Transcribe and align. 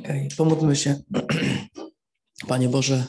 Okay, 0.00 0.28
pomódlmy 0.36 0.76
się. 0.76 1.02
Panie 2.48 2.68
Boże, 2.68 3.06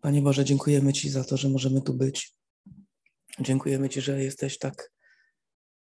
Panie 0.00 0.22
Boże, 0.22 0.44
dziękujemy 0.44 0.92
Ci 0.92 1.10
za 1.10 1.24
to, 1.24 1.36
że 1.36 1.48
możemy 1.48 1.82
tu 1.82 1.94
być. 1.94 2.34
Dziękujemy 3.40 3.88
Ci, 3.88 4.00
że 4.00 4.22
jesteś 4.22 4.58
tak 4.58 4.92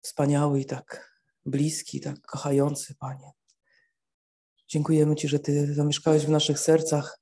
wspaniały 0.01 0.61
i 0.61 0.65
tak 0.65 1.15
bliski, 1.47 2.01
tak 2.01 2.21
kochający, 2.21 2.95
Panie. 2.95 3.31
Dziękujemy 4.69 5.17
Ci, 5.17 5.29
że 5.29 5.39
Ty 5.39 5.75
zamieszkałeś 5.75 6.27
w 6.27 6.31
naszych 6.31 6.59
sercach, 6.59 7.21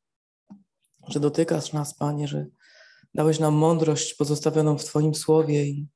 że 1.09 1.21
dotykasz 1.21 1.73
nas, 1.73 1.97
Panie, 1.97 2.29
że 2.29 2.47
dałeś 3.15 3.39
nam 3.39 3.55
mądrość 3.55 4.15
pozostawioną 4.15 4.79
w 4.79 4.85
Twoim 4.85 5.15
słowie 5.15 5.65
i 5.65 5.89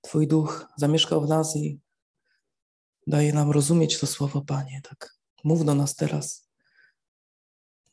Twój 0.00 0.28
duch 0.28 0.66
zamieszkał 0.76 1.26
w 1.26 1.28
nas 1.28 1.56
i 1.56 1.80
daje 3.10 3.32
nam 3.32 3.50
rozumieć 3.50 3.98
to 3.98 4.06
słowo, 4.06 4.40
Panie. 4.40 4.80
Tak, 4.88 5.14
mów 5.44 5.64
do 5.64 5.74
nas 5.74 5.94
teraz. 5.94 6.50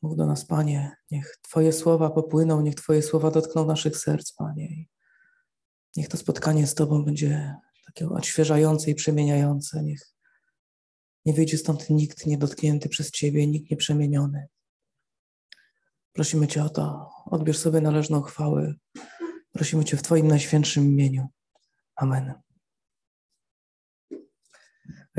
Mów 0.02 0.18
do 0.18 0.26
nas, 0.26 0.46
Panie. 0.46 0.96
Niech 1.12 1.38
Twoje 1.42 1.74
słowa 1.74 2.10
popłyną, 2.10 2.62
niech 2.62 2.76
Twoje 2.76 3.02
słowa 3.02 3.32
dotkną 3.32 3.66
naszych 3.66 3.98
serc, 3.98 4.34
Panie. 4.34 4.86
Niech 5.96 6.08
to 6.08 6.18
spotkanie 6.18 6.68
z 6.68 6.76
Tobą 6.76 7.06
będzie 7.06 7.56
takie 7.86 8.10
odświeżające 8.10 8.92
i 8.92 8.96
przemieniające. 8.96 9.84
Niech 9.84 10.14
nie 11.26 11.34
wyjdzie 11.34 11.58
stąd 11.58 11.90
nikt 11.90 12.26
niedotknięty 12.26 12.90
przez 12.90 13.12
Ciebie, 13.12 13.48
nikt 13.48 13.72
nieprzemieniony. 13.72 14.48
Prosimy 16.14 16.48
Cię 16.48 16.64
o 16.64 16.70
to. 16.70 17.10
Odbierz 17.26 17.58
sobie 17.58 17.82
należną 17.82 18.22
chwałę. 18.22 18.74
Prosimy 19.52 19.86
Cię 19.86 19.98
w 19.98 20.02
Twoim 20.02 20.28
najświętszym 20.28 20.84
imieniu. 20.84 21.28
Amen. 21.96 22.47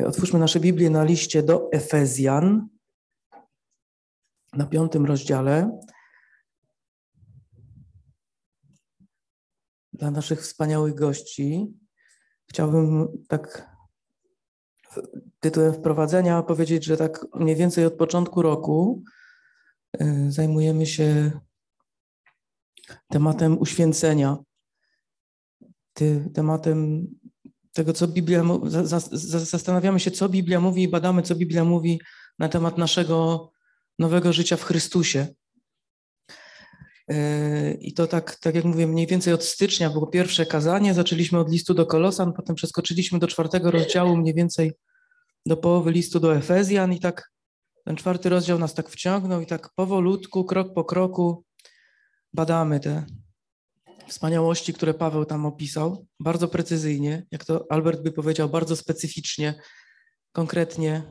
Otwórzmy 0.06 0.38
nasze 0.38 0.60
Biblię 0.60 0.90
na 0.90 1.04
liście 1.04 1.42
do 1.42 1.72
Efezjan, 1.72 2.68
na 4.52 4.66
piątym 4.66 5.06
rozdziale. 5.06 5.80
Dla 9.92 10.10
naszych 10.10 10.42
wspaniałych 10.42 10.94
gości 10.94 11.66
chciałbym 12.50 13.08
tak 13.28 13.70
tytułem 15.40 15.74
wprowadzenia 15.74 16.42
powiedzieć, 16.42 16.84
że 16.84 16.96
tak 16.96 17.26
mniej 17.34 17.56
więcej 17.56 17.84
od 17.86 17.94
początku 17.94 18.42
roku 18.42 19.02
y, 20.00 20.32
zajmujemy 20.32 20.86
się 20.86 21.40
tematem 23.08 23.58
uświęcenia, 23.58 24.36
tematem 26.34 27.06
tego, 27.72 27.92
co 27.92 28.08
Biblia 28.08 28.44
zastanawiamy 29.12 30.00
się, 30.00 30.10
co 30.10 30.28
Biblia 30.28 30.60
mówi 30.60 30.82
i 30.82 30.88
badamy, 30.88 31.22
co 31.22 31.34
Biblia 31.34 31.64
mówi 31.64 32.00
na 32.38 32.48
temat 32.48 32.78
naszego 32.78 33.50
nowego 33.98 34.32
życia 34.32 34.56
w 34.56 34.64
Chrystusie. 34.64 35.26
Yy, 37.08 37.78
I 37.80 37.92
to 37.92 38.06
tak, 38.06 38.36
tak 38.36 38.54
jak 38.54 38.64
mówię, 38.64 38.86
mniej 38.86 39.06
więcej 39.06 39.32
od 39.32 39.44
stycznia 39.44 39.90
było 39.90 40.06
pierwsze 40.06 40.46
kazanie. 40.46 40.94
Zaczęliśmy 40.94 41.38
od 41.38 41.50
listu 41.50 41.74
do 41.74 41.86
Kolosan, 41.86 42.32
potem 42.32 42.56
przeskoczyliśmy 42.56 43.18
do 43.18 43.26
czwartego 43.26 43.70
rozdziału, 43.70 44.16
mniej 44.16 44.34
więcej 44.34 44.72
do 45.46 45.56
połowy 45.56 45.92
listu 45.92 46.20
do 46.20 46.36
Efezjan 46.36 46.92
i 46.92 47.00
tak 47.00 47.30
ten 47.84 47.96
czwarty 47.96 48.28
rozdział 48.28 48.58
nas 48.58 48.74
tak 48.74 48.88
wciągnął 48.88 49.40
i 49.40 49.46
tak 49.46 49.70
powolutku, 49.74 50.44
krok 50.44 50.74
po 50.74 50.84
kroku 50.84 51.44
badamy 52.32 52.80
te 52.80 53.06
wspaniałości, 54.08 54.72
które 54.72 54.94
Paweł 54.94 55.24
tam 55.24 55.46
opisał, 55.46 56.06
bardzo 56.20 56.48
precyzyjnie, 56.48 57.26
jak 57.30 57.44
to 57.44 57.66
Albert 57.70 58.02
by 58.02 58.12
powiedział, 58.12 58.48
bardzo 58.48 58.76
specyficznie, 58.76 59.54
konkretnie, 60.32 61.02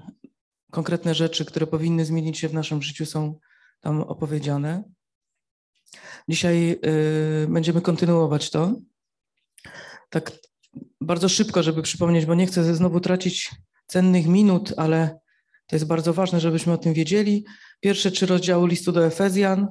konkretne 0.72 1.16
rzeczy, 1.16 1.45
które 1.45 1.67
powinny 1.67 2.06
zmienić 2.06 2.39
się 2.39 2.50
w 2.50 2.54
naszym 2.54 2.81
życiu, 2.81 3.06
są 3.06 3.39
tam 3.81 4.02
opowiedziane. 4.02 4.84
Dzisiaj 6.30 6.72
y, 7.44 7.48
będziemy 7.50 7.82
kontynuować 7.82 8.49
to. 8.49 8.76
Tak 10.10 10.32
bardzo 11.02 11.30
szybko, 11.30 11.64
żeby 11.64 11.82
przypomnieć, 11.82 12.26
bo 12.26 12.36
nie 12.36 12.48
chcę 12.48 12.76
znowu 12.76 13.00
tracić 13.00 13.52
cennych 13.88 14.27
minut, 14.27 14.73
ale 14.77 15.20
to 15.67 15.76
jest 15.76 15.86
bardzo 15.86 16.14
ważne, 16.14 16.39
żebyśmy 16.39 16.73
o 16.73 16.77
tym 16.77 16.94
wiedzieli. 16.94 17.45
Pierwsze 17.80 18.11
trzy 18.11 18.26
rozdziały 18.26 18.67
listu 18.67 18.92
do 18.92 19.05
Efezjan 19.05 19.67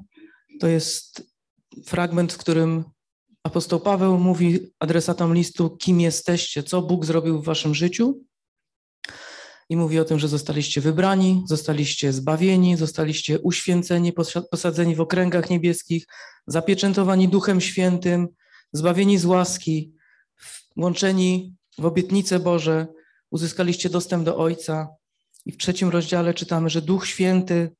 to 0.60 0.66
jest 0.66 1.32
fragment, 1.86 2.32
w 2.32 2.38
którym 2.38 2.84
Apostoł 3.46 3.80
Paweł 3.80 4.18
mówi 4.18 4.60
adresatom 4.78 5.34
listu, 5.34 5.70
kim 5.70 6.00
jesteście, 6.00 6.62
co 6.62 6.82
Bóg 6.82 7.04
zrobił 7.04 7.42
w 7.42 7.44
waszym 7.44 7.74
życiu. 7.74 8.20
I 9.68 9.76
mówi 9.76 9.98
o 9.98 10.04
tym, 10.04 10.18
że 10.18 10.28
zostaliście 10.28 10.80
wybrani, 10.80 11.44
zostaliście 11.46 12.12
zbawieni, 12.12 12.76
zostaliście 12.76 13.40
uświęceni, 13.40 14.12
posadzeni 14.50 14.94
w 14.94 15.00
okręgach 15.00 15.50
niebieskich, 15.50 16.06
zapieczętowani 16.46 17.28
Duchem 17.28 17.60
Świętym, 17.60 18.28
zbawieni 18.72 19.18
z 19.18 19.24
łaski, 19.24 19.94
włączeni 20.76 21.54
w 21.78 21.86
obietnice 21.86 22.38
Boże, 22.38 22.86
uzyskaliście 23.30 23.90
dostęp 23.90 24.24
do 24.24 24.36
Ojca. 24.36 24.88
I 25.44 25.52
w 25.52 25.56
trzecim 25.56 25.88
rozdziale 25.88 26.34
czytamy, 26.34 26.70
że 26.70 26.82
Duch 26.82 27.06
Święty 27.06 27.76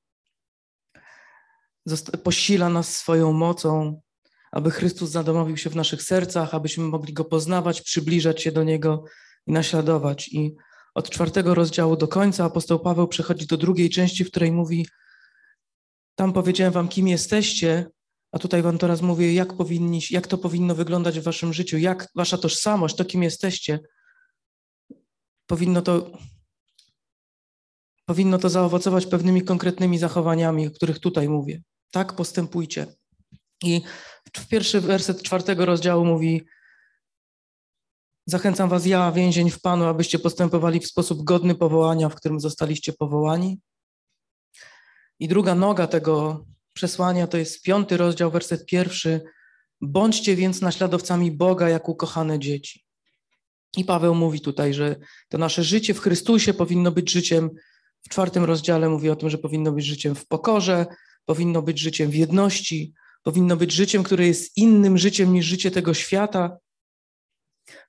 posila 2.22 2.68
nas 2.68 2.96
swoją 2.96 3.32
mocą, 3.32 4.00
aby 4.56 4.70
Chrystus 4.70 5.10
zadomowił 5.10 5.56
się 5.56 5.70
w 5.70 5.76
naszych 5.76 6.02
sercach, 6.02 6.54
abyśmy 6.54 6.84
mogli 6.84 7.12
Go 7.12 7.24
poznawać, 7.24 7.82
przybliżać 7.82 8.42
się 8.42 8.52
do 8.52 8.64
Niego 8.64 9.04
i 9.46 9.52
naśladować. 9.52 10.28
I 10.28 10.54
od 10.94 11.10
czwartego 11.10 11.54
rozdziału 11.54 11.96
do 11.96 12.08
końca 12.08 12.44
apostoł 12.44 12.78
Paweł 12.78 13.08
przechodzi 13.08 13.46
do 13.46 13.56
drugiej 13.56 13.90
części, 13.90 14.24
w 14.24 14.30
której 14.30 14.52
mówi: 14.52 14.86
Tam 16.14 16.32
powiedziałem 16.32 16.72
Wam, 16.72 16.88
kim 16.88 17.08
jesteście, 17.08 17.86
a 18.32 18.38
tutaj 18.38 18.62
Wam 18.62 18.78
teraz 18.78 19.02
mówię, 19.02 19.34
jak, 19.34 19.56
powinni, 19.56 20.00
jak 20.10 20.26
to 20.26 20.38
powinno 20.38 20.74
wyglądać 20.74 21.20
w 21.20 21.22
Waszym 21.22 21.52
życiu, 21.52 21.78
jak 21.78 22.08
Wasza 22.14 22.38
tożsamość, 22.38 22.96
to 22.96 23.04
kim 23.04 23.22
jesteście, 23.22 23.80
powinno 25.46 25.82
to, 25.82 26.18
powinno 28.06 28.38
to 28.38 28.48
zaowocować 28.48 29.06
pewnymi 29.06 29.42
konkretnymi 29.42 29.98
zachowaniami, 29.98 30.66
o 30.66 30.70
których 30.70 30.98
tutaj 30.98 31.28
mówię. 31.28 31.62
Tak 31.90 32.12
postępujcie. 32.12 32.86
I 33.62 33.82
w 34.36 34.48
pierwszy 34.48 34.80
werset 34.80 35.22
czwartego 35.22 35.66
rozdziału 35.66 36.04
mówi: 36.04 36.42
Zachęcam 38.26 38.68
was, 38.68 38.86
ja, 38.86 39.12
więzień 39.12 39.50
w 39.50 39.60
Panu, 39.60 39.84
abyście 39.84 40.18
postępowali 40.18 40.80
w 40.80 40.86
sposób 40.86 41.24
godny 41.24 41.54
powołania, 41.54 42.08
w 42.08 42.14
którym 42.14 42.40
zostaliście 42.40 42.92
powołani. 42.92 43.60
I 45.18 45.28
druga 45.28 45.54
noga 45.54 45.86
tego 45.86 46.44
przesłania 46.72 47.26
to 47.26 47.38
jest 47.38 47.62
piąty 47.62 47.96
rozdział, 47.96 48.30
werset 48.30 48.66
pierwszy. 48.66 49.20
Bądźcie 49.80 50.36
więc 50.36 50.60
naśladowcami 50.60 51.32
Boga 51.32 51.68
jak 51.68 51.88
ukochane 51.88 52.38
dzieci. 52.38 52.84
I 53.76 53.84
Paweł 53.84 54.14
mówi 54.14 54.40
tutaj, 54.40 54.74
że 54.74 54.96
to 55.28 55.38
nasze 55.38 55.64
życie 55.64 55.94
w 55.94 56.00
Chrystusie 56.00 56.54
powinno 56.54 56.92
być 56.92 57.10
życiem, 57.10 57.50
w 58.02 58.08
czwartym 58.08 58.44
rozdziale 58.44 58.88
mówi 58.88 59.10
o 59.10 59.16
tym, 59.16 59.30
że 59.30 59.38
powinno 59.38 59.72
być 59.72 59.86
życiem 59.86 60.14
w 60.14 60.26
pokorze, 60.26 60.86
powinno 61.24 61.62
być 61.62 61.80
życiem 61.80 62.10
w 62.10 62.14
jedności, 62.14 62.92
powinno 63.26 63.56
być 63.56 63.72
życiem, 63.72 64.02
które 64.02 64.26
jest 64.26 64.56
innym 64.56 64.98
życiem 64.98 65.32
niż 65.32 65.46
życie 65.46 65.70
tego 65.70 65.94
świata. 65.94 66.58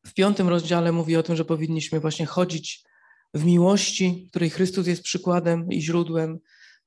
W 0.06 0.14
piątym 0.14 0.48
rozdziale 0.48 0.92
mówi 0.92 1.16
o 1.16 1.24
tym, 1.24 1.36
że 1.36 1.46
powinniśmy 1.46 2.00
właśnie 2.00 2.26
chodzić 2.26 2.84
w 3.34 3.46
miłości, 3.46 4.28
której 4.30 4.50
Chrystus 4.50 4.88
jest 4.88 5.04
przykładem 5.04 5.72
i 5.72 5.82
źródłem, 5.82 6.40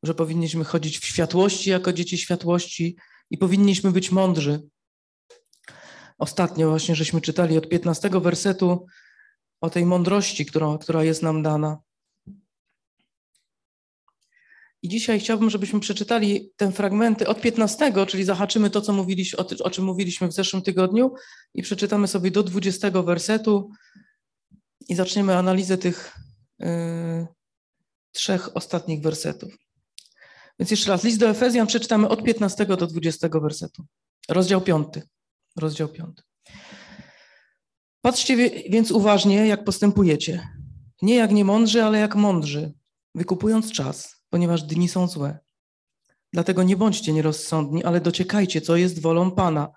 że 0.02 0.14
powinniśmy 0.14 0.64
chodzić 0.64 0.98
w 0.98 1.04
światłości 1.04 1.70
jako 1.70 1.92
dzieci 1.92 2.18
światłości 2.18 2.96
i 3.30 3.38
powinniśmy 3.38 3.92
być 3.92 4.10
mądrzy. 4.10 4.62
Ostatnio 6.18 6.70
właśnie 6.70 6.94
żeśmy 6.94 7.20
czytali 7.20 7.58
od 7.58 7.68
15 7.68 8.10
wersetu 8.10 8.86
o 9.60 9.70
tej 9.70 9.86
mądrości, 9.86 10.46
która, 10.46 10.78
która 10.80 11.04
jest 11.04 11.22
nam 11.22 11.42
dana. 11.42 11.78
I 14.82 14.88
dzisiaj 14.88 15.20
chciałbym, 15.20 15.50
żebyśmy 15.50 15.80
przeczytali 15.80 16.50
te 16.56 16.72
fragmenty 16.72 17.28
od 17.28 17.40
15, 17.40 18.06
czyli 18.06 18.24
zahaczymy 18.24 18.70
to, 18.70 18.80
co 18.80 18.92
mówiliśmy, 18.92 19.38
o, 19.38 19.46
o 19.64 19.70
czym 19.70 19.84
mówiliśmy 19.84 20.28
w 20.28 20.32
zeszłym 20.32 20.62
tygodniu 20.62 21.14
i 21.54 21.62
przeczytamy 21.62 22.08
sobie 22.08 22.30
do 22.30 22.42
20 22.42 22.90
wersetu 22.90 23.70
i 24.88 24.94
zaczniemy 24.94 25.36
analizę 25.36 25.78
tych 25.78 26.16
y, 26.62 26.66
trzech 28.12 28.56
ostatnich 28.56 29.02
wersetów. 29.02 29.52
Więc 30.58 30.70
jeszcze 30.70 30.90
raz, 30.90 31.04
list 31.04 31.18
do 31.18 31.28
Efezjan 31.28 31.66
przeczytamy 31.66 32.08
od 32.08 32.24
15 32.24 32.66
do 32.66 32.86
20 32.86 33.28
wersetu. 33.28 33.84
Rozdział 34.28 34.60
5. 34.60 34.86
Rozdział 35.56 35.88
5. 35.88 36.08
Patrzcie 38.00 38.36
więc 38.70 38.90
uważnie, 38.90 39.46
jak 39.46 39.64
postępujecie. 39.64 40.48
Nie 41.02 41.14
jak 41.14 41.30
niemądrzy, 41.30 41.84
ale 41.84 41.98
jak 41.98 42.14
mądrzy, 42.14 42.72
wykupując 43.14 43.72
czas 43.72 44.19
ponieważ 44.30 44.62
dni 44.62 44.88
są 44.88 45.08
złe. 45.08 45.38
Dlatego 46.32 46.62
nie 46.62 46.76
bądźcie 46.76 47.12
nierozsądni, 47.12 47.84
ale 47.84 48.00
dociekajcie, 48.00 48.60
co 48.60 48.76
jest 48.76 49.00
wolą 49.00 49.30
Pana. 49.30 49.72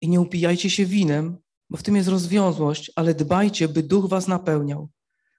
I 0.00 0.08
nie 0.08 0.20
upijajcie 0.20 0.70
się 0.70 0.86
winem, 0.86 1.38
bo 1.70 1.76
w 1.76 1.82
tym 1.82 1.96
jest 1.96 2.08
rozwiązłość, 2.08 2.92
ale 2.96 3.14
dbajcie, 3.14 3.68
by 3.68 3.82
duch 3.82 4.08
was 4.08 4.28
napełniał. 4.28 4.88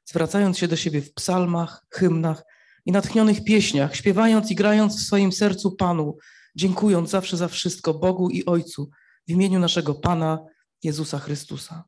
zwracając 0.05 0.57
się 0.57 0.67
do 0.67 0.75
siebie 0.75 1.01
w 1.01 1.13
psalmach, 1.13 1.85
hymnach 1.89 2.43
i 2.85 2.91
natchnionych 2.91 3.43
pieśniach, 3.43 3.95
śpiewając 3.95 4.51
i 4.51 4.55
grając 4.55 4.97
w 4.97 5.05
swoim 5.05 5.31
sercu 5.31 5.71
Panu, 5.71 6.17
dziękując 6.55 7.09
zawsze 7.09 7.37
za 7.37 7.47
wszystko 7.47 7.93
Bogu 7.93 8.29
i 8.29 8.45
Ojcu 8.45 8.89
w 9.27 9.31
imieniu 9.31 9.59
naszego 9.59 9.95
Pana 9.95 10.45
Jezusa 10.83 11.19
Chrystusa. 11.19 11.83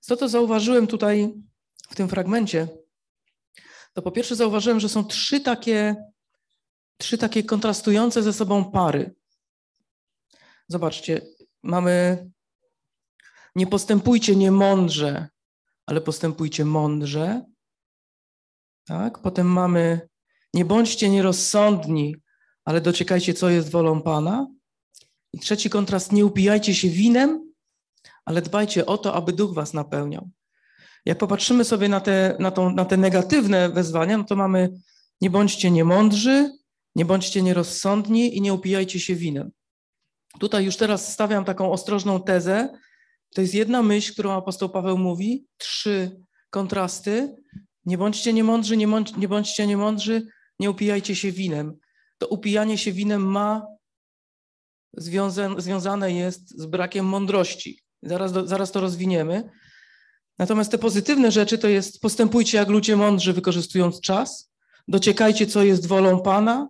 Co 0.00 0.16
to 0.16 0.28
zauważyłem 0.28 0.86
tutaj 0.86 1.34
w 1.90 1.94
tym 1.94 2.08
fragmencie? 2.08 2.83
To 3.94 4.02
po 4.02 4.10
pierwsze 4.10 4.36
zauważyłem, 4.36 4.80
że 4.80 4.88
są 4.88 5.04
trzy 5.04 5.40
takie, 5.40 5.96
trzy 6.96 7.18
takie 7.18 7.44
kontrastujące 7.44 8.22
ze 8.22 8.32
sobą 8.32 8.70
pary. 8.70 9.14
Zobaczcie, 10.68 11.22
mamy 11.62 12.26
nie 13.54 13.66
postępujcie 13.66 14.36
niemądrze, 14.36 15.28
ale 15.86 16.00
postępujcie 16.00 16.64
mądrze. 16.64 17.44
Tak? 18.84 19.18
Potem 19.18 19.46
mamy 19.46 20.08
nie 20.54 20.64
bądźcie 20.64 21.10
nierozsądni, 21.10 22.16
ale 22.64 22.80
dociekajcie, 22.80 23.34
co 23.34 23.48
jest 23.48 23.70
wolą 23.70 24.02
Pana. 24.02 24.46
I 25.32 25.38
trzeci 25.38 25.70
kontrast, 25.70 26.12
nie 26.12 26.26
upijajcie 26.26 26.74
się 26.74 26.88
winem, 26.88 27.52
ale 28.24 28.42
dbajcie 28.42 28.86
o 28.86 28.98
to, 28.98 29.14
aby 29.14 29.32
duch 29.32 29.54
was 29.54 29.74
napełniał. 29.74 30.30
Jak 31.04 31.18
popatrzymy 31.18 31.64
sobie 31.64 31.88
na 31.88 32.00
te, 32.00 32.36
na, 32.38 32.50
tą, 32.50 32.74
na 32.74 32.84
te 32.84 32.96
negatywne 32.96 33.68
wezwania, 33.68 34.18
no 34.18 34.24
to 34.24 34.36
mamy 34.36 34.72
nie 35.20 35.30
bądźcie 35.30 35.70
niemądrzy, 35.70 36.50
nie 36.94 37.04
bądźcie 37.04 37.42
nierozsądni 37.42 38.36
i 38.36 38.40
nie 38.40 38.54
upijajcie 38.54 39.00
się 39.00 39.14
winem. 39.14 39.50
Tutaj 40.38 40.64
już 40.64 40.76
teraz 40.76 41.12
stawiam 41.12 41.44
taką 41.44 41.72
ostrożną 41.72 42.22
tezę. 42.22 42.78
To 43.34 43.40
jest 43.40 43.54
jedna 43.54 43.82
myśl, 43.82 44.12
którą 44.12 44.32
apostoł 44.32 44.68
Paweł 44.68 44.98
mówi, 44.98 45.46
trzy 45.56 46.20
kontrasty. 46.50 47.36
Nie 47.86 47.98
bądźcie 47.98 48.32
niemądrzy, 48.32 48.76
nie, 48.76 48.86
nie 49.16 49.28
bądźcie 49.28 49.66
niemądrzy, 49.66 50.26
nie 50.58 50.70
upijajcie 50.70 51.16
się 51.16 51.32
winem. 51.32 51.78
To 52.18 52.26
upijanie 52.26 52.78
się 52.78 52.92
winem 52.92 53.22
ma 53.22 53.66
związa, 54.92 55.48
związane 55.58 56.12
jest 56.12 56.58
z 56.58 56.66
brakiem 56.66 57.06
mądrości. 57.06 57.82
Zaraz, 58.02 58.32
zaraz 58.32 58.72
to 58.72 58.80
rozwiniemy. 58.80 59.50
Natomiast 60.38 60.70
te 60.70 60.78
pozytywne 60.78 61.32
rzeczy 61.32 61.58
to 61.58 61.68
jest 61.68 62.00
postępujcie 62.00 62.58
jak 62.58 62.68
ludzie 62.68 62.96
mądrzy, 62.96 63.32
wykorzystując 63.32 64.00
czas, 64.00 64.50
dociekajcie, 64.88 65.46
co 65.46 65.62
jest 65.62 65.86
wolą 65.86 66.22
Pana 66.22 66.68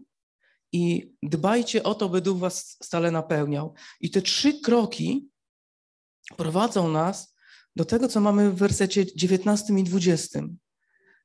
i 0.72 1.12
dbajcie 1.22 1.82
o 1.82 1.94
to, 1.94 2.08
by 2.08 2.20
Duch 2.20 2.38
was 2.38 2.76
stale 2.82 3.10
napełniał. 3.10 3.74
I 4.00 4.10
te 4.10 4.22
trzy 4.22 4.60
kroki 4.60 5.28
prowadzą 6.36 6.88
nas 6.88 7.34
do 7.76 7.84
tego, 7.84 8.08
co 8.08 8.20
mamy 8.20 8.50
w 8.50 8.54
wersecie 8.54 9.06
19 9.16 9.74
i 9.74 9.84
20. 9.84 10.40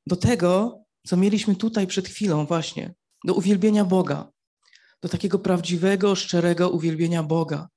Do 0.06 0.16
tego, 0.16 0.82
co 1.06 1.16
mieliśmy 1.16 1.56
tutaj 1.56 1.86
przed 1.86 2.08
chwilą 2.08 2.46
właśnie, 2.46 2.94
do 3.24 3.34
uwielbienia 3.34 3.84
Boga, 3.84 4.32
do 5.02 5.08
takiego 5.08 5.38
prawdziwego, 5.38 6.14
szczerego 6.14 6.70
uwielbienia 6.70 7.22
Boga 7.22 7.68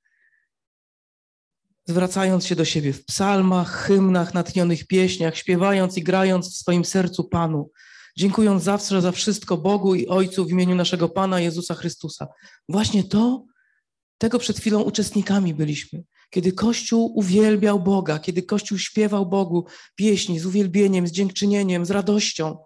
zwracając 1.86 2.46
się 2.46 2.56
do 2.56 2.64
siebie 2.64 2.92
w 2.92 3.04
psalmach, 3.04 3.86
hymnach, 3.86 4.34
natchnionych 4.34 4.86
pieśniach, 4.86 5.36
śpiewając 5.36 5.96
i 5.96 6.02
grając 6.02 6.54
w 6.54 6.56
swoim 6.56 6.84
sercu 6.84 7.24
Panu, 7.24 7.70
dziękując 8.16 8.62
zawsze 8.62 9.02
za 9.02 9.12
wszystko 9.12 9.56
Bogu 9.56 9.94
i 9.94 10.06
Ojcu 10.06 10.44
w 10.44 10.50
imieniu 10.50 10.74
naszego 10.74 11.08
Pana 11.08 11.40
Jezusa 11.40 11.74
Chrystusa. 11.74 12.26
Właśnie 12.68 13.04
to, 13.04 13.44
tego 14.18 14.38
przed 14.38 14.58
chwilą 14.58 14.82
uczestnikami 14.82 15.54
byliśmy. 15.54 16.04
Kiedy 16.30 16.52
Kościół 16.52 17.18
uwielbiał 17.18 17.80
Boga, 17.80 18.18
kiedy 18.18 18.42
Kościół 18.42 18.78
śpiewał 18.78 19.26
Bogu 19.26 19.66
pieśni 19.94 20.38
z 20.38 20.46
uwielbieniem, 20.46 21.06
z 21.06 21.10
dziękczynieniem, 21.10 21.86
z 21.86 21.90
radością, 21.90 22.58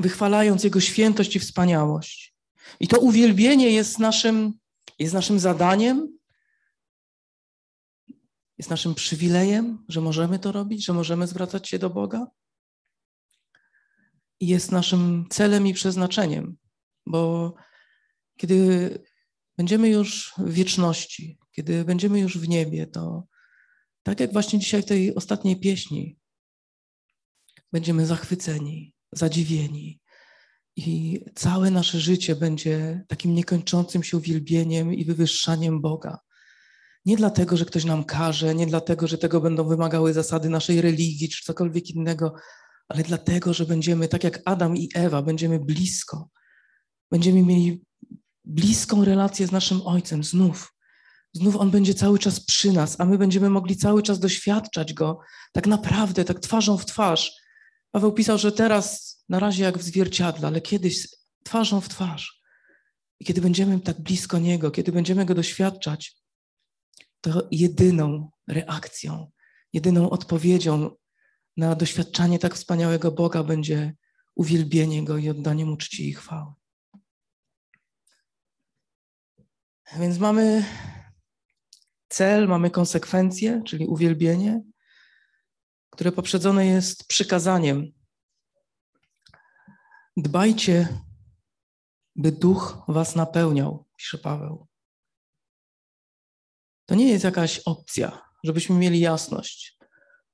wychwalając 0.00 0.64
Jego 0.64 0.80
świętość 0.80 1.36
i 1.36 1.40
wspaniałość. 1.40 2.34
I 2.80 2.88
to 2.88 3.00
uwielbienie 3.00 3.70
jest 3.70 3.98
naszym 3.98 4.52
jest 4.98 5.14
naszym 5.14 5.38
zadaniem, 5.38 6.18
jest 8.58 8.70
naszym 8.70 8.94
przywilejem, 8.94 9.84
że 9.88 10.00
możemy 10.00 10.38
to 10.38 10.52
robić, 10.52 10.84
że 10.84 10.92
możemy 10.92 11.26
zwracać 11.26 11.68
się 11.68 11.78
do 11.78 11.90
Boga. 11.90 12.26
I 14.40 14.46
jest 14.46 14.72
naszym 14.72 15.26
celem 15.30 15.66
i 15.66 15.74
przeznaczeniem, 15.74 16.56
bo 17.06 17.54
kiedy 18.38 18.98
będziemy 19.58 19.88
już 19.88 20.32
w 20.38 20.52
wieczności, 20.52 21.38
kiedy 21.52 21.84
będziemy 21.84 22.20
już 22.20 22.38
w 22.38 22.48
niebie, 22.48 22.86
to 22.86 23.26
tak 24.02 24.20
jak 24.20 24.32
właśnie 24.32 24.58
dzisiaj 24.58 24.82
w 24.82 24.86
tej 24.86 25.14
ostatniej 25.14 25.60
pieśni, 25.60 26.18
będziemy 27.72 28.06
zachwyceni, 28.06 28.94
zadziwieni, 29.12 30.00
i 30.76 31.20
całe 31.34 31.70
nasze 31.70 32.00
życie 32.00 32.36
będzie 32.36 33.04
takim 33.08 33.34
niekończącym 33.34 34.02
się 34.02 34.16
uwielbieniem 34.16 34.94
i 34.94 35.04
wywyższaniem 35.04 35.80
Boga. 35.80 36.18
Nie 37.04 37.16
dlatego, 37.16 37.56
że 37.56 37.64
ktoś 37.64 37.84
nam 37.84 38.04
każe, 38.04 38.54
nie 38.54 38.66
dlatego, 38.66 39.06
że 39.06 39.18
tego 39.18 39.40
będą 39.40 39.68
wymagały 39.68 40.12
zasady 40.12 40.48
naszej 40.48 40.80
religii 40.80 41.28
czy 41.28 41.44
cokolwiek 41.44 41.90
innego, 41.90 42.34
ale 42.88 43.02
dlatego, 43.02 43.54
że 43.54 43.66
będziemy, 43.66 44.08
tak 44.08 44.24
jak 44.24 44.42
Adam 44.44 44.76
i 44.76 44.88
Ewa, 44.94 45.22
będziemy 45.22 45.58
blisko. 45.58 46.28
Będziemy 47.10 47.42
mieli 47.42 47.84
bliską 48.44 49.04
relację 49.04 49.46
z 49.46 49.52
naszym 49.52 49.82
Ojcem 49.84 50.24
znów. 50.24 50.74
Znów 51.32 51.56
On 51.56 51.70
będzie 51.70 51.94
cały 51.94 52.18
czas 52.18 52.40
przy 52.40 52.72
nas, 52.72 53.00
a 53.00 53.04
my 53.04 53.18
będziemy 53.18 53.50
mogli 53.50 53.76
cały 53.76 54.02
czas 54.02 54.18
doświadczać 54.18 54.92
Go 54.92 55.18
tak 55.52 55.66
naprawdę, 55.66 56.24
tak 56.24 56.40
twarzą 56.40 56.78
w 56.78 56.86
twarz. 56.86 57.32
Paweł 57.90 58.12
pisał, 58.12 58.38
że 58.38 58.52
teraz 58.52 59.11
na 59.28 59.38
razie 59.38 59.64
jak 59.64 59.78
w 59.78 59.82
zwierciadle, 59.82 60.48
ale 60.48 60.60
kiedyś 60.60 61.08
twarzą 61.44 61.80
w 61.80 61.88
twarz. 61.88 62.42
I 63.20 63.24
kiedy 63.24 63.40
będziemy 63.40 63.80
tak 63.80 64.00
blisko 64.00 64.38
Niego, 64.38 64.70
kiedy 64.70 64.92
będziemy 64.92 65.24
Go 65.24 65.34
doświadczać, 65.34 66.16
to 67.20 67.48
jedyną 67.50 68.30
reakcją, 68.48 69.30
jedyną 69.72 70.10
odpowiedzią 70.10 70.90
na 71.56 71.74
doświadczanie 71.74 72.38
tak 72.38 72.54
wspaniałego 72.54 73.12
Boga 73.12 73.42
będzie 73.42 73.94
uwielbienie 74.34 75.04
Go 75.04 75.18
i 75.18 75.28
oddanie 75.28 75.64
Mu 75.66 75.76
czci 75.76 76.08
i 76.08 76.14
chwały. 76.14 76.52
Więc 79.98 80.18
mamy 80.18 80.64
cel, 82.08 82.48
mamy 82.48 82.70
konsekwencje, 82.70 83.62
czyli 83.66 83.86
uwielbienie, 83.86 84.62
które 85.90 86.12
poprzedzone 86.12 86.66
jest 86.66 87.08
przykazaniem, 87.08 87.92
Dbajcie, 90.16 90.88
by 92.16 92.32
duch 92.32 92.82
was 92.88 93.16
napełniał, 93.16 93.86
pisze 93.96 94.18
Paweł. 94.18 94.66
To 96.86 96.94
nie 96.94 97.08
jest 97.08 97.24
jakaś 97.24 97.58
opcja, 97.58 98.22
żebyśmy 98.44 98.76
mieli 98.76 99.00
jasność. 99.00 99.78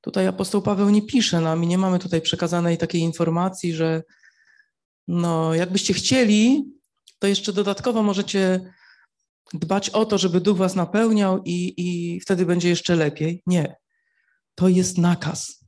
Tutaj 0.01 0.27
apostoł 0.27 0.63
Paweł 0.63 0.91
nie 0.91 1.03
pisze 1.03 1.41
nam 1.41 1.65
i 1.65 1.67
nie 1.67 1.79
mamy 1.79 1.99
tutaj 1.99 2.21
przekazanej 2.21 2.79
takiej 2.79 3.01
informacji, 3.01 3.75
że 3.75 4.03
no, 5.09 5.55
jakbyście 5.55 5.95
chcieli, 5.95 6.65
to 7.19 7.27
jeszcze 7.27 7.53
dodatkowo 7.53 8.03
możecie 8.03 8.73
dbać 9.55 9.91
o 9.91 10.05
to, 10.05 10.19
żeby 10.19 10.41
duch 10.41 10.59
was 10.59 10.75
napełniał 10.75 11.43
i, 11.45 11.75
i 11.77 12.21
wtedy 12.21 12.47
będzie 12.47 12.69
jeszcze 12.69 12.97
lepiej. 12.97 13.43
Nie. 13.47 13.77
To 14.55 14.69
jest 14.69 14.99
nakaz. 14.99 15.65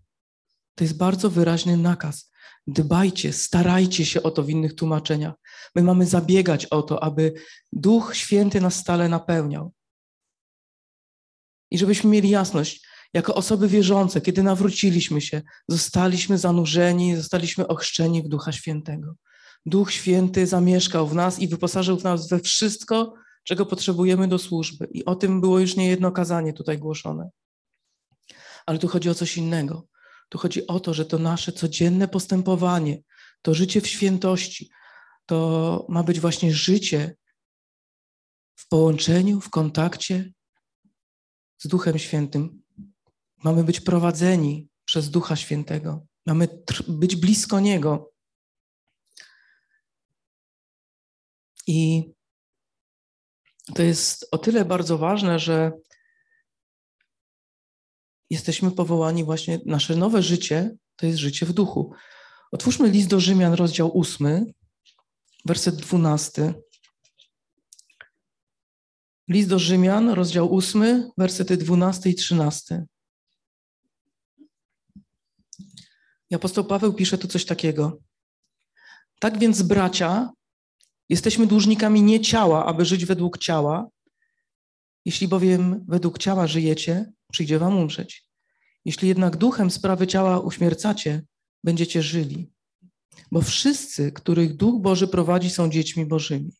To 0.74 0.84
jest 0.84 0.96
bardzo 0.96 1.30
wyraźny 1.30 1.76
nakaz. 1.76 2.29
Dbajcie, 2.66 3.32
starajcie 3.32 4.06
się 4.06 4.22
o 4.22 4.30
to 4.30 4.42
w 4.42 4.50
innych 4.50 4.74
tłumaczeniach. 4.74 5.34
My 5.74 5.82
mamy 5.82 6.06
zabiegać 6.06 6.66
o 6.66 6.82
to, 6.82 7.02
aby 7.02 7.34
Duch 7.72 8.16
Święty 8.16 8.60
nas 8.60 8.74
stale 8.74 9.08
napełniał. 9.08 9.72
I 11.70 11.78
żebyśmy 11.78 12.10
mieli 12.10 12.30
jasność, 12.30 12.86
jako 13.14 13.34
osoby 13.34 13.68
wierzące, 13.68 14.20
kiedy 14.20 14.42
nawróciliśmy 14.42 15.20
się, 15.20 15.42
zostaliśmy 15.68 16.38
zanurzeni, 16.38 17.16
zostaliśmy 17.16 17.66
ochrzczeni 17.66 18.22
w 18.22 18.28
Ducha 18.28 18.52
Świętego. 18.52 19.14
Duch 19.66 19.92
Święty 19.92 20.46
zamieszkał 20.46 21.06
w 21.06 21.14
nas 21.14 21.38
i 21.38 21.48
wyposażył 21.48 21.98
w 21.98 22.04
nas 22.04 22.28
we 22.28 22.40
wszystko, 22.40 23.14
czego 23.44 23.66
potrzebujemy 23.66 24.28
do 24.28 24.38
służby. 24.38 24.88
I 24.92 25.04
o 25.04 25.14
tym 25.14 25.40
było 25.40 25.58
już 25.58 25.76
niejedno 25.76 26.12
kazanie 26.12 26.52
tutaj 26.52 26.78
głoszone. 26.78 27.30
Ale 28.66 28.78
tu 28.78 28.88
chodzi 28.88 29.10
o 29.10 29.14
coś 29.14 29.36
innego. 29.36 29.86
Tu 30.30 30.38
chodzi 30.38 30.66
o 30.66 30.80
to, 30.80 30.94
że 30.94 31.04
to 31.06 31.18
nasze 31.18 31.52
codzienne 31.52 32.08
postępowanie, 32.08 33.02
to 33.42 33.54
życie 33.54 33.80
w 33.80 33.86
świętości, 33.86 34.70
to 35.26 35.86
ma 35.88 36.02
być 36.02 36.20
właśnie 36.20 36.54
życie 36.54 37.16
w 38.56 38.68
połączeniu, 38.68 39.40
w 39.40 39.50
kontakcie 39.50 40.32
z 41.58 41.68
Duchem 41.68 41.98
Świętym. 41.98 42.62
Mamy 43.44 43.64
być 43.64 43.80
prowadzeni 43.80 44.68
przez 44.84 45.10
Ducha 45.10 45.36
Świętego. 45.36 46.06
Mamy 46.26 46.48
być 46.88 47.16
blisko 47.16 47.60
Niego. 47.60 48.12
I 51.66 52.12
to 53.74 53.82
jest 53.82 54.28
o 54.30 54.38
tyle 54.38 54.64
bardzo 54.64 54.98
ważne, 54.98 55.38
że 55.38 55.72
jesteśmy 58.30 58.70
powołani 58.70 59.24
właśnie, 59.24 59.60
nasze 59.66 59.96
nowe 59.96 60.22
życie 60.22 60.76
to 60.96 61.06
jest 61.06 61.18
życie 61.18 61.46
w 61.46 61.52
duchu. 61.52 61.92
Otwórzmy 62.52 62.90
list 62.90 63.08
do 63.08 63.20
Rzymian, 63.20 63.52
rozdział 63.52 64.00
8, 64.00 64.52
werset 65.44 65.76
12. 65.76 66.54
List 69.28 69.48
do 69.48 69.58
Rzymian, 69.58 70.08
rozdział 70.08 70.56
8, 70.56 71.10
wersety 71.18 71.56
12 71.56 72.10
i 72.10 72.14
13. 72.14 72.84
I 76.30 76.34
apostoł 76.34 76.64
Paweł 76.64 76.92
pisze 76.92 77.18
tu 77.18 77.28
coś 77.28 77.44
takiego. 77.44 77.98
Tak 79.20 79.38
więc, 79.38 79.62
bracia, 79.62 80.30
jesteśmy 81.08 81.46
dłużnikami 81.46 82.02
nie 82.02 82.20
ciała, 82.20 82.66
aby 82.66 82.84
żyć 82.84 83.04
według 83.04 83.38
ciała. 83.38 83.88
Jeśli 85.04 85.28
bowiem 85.28 85.84
według 85.88 86.18
ciała 86.18 86.46
żyjecie, 86.46 87.12
przyjdzie 87.30 87.58
wam 87.58 87.76
umrzeć. 87.76 88.26
Jeśli 88.84 89.08
jednak 89.08 89.36
duchem 89.36 89.70
sprawy 89.70 90.06
ciała 90.06 90.40
uśmiercacie, 90.40 91.22
będziecie 91.64 92.02
żyli. 92.02 92.52
Bo 93.32 93.40
wszyscy, 93.42 94.12
których 94.12 94.56
Duch 94.56 94.82
Boży 94.82 95.08
prowadzi, 95.08 95.50
są 95.50 95.70
dziećmi 95.70 96.06
Bożymi. 96.06 96.52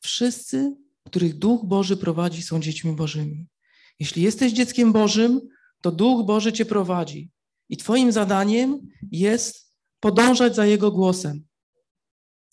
Wszyscy, 0.00 0.76
których 1.04 1.38
Duch 1.38 1.64
Boży 1.64 1.96
prowadzi, 1.96 2.42
są 2.42 2.60
dziećmi 2.60 2.92
Bożymi. 2.92 3.46
Jeśli 4.00 4.22
jesteś 4.22 4.52
dzieckiem 4.52 4.92
Bożym, 4.92 5.40
to 5.82 5.92
Duch 5.92 6.26
Boży 6.26 6.52
cię 6.52 6.64
prowadzi. 6.64 7.30
I 7.68 7.76
Twoim 7.76 8.12
zadaniem 8.12 8.88
jest 9.12 9.74
podążać 10.00 10.54
za 10.54 10.66
Jego 10.66 10.90
głosem. 10.90 11.44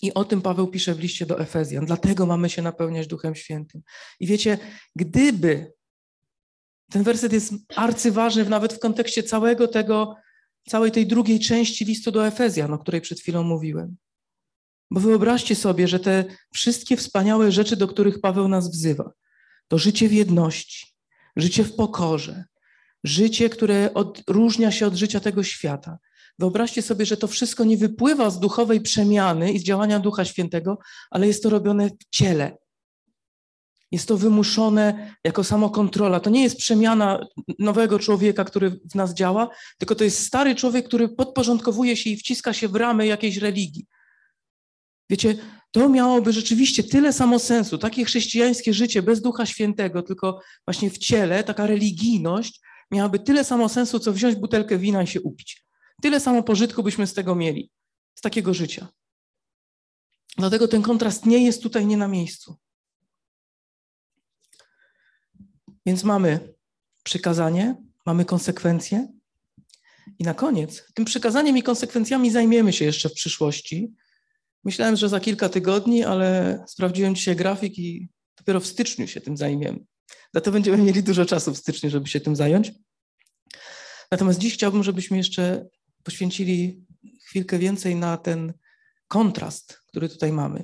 I 0.02 0.14
o 0.14 0.26
tym 0.26 0.42
Paweł 0.42 0.68
pisze 0.68 0.96
w 0.96 1.00
liście 1.00 1.26
do 1.26 1.40
Efezjan. 1.40 1.86
Dlatego 1.86 2.26
mamy 2.26 2.50
się 2.50 2.62
napełniać 2.62 3.08
Duchem 3.08 3.36
Świętym. 3.36 3.82
I 4.20 4.28
wiecie, 4.28 4.58
gdyby 4.96 5.74
ten 6.92 7.04
werset 7.04 7.34
jest 7.34 7.54
arcyważny 7.76 8.50
nawet 8.50 8.74
w 8.74 8.80
kontekście 8.80 9.24
całego 9.24 9.68
tego, 9.68 10.16
całej 10.70 10.92
tej 10.92 11.08
drugiej 11.08 11.40
części 11.40 11.86
listu 11.86 12.12
do 12.12 12.28
Efezjan, 12.28 12.74
o 12.74 12.80
której 12.80 13.02
przed 13.02 13.20
chwilą 13.20 13.44
mówiłem. 13.44 13.96
Bo 14.92 15.00
wyobraźcie 15.00 15.56
sobie, 15.56 15.88
że 15.88 16.00
te 16.00 16.26
wszystkie 16.54 16.98
wspaniałe 16.98 17.52
rzeczy, 17.52 17.76
do 17.76 17.88
których 17.88 18.22
Paweł 18.22 18.48
nas 18.48 18.72
wzywa, 18.72 19.12
to 19.68 19.78
życie 19.78 20.10
w 20.10 20.14
jedności, 20.14 20.88
życie 21.36 21.64
w 21.64 21.76
pokorze, 21.76 22.46
życie, 23.04 23.50
które 23.50 23.94
odróżnia 23.94 24.72
się 24.72 24.88
od 24.88 24.96
życia 24.96 25.20
tego 25.20 25.44
świata. 25.44 25.98
Wyobraźcie 26.40 26.82
sobie, 26.82 27.06
że 27.06 27.18
to 27.18 27.28
wszystko 27.28 27.64
nie 27.64 27.78
wypływa 27.78 28.30
z 28.30 28.40
duchowej 28.40 28.82
przemiany 28.82 29.52
i 29.52 29.60
z 29.60 29.64
działania 29.64 30.00
Ducha 30.00 30.26
Świętego, 30.26 30.78
ale 31.12 31.28
jest 31.28 31.44
to 31.44 31.50
robione 31.50 31.90
w 31.90 32.10
ciele. 32.10 32.58
Jest 33.92 34.08
to 34.08 34.18
wymuszone 34.18 35.16
jako 35.24 35.44
samokontrola. 35.44 36.20
To 36.20 36.30
nie 36.30 36.44
jest 36.44 36.58
przemiana 36.58 37.28
nowego 37.60 38.00
człowieka, 38.00 38.44
który 38.44 38.70
w 38.70 38.96
nas 38.96 39.14
działa, 39.14 39.50
tylko 39.78 39.96
to 39.96 40.04
jest 40.04 40.26
stary 40.26 40.56
człowiek, 40.56 40.88
który 40.88 41.10
podporządkowuje 41.10 41.98
się 41.98 42.10
i 42.10 42.18
wciska 42.18 42.54
się 42.54 42.68
w 42.68 42.76
ramy 42.76 43.08
jakiejś 43.08 43.38
religii. 43.38 43.86
Wiecie, 45.10 45.36
to 45.72 45.90
miałoby 45.90 46.34
rzeczywiście 46.34 46.84
tyle 46.84 47.14
samo 47.14 47.40
sensu, 47.40 47.78
takie 47.78 48.06
chrześcijańskie 48.06 48.74
życie 48.74 49.02
bez 49.02 49.22
Ducha 49.22 49.46
Świętego, 49.46 50.02
tylko 50.02 50.42
właśnie 50.68 50.90
w 50.90 50.98
ciele, 50.98 51.44
taka 51.44 51.68
religijność, 51.68 52.62
miałaby 52.92 53.20
tyle 53.20 53.44
samo 53.44 53.70
sensu, 53.70 54.00
co 54.00 54.14
wziąć 54.14 54.36
butelkę 54.36 54.78
wina 54.78 55.04
i 55.04 55.08
się 55.08 55.22
upić. 55.22 55.66
Tyle 56.02 56.20
samo 56.20 56.44
pożytku 56.44 56.84
byśmy 56.84 57.08
z 57.08 57.14
tego 57.14 57.36
mieli, 57.36 57.72
z 58.16 58.22
takiego 58.22 58.54
życia. 58.54 58.88
Dlatego 60.38 60.68
ten 60.68 60.82
kontrast 60.82 61.26
nie 61.26 61.46
jest 61.46 61.64
tutaj 61.64 61.86
nie 61.86 61.98
na 61.98 62.08
miejscu. 62.08 62.56
Więc 65.86 66.04
mamy 66.04 66.54
przykazanie, 67.04 67.76
mamy 68.06 68.26
konsekwencje. 68.26 69.08
I 70.20 70.24
na 70.24 70.34
koniec, 70.34 70.84
tym 70.94 71.06
przykazaniem 71.06 71.58
i 71.58 71.64
konsekwencjami 71.64 72.32
zajmiemy 72.32 72.74
się 72.74 72.86
jeszcze 72.86 73.10
w 73.10 73.14
przyszłości. 73.14 73.94
Myślałem, 74.64 74.96
że 74.96 75.10
za 75.10 75.20
kilka 75.20 75.50
tygodni, 75.50 76.04
ale 76.04 76.60
sprawdziłem 76.68 77.16
dzisiaj 77.16 77.36
grafik 77.36 77.80
i 77.80 78.10
dopiero 78.38 78.60
w 78.60 78.68
styczniu 78.68 79.08
się 79.08 79.22
tym 79.22 79.38
zajmiemy. 79.38 79.80
Za 80.34 80.42
to 80.42 80.52
będziemy 80.52 80.78
mieli 80.78 81.04
dużo 81.04 81.26
czasu 81.26 81.54
w 81.54 81.58
styczniu, 81.58 81.90
żeby 81.90 82.08
się 82.08 82.20
tym 82.20 82.36
zająć. 82.36 82.72
Natomiast 84.12 84.40
dziś 84.40 84.54
chciałbym, 84.54 84.84
żebyśmy 84.84 85.18
jeszcze 85.18 85.68
poświęcili 86.04 86.86
chwilkę 87.26 87.60
więcej 87.60 87.96
na 87.96 88.18
ten 88.18 88.54
kontrast, 89.08 89.80
który 89.88 90.10
tutaj 90.10 90.32
mamy. 90.32 90.64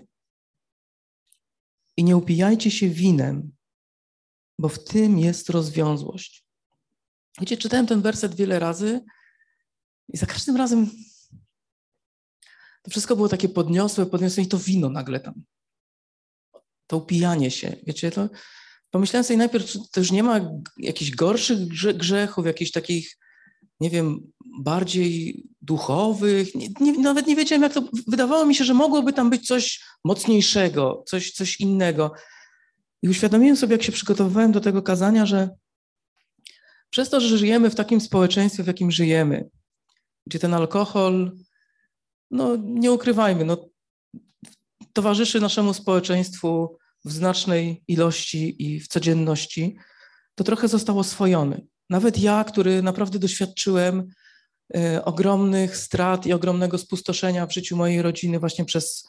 I 1.97 2.03
nie 2.03 2.17
upijajcie 2.17 2.71
się 2.71 2.89
winem, 2.89 3.51
bo 4.61 4.69
w 4.69 4.83
tym 4.83 5.19
jest 5.19 5.49
rozwiązłość. 5.49 6.45
Wiecie, 7.39 7.57
czytałem 7.57 7.87
ten 7.87 8.01
werset 8.01 8.35
wiele 8.35 8.59
razy 8.59 9.01
i 10.13 10.17
za 10.17 10.25
każdym 10.25 10.55
razem 10.55 10.89
to 12.81 12.91
wszystko 12.91 13.15
było 13.15 13.29
takie 13.29 13.49
podniosłe, 13.49 14.05
podniosłe 14.05 14.43
i 14.43 14.47
to 14.47 14.57
wino 14.57 14.89
nagle 14.89 15.19
tam. 15.19 15.33
To 16.87 16.97
upijanie 16.97 17.51
się. 17.51 17.75
Wiecie, 17.87 18.11
to 18.11 18.29
pomyślałem 18.91 19.23
sobie 19.23 19.37
najpierw, 19.37 19.73
to 19.91 19.99
już 19.99 20.11
nie 20.11 20.23
ma 20.23 20.39
jakichś 20.77 21.11
gorszych 21.11 21.67
grzechów, 21.97 22.45
jakichś 22.45 22.71
takich, 22.71 23.17
nie 23.79 23.89
wiem, 23.89 24.31
bardziej 24.59 25.43
duchowych. 25.61 26.55
Nie, 26.55 26.67
nie, 26.79 26.99
nawet 26.99 27.27
nie 27.27 27.35
wiedziałem, 27.35 27.63
jak 27.63 27.73
to. 27.73 27.83
Wydawało 28.07 28.45
mi 28.45 28.55
się, 28.55 28.63
że 28.63 28.73
mogłoby 28.73 29.13
tam 29.13 29.29
być 29.29 29.47
coś 29.47 29.83
mocniejszego, 30.03 31.03
coś, 31.07 31.31
coś 31.31 31.59
innego. 31.59 32.13
I 33.01 33.09
uświadomiłem 33.09 33.57
sobie, 33.57 33.73
jak 33.73 33.83
się 33.83 33.91
przygotowywałem 33.91 34.51
do 34.51 34.61
tego 34.61 34.81
kazania, 34.81 35.25
że 35.25 35.49
przez 36.89 37.09
to, 37.09 37.19
że 37.21 37.37
żyjemy 37.37 37.69
w 37.69 37.75
takim 37.75 38.01
społeczeństwie, 38.01 38.63
w 38.63 38.67
jakim 38.67 38.91
żyjemy, 38.91 39.49
gdzie 40.27 40.39
ten 40.39 40.53
alkohol, 40.53 41.31
no 42.31 42.55
nie 42.63 42.91
ukrywajmy, 42.91 43.45
no, 43.45 43.69
towarzyszy 44.93 45.39
naszemu 45.39 45.73
społeczeństwu 45.73 46.77
w 47.05 47.11
znacznej 47.11 47.83
ilości 47.87 48.65
i 48.65 48.79
w 48.79 48.87
codzienności, 48.87 49.77
to 50.35 50.43
trochę 50.43 50.67
został 50.67 50.99
oswojony. 50.99 51.67
Nawet 51.89 52.19
ja, 52.19 52.43
który 52.43 52.81
naprawdę 52.81 53.19
doświadczyłem 53.19 54.07
y, 54.77 55.03
ogromnych 55.03 55.77
strat 55.77 56.25
i 56.25 56.33
ogromnego 56.33 56.77
spustoszenia 56.77 57.45
w 57.47 57.53
życiu 57.53 57.77
mojej 57.77 58.01
rodziny 58.01 58.39
właśnie 58.39 58.65
przez 58.65 59.07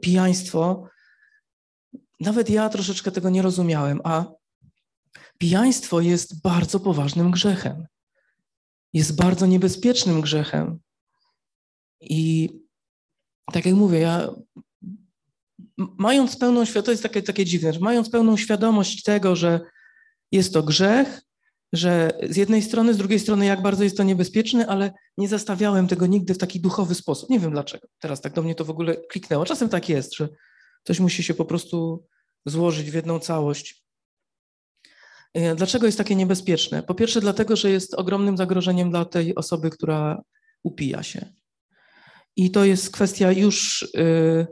pijaństwo, 0.00 0.88
nawet 2.20 2.50
ja 2.50 2.68
troszeczkę 2.68 3.10
tego 3.10 3.30
nie 3.30 3.42
rozumiałem, 3.42 4.00
a 4.04 4.24
pijaństwo 5.38 6.00
jest 6.00 6.42
bardzo 6.42 6.80
poważnym 6.80 7.30
grzechem. 7.30 7.86
Jest 8.92 9.16
bardzo 9.16 9.46
niebezpiecznym 9.46 10.20
grzechem. 10.20 10.78
I 12.00 12.50
tak 13.52 13.66
jak 13.66 13.74
mówię, 13.74 13.98
ja 13.98 14.30
mając 15.76 16.36
pełną 16.36 16.64
świadomość, 16.64 16.84
to 16.84 16.90
jest 16.90 17.02
takie, 17.02 17.22
takie 17.22 17.44
dziwne, 17.44 17.72
że 17.72 17.80
mając 17.80 18.10
pełną 18.10 18.36
świadomość 18.36 19.02
tego, 19.02 19.36
że 19.36 19.60
jest 20.32 20.52
to 20.52 20.62
grzech, 20.62 21.22
że 21.72 22.10
z 22.30 22.36
jednej 22.36 22.62
strony, 22.62 22.94
z 22.94 22.96
drugiej 22.96 23.18
strony, 23.18 23.46
jak 23.46 23.62
bardzo 23.62 23.84
jest 23.84 23.96
to 23.96 24.02
niebezpieczne, 24.02 24.66
ale 24.66 24.92
nie 25.18 25.28
zastawiałem 25.28 25.88
tego 25.88 26.06
nigdy 26.06 26.34
w 26.34 26.38
taki 26.38 26.60
duchowy 26.60 26.94
sposób. 26.94 27.30
Nie 27.30 27.40
wiem 27.40 27.50
dlaczego. 27.50 27.88
Teraz 27.98 28.20
tak 28.20 28.32
do 28.32 28.42
mnie 28.42 28.54
to 28.54 28.64
w 28.64 28.70
ogóle 28.70 28.96
kliknęło. 28.96 29.44
Czasem 29.44 29.68
tak 29.68 29.88
jest, 29.88 30.16
że 30.16 30.28
Coś 30.84 31.00
musi 31.00 31.22
się 31.22 31.34
po 31.34 31.44
prostu 31.44 32.06
złożyć 32.46 32.90
w 32.90 32.94
jedną 32.94 33.18
całość. 33.18 33.84
E, 35.34 35.54
dlaczego 35.54 35.86
jest 35.86 35.98
takie 35.98 36.16
niebezpieczne? 36.16 36.82
Po 36.82 36.94
pierwsze, 36.94 37.20
dlatego, 37.20 37.56
że 37.56 37.70
jest 37.70 37.94
ogromnym 37.94 38.36
zagrożeniem 38.36 38.90
dla 38.90 39.04
tej 39.04 39.34
osoby, 39.34 39.70
która 39.70 40.22
upija 40.62 41.02
się. 41.02 41.32
I 42.36 42.50
to 42.50 42.64
jest 42.64 42.90
kwestia 42.90 43.32
już, 43.32 43.88
yy, 43.94 44.46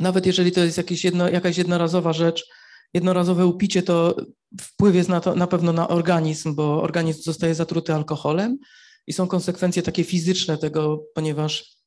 nawet 0.00 0.26
jeżeli 0.26 0.52
to 0.52 0.64
jest 0.64 0.76
jakieś 0.76 1.04
jedno, 1.04 1.28
jakaś 1.28 1.58
jednorazowa 1.58 2.12
rzecz, 2.12 2.46
jednorazowe 2.94 3.46
upicie, 3.46 3.82
to 3.82 4.16
wpływ 4.60 4.94
jest 4.94 5.08
na, 5.08 5.20
to, 5.20 5.34
na 5.34 5.46
pewno 5.46 5.72
na 5.72 5.88
organizm, 5.88 6.54
bo 6.54 6.82
organizm 6.82 7.22
zostaje 7.22 7.54
zatruty 7.54 7.94
alkoholem 7.94 8.58
i 9.06 9.12
są 9.12 9.28
konsekwencje 9.28 9.82
takie 9.82 10.04
fizyczne 10.04 10.58
tego, 10.58 11.04
ponieważ 11.14 11.79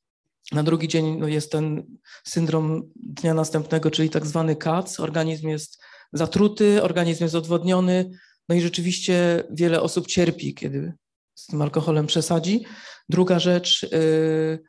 na 0.52 0.64
drugi 0.64 0.88
dzień 0.88 1.18
no, 1.20 1.28
jest 1.28 1.52
ten 1.52 1.98
syndrom 2.24 2.92
dnia 2.96 3.34
następnego, 3.34 3.92
czyli 3.92 4.10
tak 4.10 4.26
zwany 4.26 4.56
CAC. 4.56 5.00
Organizm 5.00 5.48
jest 5.48 5.82
zatruty, 6.14 6.84
organizm 6.84 7.24
jest 7.24 7.36
odwodniony, 7.36 8.10
no 8.50 8.56
i 8.56 8.62
rzeczywiście 8.62 9.44
wiele 9.52 9.82
osób 9.82 10.08
cierpi, 10.08 10.56
kiedy 10.56 10.94
z 11.36 11.48
tym 11.48 11.62
alkoholem 11.62 12.08
przesadzi. 12.08 12.66
Druga 13.10 13.40
rzecz, 13.40 13.88
yy, 13.92 14.64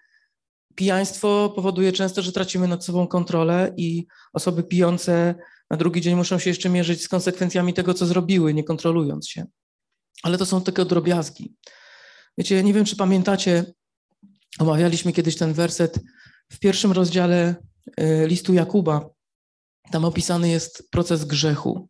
pijaństwo 0.74 1.52
powoduje 1.56 1.92
często, 1.92 2.22
że 2.22 2.32
tracimy 2.32 2.68
nad 2.68 2.84
sobą 2.84 3.06
kontrolę 3.06 3.74
i 3.76 4.06
osoby 4.32 4.62
pijące 4.62 5.34
na 5.70 5.76
drugi 5.76 6.00
dzień 6.00 6.14
muszą 6.14 6.38
się 6.38 6.50
jeszcze 6.50 6.68
mierzyć 6.68 7.02
z 7.02 7.08
konsekwencjami 7.08 7.74
tego, 7.74 7.94
co 7.94 8.06
zrobiły, 8.06 8.54
nie 8.54 8.64
kontrolując 8.64 9.28
się. 9.28 9.46
Ale 10.22 10.38
to 10.38 10.46
są 10.46 10.60
tylko 10.60 10.84
drobiazgi. 10.84 11.54
Wiecie, 12.38 12.62
nie 12.62 12.74
wiem, 12.74 12.84
czy 12.84 12.96
pamiętacie, 12.96 13.64
Omawialiśmy 14.58 15.12
kiedyś 15.12 15.36
ten 15.36 15.52
werset 15.52 16.00
w 16.52 16.58
pierwszym 16.58 16.92
rozdziale 16.92 17.54
e, 17.96 18.26
listu 18.26 18.54
Jakuba. 18.54 19.10
Tam 19.90 20.04
opisany 20.04 20.48
jest 20.48 20.90
proces 20.90 21.24
grzechu. 21.24 21.88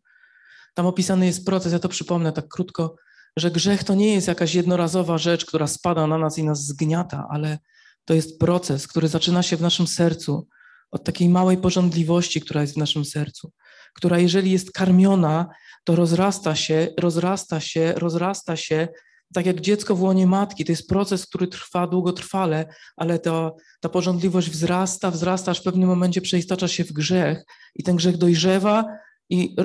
Tam 0.75 0.87
opisany 0.87 1.27
jest 1.27 1.47
proces, 1.47 1.73
ja 1.73 1.79
to 1.79 1.89
przypomnę 1.89 2.33
tak 2.33 2.49
krótko, 2.49 2.97
że 3.37 3.51
grzech 3.51 3.85
to 3.85 3.95
nie 3.95 4.15
jest 4.15 4.29
jakaś 4.29 4.55
jednorazowa 4.55 5.19
rzecz, 5.19 5.45
która 5.45 5.67
spada 5.67 6.07
na 6.07 6.19
nas 6.19 6.39
i 6.39 6.45
nas 6.45 6.67
zgniata, 6.67 7.27
ale 7.31 7.59
to 8.05 8.15
jest 8.15 8.39
proces, 8.39 8.89
który 8.89 9.09
zaczyna 9.09 9.43
się 9.43 9.57
w 9.57 9.61
naszym 9.61 9.87
sercu 9.87 10.49
od 10.91 11.05
takiej 11.05 11.29
małej 11.29 11.57
porządliwości, 11.57 12.41
która 12.41 12.61
jest 12.61 12.75
w 12.75 12.77
naszym 12.77 13.05
sercu, 13.05 13.53
która 13.95 14.19
jeżeli 14.19 14.51
jest 14.51 14.73
karmiona, 14.73 15.49
to 15.85 15.97
rozrasta 15.97 16.55
się, 16.55 16.89
rozrasta 16.99 17.61
się, 17.61 17.93
rozrasta 17.97 18.57
się, 18.57 18.89
tak 19.35 19.47
jak 19.47 19.61
dziecko 19.61 19.95
w 19.97 20.03
łonie 20.03 20.27
matki. 20.27 20.65
To 20.65 20.73
jest 20.73 20.89
proces, 20.89 21.27
który 21.27 21.47
trwa 21.47 21.87
długotrwale, 21.87 22.75
ale 22.97 23.19
to, 23.19 23.57
ta 23.81 23.89
porządliwość 23.89 24.51
wzrasta, 24.51 25.11
wzrasta, 25.11 25.51
aż 25.51 25.61
w 25.61 25.65
pewnym 25.65 25.89
momencie 25.89 26.21
przeistacza 26.21 26.69
się 26.69 26.85
w 26.85 26.93
grzech 26.93 27.45
i 27.75 27.83
ten 27.83 27.97
grzech 27.97 28.17
dojrzewa 28.17 28.85
i 29.31 29.57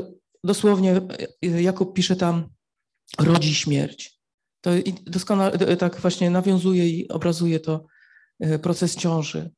dosłownie 0.44 1.02
Jakub 1.42 1.94
pisze 1.94 2.16
tam, 2.16 2.50
rodzi 3.20 3.56
śmierć. 3.56 4.20
To 4.62 4.72
doskonale 5.06 5.78
tak 5.78 6.02
właśnie 6.02 6.30
nawiązuje 6.30 6.90
i 6.90 7.10
obrazuje 7.10 7.60
to 7.60 7.86
e, 8.40 8.60
proces 8.60 8.96
ciąży. 8.96 9.52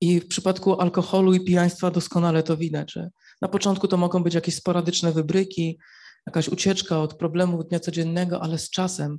I 0.00 0.20
w 0.20 0.28
przypadku 0.28 0.80
alkoholu 0.80 1.34
i 1.34 1.44
pijaństwa 1.44 1.90
doskonale 1.90 2.42
to 2.42 2.56
widać, 2.56 2.92
że 2.92 3.10
na 3.42 3.48
początku 3.48 3.88
to 3.88 3.96
mogą 3.96 4.22
być 4.22 4.34
jakieś 4.34 4.54
sporadyczne 4.54 5.12
wybryki, 5.12 5.78
jakaś 6.26 6.48
ucieczka 6.48 7.00
od 7.00 7.14
problemów 7.14 7.68
dnia 7.68 7.80
codziennego, 7.80 8.42
ale 8.42 8.58
z 8.58 8.70
czasem 8.70 9.18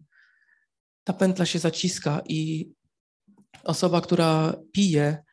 ta 1.04 1.14
pętla 1.14 1.46
się 1.46 1.60
zaciska 1.60 2.22
i 2.26 2.72
osoba, 3.64 4.02
która 4.02 4.56
pije, 4.72 5.24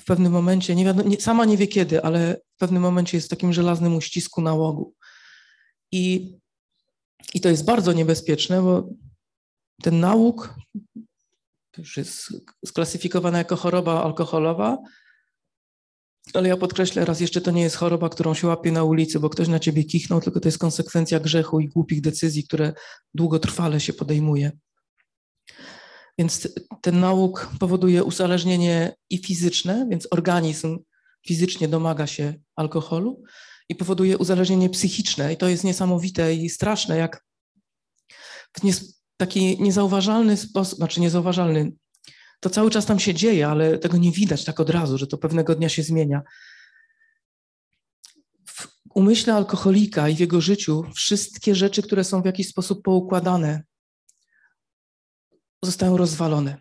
w 0.00 0.04
pewnym 0.04 0.32
momencie, 0.32 0.74
nie 0.74 0.84
wiadomo, 0.84 1.10
sama 1.18 1.44
nie 1.44 1.56
wie 1.56 1.66
kiedy, 1.66 2.02
ale 2.02 2.40
w 2.56 2.58
pewnym 2.58 2.82
momencie 2.82 3.16
jest 3.16 3.26
w 3.26 3.30
takim 3.30 3.52
żelaznym 3.52 3.96
uścisku 3.96 4.42
nałogu. 4.42 4.94
I, 5.92 6.34
I 7.34 7.40
to 7.40 7.48
jest 7.48 7.64
bardzo 7.64 7.92
niebezpieczne, 7.92 8.62
bo 8.62 8.88
ten 9.82 10.00
nałóg 10.00 10.54
już 11.78 11.96
jest 11.96 12.32
sklasyfikowana 12.66 13.38
jako 13.38 13.56
choroba 13.56 14.02
alkoholowa, 14.02 14.78
ale 16.32 16.48
ja 16.48 16.56
podkreślę 16.56 17.04
raz 17.04 17.20
jeszcze, 17.20 17.40
to 17.40 17.50
nie 17.50 17.62
jest 17.62 17.76
choroba, 17.76 18.08
którą 18.08 18.34
się 18.34 18.46
łapie 18.46 18.72
na 18.72 18.84
ulicy, 18.84 19.20
bo 19.20 19.30
ktoś 19.30 19.48
na 19.48 19.58
ciebie 19.58 19.84
kichnął, 19.84 20.20
tylko 20.20 20.40
to 20.40 20.48
jest 20.48 20.58
konsekwencja 20.58 21.20
grzechu 21.20 21.60
i 21.60 21.68
głupich 21.68 22.00
decyzji, 22.00 22.44
które 22.44 22.72
długotrwale 23.14 23.80
się 23.80 23.92
podejmuje. 23.92 24.52
Więc 26.18 26.48
ten 26.80 27.00
nauk 27.00 27.50
powoduje 27.60 28.04
uzależnienie 28.04 28.94
i 29.10 29.18
fizyczne, 29.18 29.86
więc 29.90 30.08
organizm 30.10 30.78
fizycznie 31.26 31.68
domaga 31.68 32.06
się 32.06 32.34
alkoholu 32.56 33.22
i 33.68 33.74
powoduje 33.74 34.18
uzależnienie 34.18 34.70
psychiczne. 34.70 35.32
I 35.32 35.36
to 35.36 35.48
jest 35.48 35.64
niesamowite 35.64 36.34
i 36.34 36.48
straszne, 36.50 36.96
jak 36.96 37.24
w 38.56 38.60
taki 39.16 39.62
niezauważalny 39.62 40.36
sposób, 40.36 40.78
znaczy 40.78 41.00
niezauważalny, 41.00 41.72
to 42.44 42.50
cały 42.50 42.70
czas 42.70 42.86
tam 42.86 42.98
się 42.98 43.14
dzieje, 43.14 43.48
ale 43.48 43.78
tego 43.78 43.96
nie 43.96 44.12
widać 44.12 44.44
tak 44.44 44.60
od 44.60 44.70
razu, 44.70 44.98
że 44.98 45.06
to 45.06 45.18
pewnego 45.18 45.54
dnia 45.54 45.68
się 45.68 45.82
zmienia. 45.82 46.22
W 48.46 48.68
umyśle 48.94 49.34
alkoholika 49.34 50.08
i 50.08 50.16
w 50.16 50.18
jego 50.18 50.40
życiu 50.40 50.84
wszystkie 50.94 51.54
rzeczy, 51.54 51.82
które 51.82 52.04
są 52.04 52.22
w 52.22 52.24
jakiś 52.24 52.48
sposób 52.48 52.82
poukładane, 52.82 53.62
zostają 55.62 55.96
rozwalone. 55.96 56.56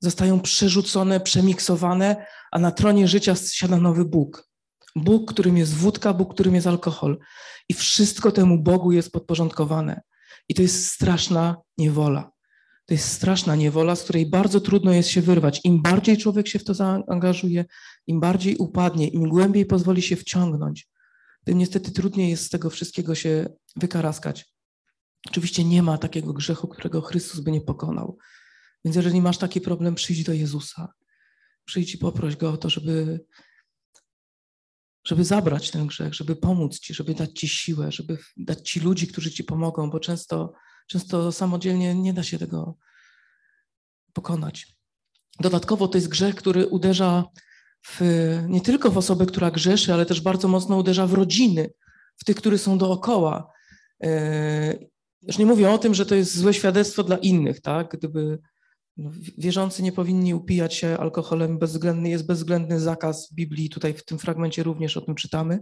Zostają 0.00 0.40
przerzucone, 0.40 1.20
przemiksowane, 1.20 2.26
a 2.52 2.58
na 2.58 2.70
tronie 2.70 3.08
życia 3.08 3.34
siada 3.34 3.76
nowy 3.76 4.04
Bóg. 4.04 4.48
Bóg, 4.96 5.32
którym 5.32 5.56
jest 5.56 5.74
wódka, 5.74 6.14
Bóg, 6.14 6.34
którym 6.34 6.54
jest 6.54 6.66
alkohol. 6.66 7.18
I 7.68 7.74
wszystko 7.74 8.32
temu 8.32 8.62
Bogu 8.62 8.92
jest 8.92 9.12
podporządkowane. 9.12 10.02
I 10.48 10.54
to 10.54 10.62
jest 10.62 10.86
straszna 10.86 11.56
niewola. 11.78 12.33
To 12.86 12.94
jest 12.94 13.08
straszna 13.08 13.56
niewola, 13.56 13.96
z 13.96 14.02
której 14.02 14.30
bardzo 14.30 14.60
trudno 14.60 14.92
jest 14.92 15.08
się 15.08 15.22
wyrwać. 15.22 15.60
Im 15.64 15.82
bardziej 15.82 16.16
człowiek 16.16 16.48
się 16.48 16.58
w 16.58 16.64
to 16.64 16.74
zaangażuje, 16.74 17.64
im 18.06 18.20
bardziej 18.20 18.56
upadnie, 18.56 19.08
im 19.08 19.28
głębiej 19.28 19.66
pozwoli 19.66 20.02
się 20.02 20.16
wciągnąć, 20.16 20.88
tym 21.44 21.58
niestety 21.58 21.92
trudniej 21.92 22.30
jest 22.30 22.44
z 22.44 22.48
tego 22.48 22.70
wszystkiego 22.70 23.14
się 23.14 23.46
wykaraskać. 23.76 24.54
Oczywiście 25.26 25.64
nie 25.64 25.82
ma 25.82 25.98
takiego 25.98 26.32
grzechu, 26.32 26.68
którego 26.68 27.00
Chrystus 27.00 27.40
by 27.40 27.52
nie 27.52 27.60
pokonał. 27.60 28.18
Więc 28.84 28.96
jeżeli 28.96 29.20
masz 29.20 29.38
taki 29.38 29.60
problem, 29.60 29.94
przyjdź 29.94 30.24
do 30.24 30.32
Jezusa. 30.32 30.92
Przyjdź 31.64 31.94
i 31.94 31.98
poproś 31.98 32.36
Go 32.36 32.50
o 32.50 32.56
to, 32.56 32.70
żeby, 32.70 33.24
żeby 35.06 35.24
zabrać 35.24 35.70
ten 35.70 35.86
grzech, 35.86 36.14
żeby 36.14 36.36
pomóc 36.36 36.78
Ci, 36.78 36.94
żeby 36.94 37.14
dać 37.14 37.38
Ci 37.38 37.48
siłę, 37.48 37.92
żeby 37.92 38.18
dać 38.36 38.70
Ci 38.70 38.80
ludzi, 38.80 39.06
którzy 39.06 39.30
Ci 39.30 39.44
pomogą, 39.44 39.90
bo 39.90 40.00
często, 40.00 40.52
często 40.86 41.32
samodzielnie 41.32 41.94
nie 41.94 42.12
da 42.12 42.22
się 42.22 42.38
tego 42.38 42.76
pokonać. 44.12 44.76
Dodatkowo 45.40 45.88
to 45.88 45.98
jest 45.98 46.08
grzech, 46.08 46.34
który 46.34 46.66
uderza 46.66 47.24
w, 47.86 48.00
nie 48.48 48.60
tylko 48.60 48.90
w 48.90 48.98
osobę, 48.98 49.26
która 49.26 49.50
grzeszy, 49.50 49.94
ale 49.94 50.06
też 50.06 50.20
bardzo 50.20 50.48
mocno 50.48 50.76
uderza 50.76 51.06
w 51.06 51.14
rodziny, 51.14 51.70
w 52.16 52.24
tych, 52.24 52.36
którzy 52.36 52.58
są 52.58 52.78
dookoła. 52.78 53.52
E, 54.02 54.78
już 55.22 55.38
nie 55.38 55.46
mówię 55.46 55.70
o 55.70 55.78
tym, 55.78 55.94
że 55.94 56.06
to 56.06 56.14
jest 56.14 56.36
złe 56.36 56.54
świadectwo 56.54 57.02
dla 57.02 57.16
innych, 57.16 57.60
tak? 57.60 57.96
Gdyby 57.98 58.38
wierzący 59.38 59.82
nie 59.82 59.92
powinni 59.92 60.34
upijać 60.34 60.74
się 60.74 60.98
alkoholem, 60.98 61.58
bezwzględny 61.58 62.08
jest 62.08 62.26
bezwzględny 62.26 62.80
zakaz 62.80 63.32
Biblii, 63.32 63.70
tutaj 63.70 63.94
w 63.94 64.04
tym 64.04 64.18
fragmencie 64.18 64.62
również 64.62 64.96
o 64.96 65.00
tym 65.00 65.14
czytamy. 65.14 65.60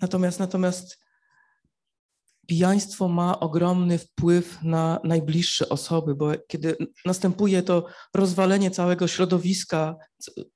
Natomiast, 0.00 0.38
natomiast 0.38 0.98
pijaństwo 2.46 3.08
ma 3.08 3.40
ogromny 3.40 3.98
wpływ 3.98 4.62
na 4.62 5.00
najbliższe 5.04 5.68
osoby, 5.68 6.14
bo 6.14 6.32
kiedy 6.48 6.76
następuje 7.04 7.62
to 7.62 7.86
rozwalenie 8.14 8.70
całego 8.70 9.08
środowiska, 9.08 9.96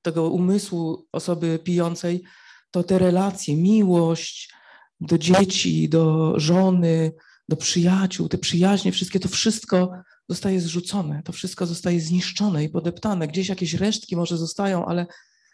tego 0.02 0.30
umysłu 0.30 1.06
osoby 1.12 1.58
pijącej, 1.64 2.24
to 2.70 2.82
te 2.82 2.98
relacje, 2.98 3.56
miłość 3.56 4.52
do 5.00 5.18
dzieci, 5.18 5.88
do 5.88 6.34
żony, 6.40 7.12
do 7.48 7.56
przyjaciół, 7.56 8.28
te 8.28 8.38
przyjaźnie, 8.38 8.92
wszystkie, 8.92 9.20
to 9.20 9.28
wszystko 9.28 9.92
zostaje 10.28 10.60
zrzucone, 10.60 11.22
to 11.22 11.32
wszystko 11.32 11.66
zostaje 11.66 12.00
zniszczone 12.00 12.64
i 12.64 12.68
podeptane. 12.68 13.28
Gdzieś 13.28 13.48
jakieś 13.48 13.74
resztki 13.74 14.16
może 14.16 14.36
zostają, 14.36 14.86
ale 14.86 15.06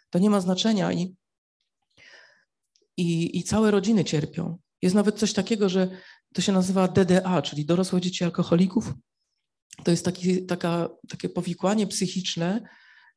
to 0.09 0.19
nie 0.19 0.29
ma 0.29 0.41
znaczenia 0.41 0.93
i, 0.93 1.15
i, 2.97 3.37
i 3.39 3.43
całe 3.43 3.71
rodziny 3.71 4.03
cierpią. 4.03 4.57
Jest 4.81 4.95
nawet 4.95 5.19
coś 5.19 5.33
takiego, 5.33 5.69
że 5.69 5.89
to 6.33 6.41
się 6.41 6.51
nazywa 6.51 6.87
DDA, 6.87 7.41
czyli 7.41 7.65
dorosłe 7.65 8.01
dzieci 8.01 8.23
alkoholików. 8.23 8.93
To 9.83 9.91
jest 9.91 10.05
taki, 10.05 10.45
taka, 10.45 10.89
takie 11.09 11.29
powikłanie 11.29 11.87
psychiczne. 11.87 12.69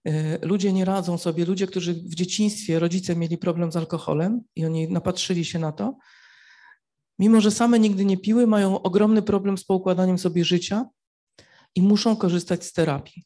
E, 0.05 0.47
ludzie 0.47 0.73
nie 0.73 0.85
radzą 0.85 1.19
sobie, 1.19 1.45
ludzie, 1.45 1.67
którzy 1.67 1.95
w 1.95 2.15
dzieciństwie 2.15 2.79
rodzice 2.79 3.17
mieli 3.17 3.39
problem 3.39 3.73
z 3.73 3.77
alkoholem 3.77 4.41
i 4.57 4.67
oni 4.67 4.89
napatrzyli 4.89 5.45
się 5.45 5.59
na 5.59 5.73
to, 5.73 5.97
mimo 7.19 7.41
że 7.41 7.51
same 7.51 7.79
nigdy 7.79 8.05
nie 8.05 8.17
piły, 8.17 8.47
mają 8.47 8.83
ogromny 8.83 9.23
problem 9.23 9.59
z 9.59 9.65
poukładaniem 9.65 10.19
sobie 10.19 10.45
życia 10.45 10.85
i 11.75 11.83
muszą 11.83 12.17
korzystać 12.17 12.65
z 12.65 12.73
terapii, 12.73 13.25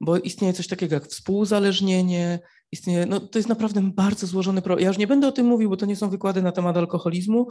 bo 0.00 0.18
istnieje 0.18 0.52
coś 0.52 0.66
takiego 0.66 0.94
jak 0.94 1.06
współzależnienie, 1.06 2.38
istnieje, 2.72 3.06
no 3.06 3.20
to 3.20 3.38
jest 3.38 3.48
naprawdę 3.48 3.80
bardzo 3.94 4.26
złożony 4.26 4.62
problem. 4.62 4.82
Ja 4.82 4.88
już 4.88 4.98
nie 4.98 5.06
będę 5.06 5.28
o 5.28 5.32
tym 5.32 5.46
mówił, 5.46 5.70
bo 5.70 5.76
to 5.76 5.86
nie 5.86 5.96
są 5.96 6.10
wykłady 6.10 6.42
na 6.42 6.52
temat 6.52 6.76
alkoholizmu, 6.76 7.48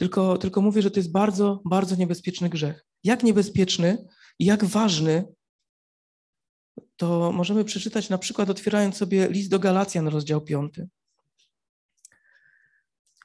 tylko, 0.00 0.38
tylko 0.38 0.60
mówię, 0.60 0.82
że 0.82 0.90
to 0.90 1.00
jest 1.00 1.12
bardzo, 1.12 1.62
bardzo 1.64 1.96
niebezpieczny 1.96 2.48
grzech. 2.48 2.86
Jak 3.04 3.22
niebezpieczny 3.22 4.06
i 4.38 4.44
jak 4.44 4.64
ważny, 4.64 5.34
to 6.96 7.32
możemy 7.32 7.64
przeczytać 7.64 8.08
na 8.08 8.18
przykład 8.18 8.50
otwierając 8.50 8.96
sobie 8.96 9.28
list 9.28 9.50
do 9.50 9.58
Galacjan, 9.58 10.08
rozdział 10.08 10.40
5. 10.40 10.74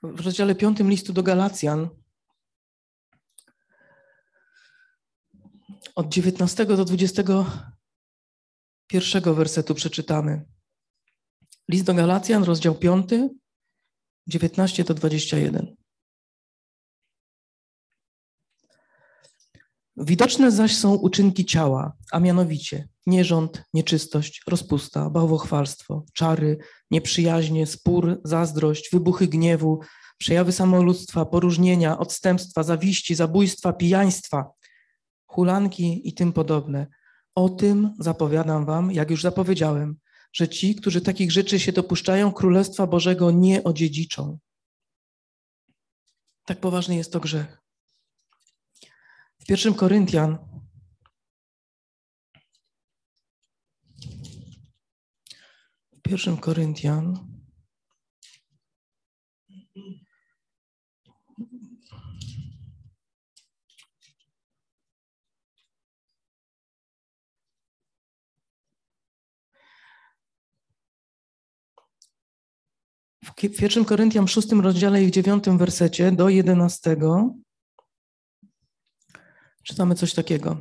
W 0.03 0.19
rozdziale 0.19 0.55
5 0.55 0.79
listu 0.79 1.13
do 1.13 1.23
Galacjan 1.23 1.89
Od 5.95 6.13
19 6.13 6.65
do 6.65 6.85
21 6.85 9.33
wersetu 9.33 9.75
przeczytamy. 9.75 10.45
List 11.69 11.85
do 11.85 11.93
Galacjan, 11.93 12.43
rozdział 12.43 12.75
5, 12.75 13.09
19 14.27 14.83
do 14.83 14.93
21. 14.93 15.84
Widoczne 19.97 20.51
zaś 20.51 20.77
są 20.77 20.95
uczynki 20.95 21.45
ciała, 21.45 21.93
a 22.12 22.19
mianowicie 22.19 22.88
nierząd, 23.05 23.63
nieczystość, 23.73 24.41
rozpusta, 24.47 25.10
bałwochwalstwo, 25.10 26.05
czary, 26.13 26.58
nieprzyjaźnie, 26.91 27.67
spór, 27.67 28.21
zazdrość, 28.23 28.89
wybuchy 28.91 29.27
gniewu, 29.27 29.79
przejawy 30.17 30.51
samoludztwa, 30.51 31.25
poróżnienia, 31.25 31.97
odstępstwa, 31.97 32.63
zawiści, 32.63 33.15
zabójstwa, 33.15 33.73
pijaństwa, 33.73 34.51
hulanki 35.25 36.10
i 36.10 36.13
tym 36.13 36.34
podobne. 36.34 36.88
O 37.36 37.49
tym 37.49 37.93
zapowiadam 37.99 38.65
wam, 38.65 38.91
jak 38.91 39.12
już 39.12 39.21
zapowiedziałem, 39.21 39.95
że 40.34 40.49
ci, 40.49 40.75
którzy 40.75 41.01
takich 41.01 41.31
rzeczy 41.31 41.60
się 41.60 41.71
dopuszczają, 41.71 42.31
Królestwa 42.31 42.88
Bożego 42.88 43.31
nie 43.31 43.63
odziedziczą. 43.63 44.39
Tak 46.45 46.60
poważny 46.60 46.95
jest 46.95 47.12
to 47.12 47.19
grzech. 47.19 47.64
W 49.45 49.47
pierwszym 49.47 49.73
Koryntian. 49.73 50.38
W 55.93 56.01
pierwszym 56.01 56.38
Koryntian. 56.38 57.27
W 73.23 73.34
pierwszym 73.36 73.86
Koryntian 73.86 74.27
w 74.27 74.31
szóstym 74.31 74.62
rozdziale 74.62 75.03
i 75.03 75.08
w 75.08 75.12
dziewiątym 75.12 75.58
wersecie 75.58 76.12
do 76.12 76.29
jedenastego 76.29 77.36
czytamy 79.65 79.95
coś 79.95 80.13
takiego. 80.13 80.58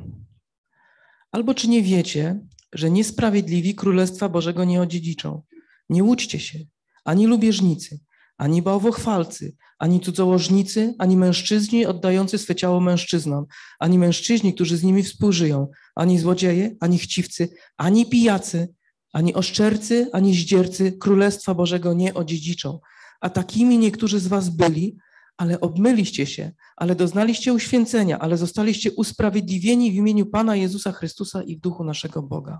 Albo 1.31 1.53
czy 1.53 1.67
nie 1.67 1.83
wiecie, 1.83 2.39
że 2.73 2.91
niesprawiedliwi 2.91 3.75
Królestwa 3.75 4.29
Bożego 4.29 4.63
nie 4.63 4.81
odziedziczą? 4.81 5.41
Nie 5.89 6.03
łudźcie 6.03 6.39
się, 6.39 6.59
ani 7.05 7.27
lubieżnicy, 7.27 7.99
ani 8.37 8.61
bałwochwalcy, 8.61 9.55
ani 9.79 9.99
cudzołożnicy, 9.99 10.95
ani 10.99 11.17
mężczyźni 11.17 11.85
oddający 11.85 12.37
swe 12.37 12.55
ciało 12.55 12.79
mężczyznom, 12.79 13.45
ani 13.79 13.99
mężczyźni, 13.99 14.53
którzy 14.53 14.77
z 14.77 14.83
nimi 14.83 15.03
współżyją, 15.03 15.67
ani 15.95 16.19
złodzieje, 16.19 16.75
ani 16.79 16.97
chciwcy, 16.97 17.49
ani 17.77 18.05
pijacy, 18.05 18.73
ani 19.13 19.33
oszczercy, 19.33 20.09
ani 20.13 20.35
zdziercy 20.35 20.91
Królestwa 20.91 21.53
Bożego 21.53 21.93
nie 21.93 22.13
odziedziczą. 22.13 22.79
A 23.21 23.29
takimi 23.29 23.77
niektórzy 23.77 24.19
z 24.19 24.27
was 24.27 24.49
byli, 24.49 24.97
ale 25.37 25.59
obmyliście 25.59 26.25
się, 26.25 26.51
ale 26.75 26.95
doznaliście 26.95 27.53
uświęcenia, 27.53 28.19
ale 28.19 28.37
zostaliście 28.37 28.91
usprawiedliwieni 28.91 29.91
w 29.91 29.95
imieniu 29.95 30.25
Pana 30.25 30.55
Jezusa 30.55 30.91
Chrystusa 30.91 31.43
i 31.43 31.57
w 31.57 31.59
duchu 31.59 31.83
naszego 31.83 32.21
Boga. 32.23 32.59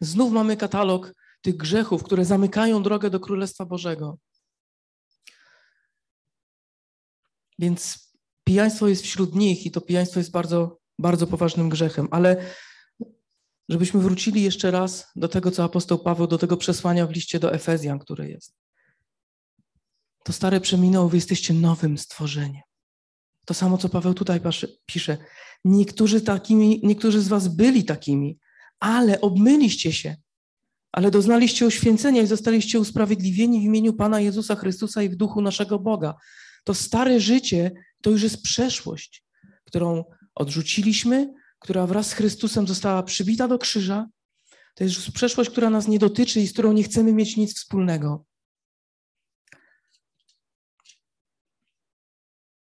Znów 0.00 0.32
mamy 0.32 0.56
katalog 0.56 1.14
tych 1.40 1.56
grzechów, 1.56 2.02
które 2.02 2.24
zamykają 2.24 2.82
drogę 2.82 3.10
do 3.10 3.20
Królestwa 3.20 3.64
Bożego. 3.64 4.18
Więc 7.58 8.08
pijaństwo 8.44 8.88
jest 8.88 9.02
wśród 9.02 9.34
nich 9.34 9.66
i 9.66 9.70
to 9.70 9.80
pijaństwo 9.80 10.20
jest 10.20 10.30
bardzo, 10.30 10.78
bardzo 10.98 11.26
poważnym 11.26 11.68
grzechem, 11.68 12.08
ale 12.10 12.54
żebyśmy 13.68 14.00
wrócili 14.00 14.42
jeszcze 14.42 14.70
raz 14.70 15.06
do 15.16 15.28
tego, 15.28 15.50
co 15.50 15.64
apostoł 15.64 15.98
Paweł, 15.98 16.26
do 16.26 16.38
tego 16.38 16.56
przesłania 16.56 17.06
w 17.06 17.10
liście 17.10 17.38
do 17.38 17.52
Efezjan, 17.52 17.98
które 17.98 18.28
jest. 18.28 18.67
To 20.24 20.32
stare 20.32 20.60
przeminęło, 20.60 21.08
wy 21.08 21.16
jesteście 21.16 21.54
nowym 21.54 21.98
stworzeniem. 21.98 22.62
To 23.46 23.54
samo, 23.54 23.78
co 23.78 23.88
Paweł 23.88 24.14
tutaj 24.14 24.40
pisze. 24.86 25.18
Niektórzy, 25.64 26.20
takimi, 26.20 26.80
niektórzy 26.84 27.20
z 27.20 27.28
was 27.28 27.48
byli 27.48 27.84
takimi, 27.84 28.38
ale 28.80 29.20
obmyliście 29.20 29.92
się, 29.92 30.16
ale 30.92 31.10
doznaliście 31.10 31.66
uświęcenia 31.66 32.22
i 32.22 32.26
zostaliście 32.26 32.80
usprawiedliwieni 32.80 33.60
w 33.60 33.62
imieniu 33.62 33.92
Pana 33.92 34.20
Jezusa 34.20 34.56
Chrystusa 34.56 35.02
i 35.02 35.08
w 35.08 35.16
duchu 35.16 35.40
naszego 35.40 35.78
Boga. 35.78 36.14
To 36.64 36.74
stare 36.74 37.20
życie 37.20 37.70
to 38.02 38.10
już 38.10 38.22
jest 38.22 38.42
przeszłość, 38.42 39.24
którą 39.64 40.04
odrzuciliśmy, 40.34 41.32
która 41.58 41.86
wraz 41.86 42.06
z 42.06 42.12
Chrystusem 42.12 42.66
została 42.66 43.02
przybita 43.02 43.48
do 43.48 43.58
krzyża. 43.58 44.06
To 44.74 44.84
jest 44.84 44.96
już 44.96 45.10
przeszłość, 45.10 45.50
która 45.50 45.70
nas 45.70 45.88
nie 45.88 45.98
dotyczy 45.98 46.40
i 46.40 46.46
z 46.46 46.52
którą 46.52 46.72
nie 46.72 46.82
chcemy 46.82 47.12
mieć 47.12 47.36
nic 47.36 47.56
wspólnego. 47.56 48.24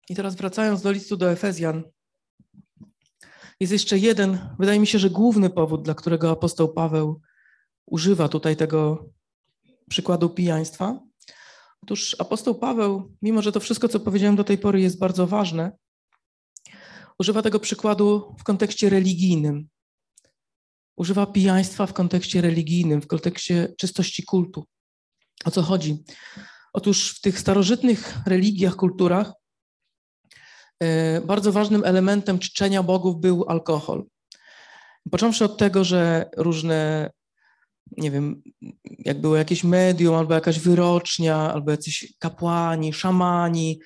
I 0.09 0.15
teraz 0.15 0.35
wracając 0.35 0.81
do 0.81 0.91
listu 0.91 1.17
do 1.17 1.31
Efezjan, 1.31 1.83
jest 3.59 3.73
jeszcze 3.73 3.97
jeden, 3.97 4.55
wydaje 4.59 4.79
mi 4.79 4.87
się, 4.87 4.99
że 4.99 5.09
główny 5.09 5.49
powód, 5.49 5.83
dla 5.83 5.93
którego 5.93 6.31
apostoł 6.31 6.73
Paweł 6.73 7.21
używa 7.85 8.29
tutaj 8.29 8.55
tego 8.55 9.09
przykładu 9.89 10.29
pijaństwa. 10.29 10.99
Otóż 11.83 12.15
apostoł 12.19 12.55
Paweł, 12.55 13.15
mimo 13.21 13.41
że 13.41 13.51
to 13.51 13.59
wszystko, 13.59 13.87
co 13.87 13.99
powiedziałem 13.99 14.35
do 14.35 14.43
tej 14.43 14.57
pory, 14.57 14.81
jest 14.81 14.99
bardzo 14.99 15.27
ważne, 15.27 15.71
używa 17.19 17.41
tego 17.41 17.59
przykładu 17.59 18.35
w 18.39 18.43
kontekście 18.43 18.89
religijnym. 18.89 19.67
Używa 20.97 21.25
pijaństwa 21.25 21.85
w 21.85 21.93
kontekście 21.93 22.41
religijnym, 22.41 23.01
w 23.01 23.07
kontekście 23.07 23.73
czystości 23.77 24.23
kultu. 24.23 24.65
O 25.45 25.51
co 25.51 25.61
chodzi? 25.61 26.03
Otóż 26.73 27.17
w 27.17 27.21
tych 27.21 27.39
starożytnych 27.39 28.17
religiach, 28.25 28.75
kulturach 28.75 29.33
bardzo 31.25 31.51
ważnym 31.51 31.83
elementem 31.85 32.39
czczenia 32.39 32.83
bogów 32.83 33.21
był 33.21 33.45
alkohol. 33.47 34.05
Począwszy 35.11 35.45
od 35.45 35.57
tego, 35.57 35.83
że 35.83 36.29
różne, 36.37 37.09
nie 37.97 38.11
wiem, 38.11 38.41
jak 38.99 39.21
było 39.21 39.35
jakieś 39.35 39.63
medium, 39.63 40.15
albo 40.15 40.33
jakaś 40.33 40.59
wyrocznia, 40.59 41.53
albo 41.53 41.71
jacyś 41.71 42.13
kapłani, 42.19 42.93
szamani, 42.93 43.79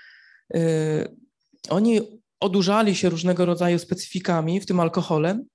e, 0.53 0.59
oni 1.69 2.01
odurzali 2.39 2.95
się 2.95 3.09
różnego 3.09 3.45
rodzaju 3.45 3.79
specyfikami, 3.79 4.61
w 4.61 4.65
tym 4.65 4.79
alkoholem, 4.79 5.45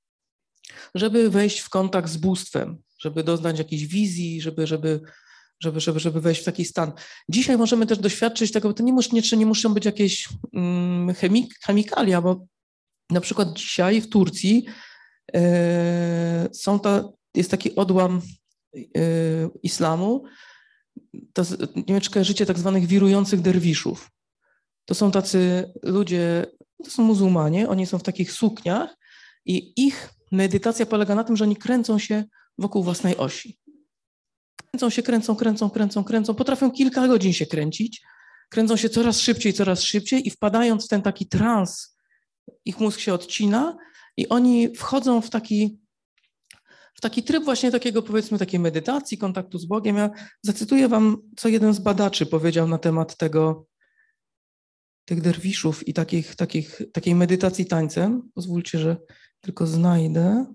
żeby 0.94 1.30
wejść 1.30 1.58
w 1.58 1.68
kontakt 1.68 2.10
z 2.10 2.16
bóstwem, 2.16 2.78
żeby 2.98 3.24
doznać 3.24 3.58
jakiejś 3.58 3.86
wizji, 3.86 4.40
żeby, 4.40 4.66
żeby, 4.66 5.00
żeby, 5.60 5.80
żeby, 5.80 6.00
żeby 6.00 6.20
wejść 6.20 6.40
w 6.40 6.44
taki 6.44 6.64
stan. 6.64 6.92
Dzisiaj 7.28 7.56
możemy 7.56 7.86
też 7.86 7.98
doświadczyć 7.98 8.52
tego, 8.52 8.74
to 8.74 8.82
nie, 8.82 8.92
mus, 8.92 9.12
nie, 9.12 9.22
nie 9.36 9.46
muszą 9.46 9.74
być 9.74 9.84
jakieś 9.84 10.28
mm, 10.52 11.14
chemik, 11.14 11.54
chemikalia, 11.66 12.22
bo 12.22 12.46
na 13.10 13.20
przykład 13.20 13.52
dzisiaj 13.52 14.00
w 14.00 14.08
Turcji 14.08 14.66
e, 15.34 16.48
są 16.52 16.80
ta, 16.80 17.08
jest 17.34 17.50
taki 17.50 17.74
odłam 17.74 18.22
e, 18.76 18.80
islamu, 19.62 20.24
to, 21.32 21.42
nie 21.76 21.84
wiem, 21.88 22.00
czy 22.00 22.10
kojarzycie 22.10 22.46
tak 22.46 22.58
zwanych 22.58 22.86
wirujących 22.86 23.40
derwiszów. 23.40 24.10
To 24.84 24.94
są 24.94 25.10
tacy 25.10 25.72
ludzie 25.82 26.46
to 26.84 26.90
są 26.90 27.02
muzułmanie, 27.02 27.68
oni 27.68 27.86
są 27.86 27.98
w 27.98 28.02
takich 28.02 28.32
sukniach 28.32 28.96
i 29.44 29.72
ich 29.76 30.10
medytacja 30.32 30.86
polega 30.86 31.14
na 31.14 31.24
tym, 31.24 31.36
że 31.36 31.44
oni 31.44 31.56
kręcą 31.56 31.98
się 31.98 32.24
wokół 32.58 32.82
własnej 32.82 33.16
osi. 33.16 33.58
Kręcą 34.70 34.90
się, 34.90 35.02
kręcą, 35.02 35.36
kręcą, 35.36 35.70
kręcą, 35.70 36.04
kręcą. 36.04 36.34
Potrafią 36.34 36.70
kilka 36.70 37.08
godzin 37.08 37.32
się 37.32 37.46
kręcić. 37.46 38.02
Kręcą 38.50 38.76
się 38.76 38.88
coraz 38.88 39.20
szybciej, 39.20 39.52
coraz 39.52 39.82
szybciej 39.82 40.28
i 40.28 40.30
wpadając 40.30 40.86
w 40.86 40.88
ten 40.88 41.02
taki 41.02 41.26
trans, 41.26 41.96
ich 42.64 42.80
mózg 42.80 43.00
się 43.00 43.14
odcina 43.14 43.76
i 44.16 44.28
oni 44.28 44.76
wchodzą 44.76 45.20
w 45.20 45.30
taki, 45.30 45.78
w 46.94 47.00
taki 47.00 47.22
tryb 47.22 47.44
właśnie 47.44 47.70
takiego, 47.70 48.02
powiedzmy, 48.02 48.38
takiej 48.38 48.60
medytacji, 48.60 49.18
kontaktu 49.18 49.58
z 49.58 49.66
Bogiem. 49.66 49.96
Ja 49.96 50.10
zacytuję 50.42 50.88
wam, 50.88 51.16
co 51.36 51.48
jeden 51.48 51.74
z 51.74 51.78
badaczy 51.78 52.26
powiedział 52.26 52.68
na 52.68 52.78
temat 52.78 53.16
tego, 53.16 53.66
tych 55.04 55.20
derwiszów 55.20 55.88
i 55.88 55.94
takich, 55.94 56.34
takich, 56.36 56.80
takiej 56.92 57.14
medytacji 57.14 57.66
tańcem. 57.66 58.30
Pozwólcie, 58.34 58.78
że 58.78 58.96
tylko 59.40 59.66
znajdę. 59.66 60.54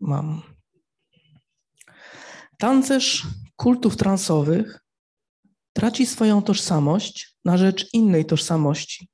Mam. 0.00 0.42
Tancerz 2.58 3.26
kultów 3.56 3.96
transowych 3.96 4.80
traci 5.72 6.06
swoją 6.06 6.42
tożsamość 6.42 7.36
na 7.44 7.58
rzecz 7.58 7.88
innej 7.92 8.24
tożsamości. 8.24 9.08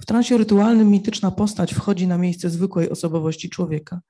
W 0.00 0.06
transie 0.06 0.38
rytualnym 0.38 0.90
mityczna 0.90 1.30
postać 1.30 1.74
wchodzi 1.74 2.06
na 2.06 2.18
miejsce 2.18 2.50
zwykłej 2.50 2.90
osobowości 2.90 3.50
człowieka. 3.50 4.00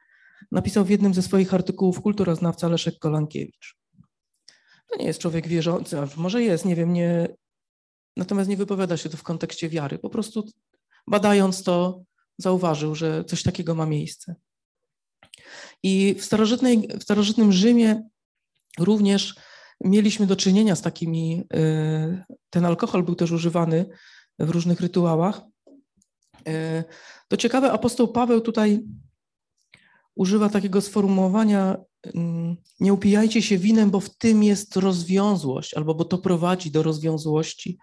Napisał 0.53 0.85
w 0.85 0.91
jednym 0.91 1.15
ze 1.15 1.23
swoich 1.23 1.55
artykułów 1.55 2.01
kulturoznawca 2.03 2.69
Leszek 2.69 2.99
Kolankiewicz. 2.99 3.77
To 4.87 4.97
nie 4.99 5.05
jest 5.05 5.21
człowiek 5.21 5.49
wierzący, 5.49 5.97
może 6.17 6.43
jest, 6.43 6.65
nie 6.65 6.77
wiem, 6.77 6.93
nie, 6.93 7.29
natomiast 8.17 8.51
nie 8.51 8.57
wypowiada 8.57 8.97
się 8.97 9.09
to 9.09 9.17
w 9.17 9.23
kontekście 9.23 9.69
wiary. 9.69 9.99
Po 9.99 10.11
prostu 10.11 10.45
badając 11.07 11.63
to, 11.63 12.03
zauważył, 12.41 12.95
że 12.95 13.25
coś 13.25 13.43
takiego 13.43 13.75
ma 13.75 13.87
miejsce. 13.87 14.35
I 15.83 16.15
w, 16.19 16.25
starożytnej, 16.25 16.89
w 16.99 17.03
starożytnym 17.03 17.53
Rzymie 17.53 18.03
również 18.79 19.35
mieliśmy 19.85 20.27
do 20.27 20.37
czynienia 20.37 20.77
z 20.77 20.83
takimi, 20.83 21.45
y, 21.55 22.25
ten 22.51 22.65
alkohol 22.65 23.03
był 23.03 23.15
też 23.15 23.31
używany 23.31 23.87
w 24.39 24.51
różnych 24.51 24.81
rytuałach. 24.81 25.41
Y, 26.49 26.85
to 27.29 27.37
ciekawe, 27.37 27.73
apostoł 27.73 28.09
Paweł 28.09 28.41
tutaj 28.41 28.83
używa 30.15 30.49
takiego 30.49 30.81
sformułowania 30.81 31.77
Mm, 32.07 32.57
nie 32.81 32.93
upijajcie 32.93 33.43
się 33.43 33.59
winem, 33.59 33.91
bo 33.91 34.01
w 34.01 34.17
tym 34.17 34.43
jest 34.43 34.77
rozwiązłość, 34.77 35.75
albo 35.75 35.95
bo 35.95 36.05
to 36.05 36.19
prowadzi 36.19 36.71
do 36.71 36.83
rozwiązłości. 36.83 37.79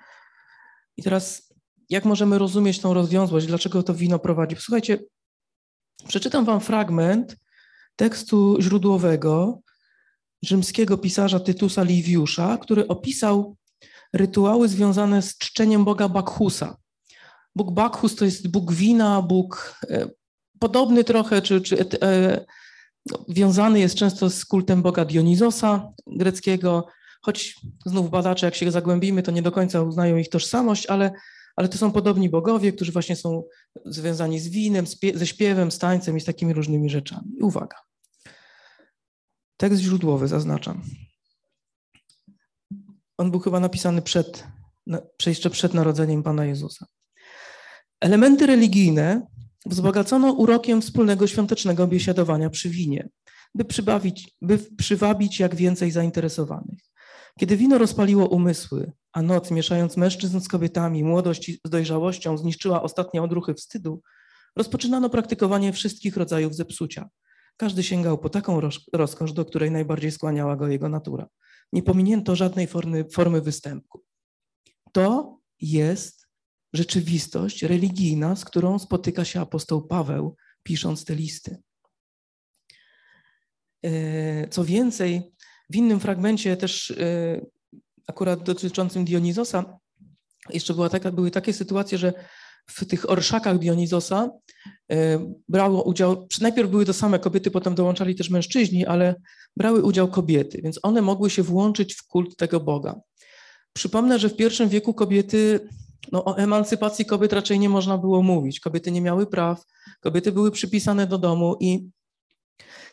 I 0.97 1.03
teraz, 1.03 1.46
jak 1.89 2.05
możemy 2.05 2.37
rozumieć 2.37 2.79
tą 2.79 2.93
rozwiązłość? 2.93 3.47
Dlaczego 3.47 3.83
to 3.83 3.93
wino 3.93 4.19
prowadzi? 4.19 4.55
Słuchajcie, 4.59 4.99
przeczytam 6.07 6.45
wam 6.45 6.59
fragment 6.59 7.37
tekstu 7.95 8.57
źródłowego 8.61 9.59
rzymskiego 10.41 10.97
pisarza 10.97 11.39
Tytusa 11.39 11.83
Liviusza, 11.83 12.57
który 12.57 12.87
opisał 12.87 13.57
rytuały 14.13 14.67
związane 14.67 15.21
z 15.21 15.37
czczeniem 15.37 15.85
Boga 15.85 16.09
Bakhusa. 16.09 16.77
Bóg 17.55 17.71
Bakhus 17.71 18.15
to 18.15 18.25
jest 18.25 18.47
Bóg 18.47 18.73
wina, 18.73 19.21
Bóg 19.21 19.79
e, 19.89 20.09
podobny 20.59 21.03
trochę, 21.03 21.41
czy, 21.41 21.61
czy 21.61 21.77
e, 22.01 22.45
no, 23.05 23.25
wiązany 23.29 23.79
jest 23.79 23.95
często 23.95 24.29
z 24.29 24.45
kultem 24.45 24.81
Boga 24.81 25.05
Dionizosa 25.05 25.89
greckiego, 26.07 26.87
choć 27.21 27.55
znów 27.85 28.09
badacze, 28.09 28.45
jak 28.45 28.55
się 28.55 28.71
zagłębimy, 28.71 29.23
to 29.23 29.31
nie 29.31 29.41
do 29.41 29.51
końca 29.51 29.81
uznają 29.81 30.17
ich 30.17 30.29
tożsamość, 30.29 30.85
ale, 30.85 31.11
ale 31.57 31.69
to 31.69 31.77
są 31.77 31.91
podobni 31.91 32.29
bogowie, 32.29 32.73
którzy 32.73 32.91
właśnie 32.91 33.15
są 33.15 33.43
związani 33.85 34.39
z 34.39 34.47
winem, 34.47 34.85
ze 35.15 35.27
śpiewem, 35.27 35.71
z 35.71 35.77
tańcem 35.77 36.17
i 36.17 36.21
z 36.21 36.25
takimi 36.25 36.53
różnymi 36.53 36.89
rzeczami. 36.89 37.41
Uwaga. 37.41 37.77
Tekst 39.57 39.81
źródłowy 39.81 40.27
zaznaczam. 40.27 40.81
On 43.17 43.31
był 43.31 43.39
chyba 43.39 43.59
napisany 43.59 44.01
przed, 44.01 44.47
jeszcze 45.25 45.49
przed 45.49 45.73
narodzeniem 45.73 46.23
Pana 46.23 46.45
Jezusa. 46.45 46.85
Elementy 48.01 48.45
religijne 48.45 49.27
wzbogacono 49.65 50.31
urokiem 50.31 50.81
wspólnego 50.81 51.27
świątecznego 51.27 51.87
biesiadowania 51.87 52.49
przy 52.49 52.69
winie, 52.69 53.09
by, 53.55 53.65
przybawić, 53.65 54.35
by 54.41 54.57
przywabić 54.57 55.39
jak 55.39 55.55
więcej 55.55 55.91
zainteresowanych. 55.91 56.79
Kiedy 57.39 57.57
wino 57.57 57.77
rozpaliło 57.77 58.27
umysły, 58.27 58.91
a 59.13 59.21
noc, 59.21 59.51
mieszając 59.51 59.97
mężczyzn 59.97 60.39
z 60.39 60.47
kobietami, 60.47 61.03
młodość 61.03 61.51
z 61.65 61.69
dojrzałością, 61.69 62.37
zniszczyła 62.37 62.83
ostatnie 62.83 63.23
odruchy 63.23 63.53
wstydu, 63.53 64.01
rozpoczynano 64.55 65.09
praktykowanie 65.09 65.73
wszystkich 65.73 66.17
rodzajów 66.17 66.55
zepsucia. 66.55 67.09
Każdy 67.57 67.83
sięgał 67.83 68.17
po 68.17 68.29
taką 68.29 68.61
rozkosz, 68.93 69.33
do 69.33 69.45
której 69.45 69.71
najbardziej 69.71 70.11
skłaniała 70.11 70.55
go 70.55 70.67
jego 70.67 70.89
natura. 70.89 71.27
Nie 71.73 71.83
pominięto 71.83 72.35
żadnej 72.35 72.67
formy, 72.67 73.05
formy 73.11 73.41
występu. 73.41 74.03
To 74.91 75.37
jest 75.61 76.27
rzeczywistość 76.73 77.63
religijna, 77.63 78.35
z 78.35 78.45
którą 78.45 78.79
spotyka 78.79 79.25
się 79.25 79.41
apostoł 79.41 79.87
Paweł, 79.87 80.35
pisząc 80.63 81.05
te 81.05 81.15
listy. 81.15 81.57
E, 83.83 84.47
co 84.47 84.65
więcej, 84.65 85.33
w 85.69 85.75
innym 85.75 85.99
fragmencie 85.99 86.57
też 86.57 86.91
e, 86.91 87.45
akurat 88.07 88.43
dotyczącym 88.43 89.05
Dionizosa, 89.05 89.79
jeszcze 90.49 90.73
była 90.73 90.89
taka, 90.89 91.11
były 91.11 91.31
takie 91.31 91.53
sytuacje, 91.53 91.97
że 91.97 92.13
w 92.69 92.85
tych 92.85 93.09
orszakach 93.09 93.59
Dionizosa 93.59 94.29
e, 94.91 95.19
brało 95.49 95.83
udział, 95.83 96.27
najpierw 96.41 96.69
były 96.69 96.85
to 96.85 96.93
same 96.93 97.19
kobiety, 97.19 97.51
potem 97.51 97.75
dołączali 97.75 98.15
też 98.15 98.29
mężczyźni, 98.29 98.85
ale 98.85 99.15
brały 99.57 99.83
udział 99.83 100.07
kobiety, 100.07 100.61
więc 100.63 100.79
one 100.83 101.01
mogły 101.01 101.29
się 101.29 101.43
włączyć 101.43 101.95
w 101.95 102.07
kult 102.07 102.35
tego 102.35 102.59
Boga. 102.59 102.99
Przypomnę, 103.73 104.19
że 104.19 104.29
w 104.29 104.35
pierwszym 104.35 104.69
wieku 104.69 104.93
kobiety, 104.93 105.67
no 106.11 106.25
o 106.25 106.37
emancypacji 106.37 107.05
kobiet 107.05 107.33
raczej 107.33 107.59
nie 107.59 107.69
można 107.69 107.97
było 107.97 108.23
mówić. 108.23 108.59
Kobiety 108.59 108.91
nie 108.91 109.01
miały 109.01 109.27
praw, 109.27 109.63
kobiety 110.01 110.31
były 110.31 110.51
przypisane 110.51 111.07
do 111.07 111.17
domu 111.17 111.55
i 111.59 111.89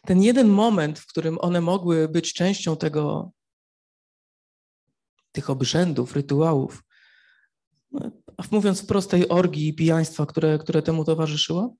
ten 0.06 0.22
jeden 0.22 0.48
moment, 0.48 0.98
w 0.98 1.06
którym 1.06 1.38
one 1.40 1.60
mogły 1.60 2.08
być 2.08 2.32
częścią 2.32 2.76
tego, 2.76 3.30
tych 5.34 5.50
obrzędów, 5.50 6.16
rytuałów, 6.16 6.82
no, 7.92 8.10
mówiąc 8.50 8.82
wprost 8.82 9.10
tej 9.10 9.28
orgii 9.28 9.68
i 9.68 9.74
pijaństwa, 9.74 10.26
które, 10.26 10.58
które 10.58 10.82
temu 10.82 11.04
towarzyszyło, 11.04 11.76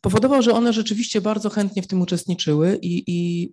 powodował, 0.00 0.42
że 0.42 0.52
one 0.52 0.72
rzeczywiście 0.72 1.20
bardzo 1.20 1.50
chętnie 1.50 1.82
w 1.82 1.86
tym 1.86 2.00
uczestniczyły 2.00 2.78
i, 2.82 3.04
i 3.06 3.52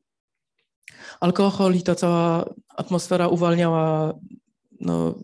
alkohol 1.20 1.76
i 1.76 1.82
ta 1.82 1.96
cała 1.96 2.54
atmosfera 2.78 3.28
uwalniała 3.28 4.14
no, 4.82 5.16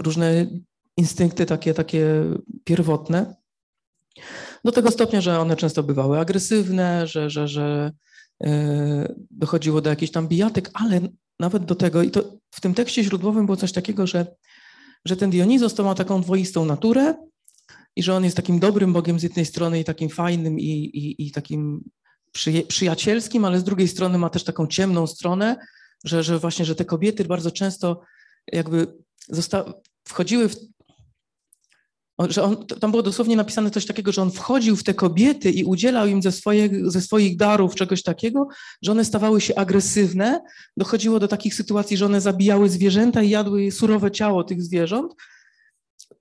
różne 0.00 0.46
instynkty 0.96 1.46
takie, 1.46 1.74
takie 1.74 2.24
pierwotne. 2.64 3.36
Do 4.64 4.72
tego 4.72 4.90
stopnia, 4.90 5.20
że 5.20 5.40
one 5.40 5.56
często 5.56 5.82
bywały 5.82 6.18
agresywne, 6.18 7.06
że, 7.06 7.30
że, 7.30 7.48
że 7.48 7.92
e, 8.44 9.14
dochodziło 9.30 9.80
do 9.80 9.90
jakichś 9.90 10.12
tam 10.12 10.28
bijatyk, 10.28 10.70
ale 10.74 11.00
nawet 11.40 11.64
do 11.64 11.74
tego, 11.74 12.02
i 12.02 12.10
to 12.10 12.38
w 12.50 12.60
tym 12.60 12.74
tekście 12.74 13.04
źródłowym 13.04 13.46
było 13.46 13.56
coś 13.56 13.72
takiego, 13.72 14.06
że, 14.06 14.26
że 15.04 15.16
ten 15.16 15.30
Dionizos 15.30 15.74
to 15.74 15.84
ma 15.84 15.94
taką 15.94 16.22
dwoistą 16.22 16.64
naturę 16.64 17.14
i 17.96 18.02
że 18.02 18.14
on 18.14 18.24
jest 18.24 18.36
takim 18.36 18.58
dobrym 18.58 18.92
Bogiem 18.92 19.18
z 19.18 19.22
jednej 19.22 19.46
strony 19.46 19.80
i 19.80 19.84
takim 19.84 20.08
fajnym 20.08 20.58
i, 20.58 20.70
i, 20.70 21.26
i 21.26 21.30
takim 21.30 21.84
przyjacielskim, 22.68 23.44
ale 23.44 23.58
z 23.58 23.64
drugiej 23.64 23.88
strony 23.88 24.18
ma 24.18 24.30
też 24.30 24.44
taką 24.44 24.66
ciemną 24.66 25.06
stronę, 25.06 25.56
że, 26.04 26.22
że 26.22 26.38
właśnie, 26.38 26.64
że 26.64 26.74
te 26.74 26.84
kobiety 26.84 27.24
bardzo 27.24 27.50
często 27.50 28.00
jakby 28.52 28.94
zosta- 29.28 29.72
wchodziły 30.08 30.48
w, 30.48 30.56
że 32.18 32.42
on, 32.42 32.66
tam 32.66 32.90
było 32.90 33.02
dosłownie 33.02 33.36
napisane 33.36 33.70
coś 33.70 33.86
takiego, 33.86 34.12
że 34.12 34.22
on 34.22 34.30
wchodził 34.30 34.76
w 34.76 34.82
te 34.82 34.94
kobiety 34.94 35.50
i 35.50 35.64
udzielał 35.64 36.06
im 36.06 36.22
ze, 36.22 36.32
swoich, 36.32 36.90
ze 36.90 37.00
swoich 37.00 37.36
darów 37.36 37.74
czegoś 37.74 38.02
takiego, 38.02 38.48
że 38.82 38.92
one 38.92 39.04
stawały 39.04 39.40
się 39.40 39.54
agresywne. 39.54 40.40
Dochodziło 40.76 41.20
do 41.20 41.28
takich 41.28 41.54
sytuacji, 41.54 41.96
że 41.96 42.06
one 42.06 42.20
zabijały 42.20 42.68
zwierzęta 42.68 43.22
i 43.22 43.30
jadły 43.30 43.70
surowe 43.70 44.10
ciało 44.10 44.44
tych 44.44 44.62
zwierząt. 44.62 45.14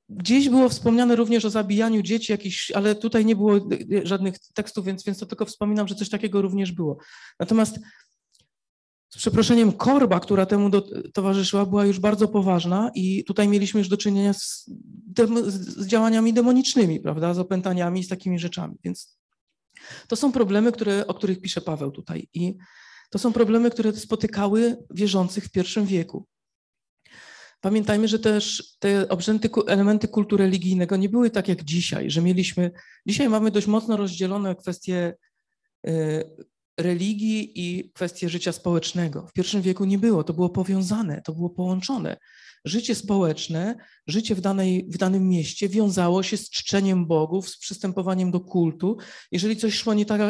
Gdzieś 0.10 0.50
było 0.50 0.70
wspomniane 0.70 1.16
również 1.16 1.46
o 1.46 1.50
zabijaniu 1.50 2.02
dzieci, 2.02 2.32
jakiś, 2.32 2.72
ale 2.72 2.96
tutaj 2.96 3.26
nie 3.26 3.36
było 3.36 3.60
żadnych 4.04 4.36
tekstów, 4.54 4.86
więc, 4.86 5.04
więc 5.04 5.20
to 5.20 5.26
tylko 5.26 5.46
wspominam, 5.46 5.88
że 5.88 5.96
coś 5.96 6.10
takiego 6.10 6.42
również 6.42 6.72
było. 6.72 6.98
Natomiast 7.40 7.80
z 9.14 9.18
przeproszeniem, 9.18 9.72
korba, 9.72 10.20
która 10.20 10.46
temu 10.46 10.70
do, 10.70 10.84
towarzyszyła, 11.14 11.66
była 11.66 11.86
już 11.86 12.00
bardzo 12.00 12.28
poważna 12.28 12.92
i 12.96 13.24
tutaj 13.24 13.48
mieliśmy 13.48 13.80
już 13.80 13.90
do 13.90 13.98
czynienia 13.98 14.34
z, 14.34 14.70
z 15.48 15.88
działaniami 15.88 16.34
demonicznymi, 16.34 17.00
prawda, 17.00 17.34
z 17.34 17.40
opętaniami, 17.40 18.04
z 18.04 18.08
takimi 18.08 18.40
rzeczami. 18.40 18.76
Więc 18.84 19.18
to 20.08 20.16
są 20.16 20.32
problemy, 20.32 20.72
które, 20.72 21.08
o 21.08 21.14
których 21.14 21.42
pisze 21.42 21.62
Paweł 21.62 21.92
tutaj 21.92 22.28
i 22.34 22.58
to 23.10 23.20
są 23.20 23.34
problemy, 23.34 23.72
które 23.72 23.94
spotykały 23.94 24.78
wierzących 24.90 25.46
w 25.46 25.52
pierwszym 25.52 25.86
wieku. 25.86 26.26
Pamiętajmy, 27.62 28.08
że 28.08 28.20
też 28.20 28.76
te 28.80 29.10
obrzędy, 29.10 29.50
elementy 29.68 30.08
kultu 30.08 30.38
religijnego 30.38 30.96
nie 30.96 31.10
były 31.10 31.30
tak 31.30 31.48
jak 31.48 31.64
dzisiaj, 31.64 32.12
że 32.12 32.22
mieliśmy, 32.22 32.72
dzisiaj 33.06 33.30
mamy 33.30 33.52
dość 33.52 33.68
mocno 33.68 33.98
rozdzielone 33.98 34.56
kwestie 34.56 35.16
y, 35.88 36.53
religii 36.78 37.52
i 37.56 37.92
kwestie 37.92 38.30
życia 38.30 38.52
społecznego. 38.52 39.28
W 39.28 39.34
pierwszym 39.34 39.62
wieku 39.62 39.86
nie 39.86 39.98
było, 39.98 40.24
to 40.24 40.34
było 40.34 40.50
powiązane, 40.50 41.22
to 41.22 41.34
było 41.34 41.50
połączone. 41.50 42.18
Życie 42.66 42.96
społeczne, 42.96 43.76
życie 44.08 44.36
w, 44.36 44.42
danej, 44.42 44.88
w 44.90 44.98
danym 44.98 45.30
mieście 45.30 45.70
wiązało 45.70 46.24
się 46.24 46.38
z 46.38 46.50
czczeniem 46.50 47.08
bogów, 47.08 47.50
z 47.50 47.58
przystępowaniem 47.58 48.32
do 48.32 48.40
kultu. 48.40 48.98
Jeżeli 49.32 49.58
coś 49.58 49.74
szło 49.74 49.94
nie 49.94 50.06
tak, 50.06 50.22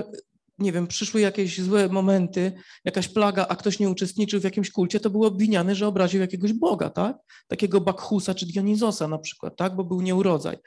nie 0.60 0.71
wiem, 0.71 0.88
przyszły 0.88 1.21
jakieś 1.21 1.62
złe 1.62 1.89
momenty, 1.89 2.51
jakaś 2.86 3.08
plaga, 3.08 3.45
a 3.49 3.56
ktoś 3.56 3.79
nie 3.79 3.89
uczestniczył 3.89 4.39
w 4.39 4.43
jakimś 4.43 4.71
kulcie, 4.71 4.99
to 4.99 5.10
był 5.10 5.23
obwiniany, 5.23 5.75
że 5.75 5.88
obraził 5.88 6.21
jakiegoś 6.21 6.53
boga, 6.53 6.89
tak? 6.89 7.17
Takiego 7.47 7.82
Bakhusa 7.82 8.36
czy 8.36 8.45
Dionizosa 8.45 9.08
na 9.08 9.17
przykład, 9.17 9.56
tak? 9.58 9.75
Bo 9.75 9.84
był 9.84 10.01
nieurodzaj. 10.01 10.58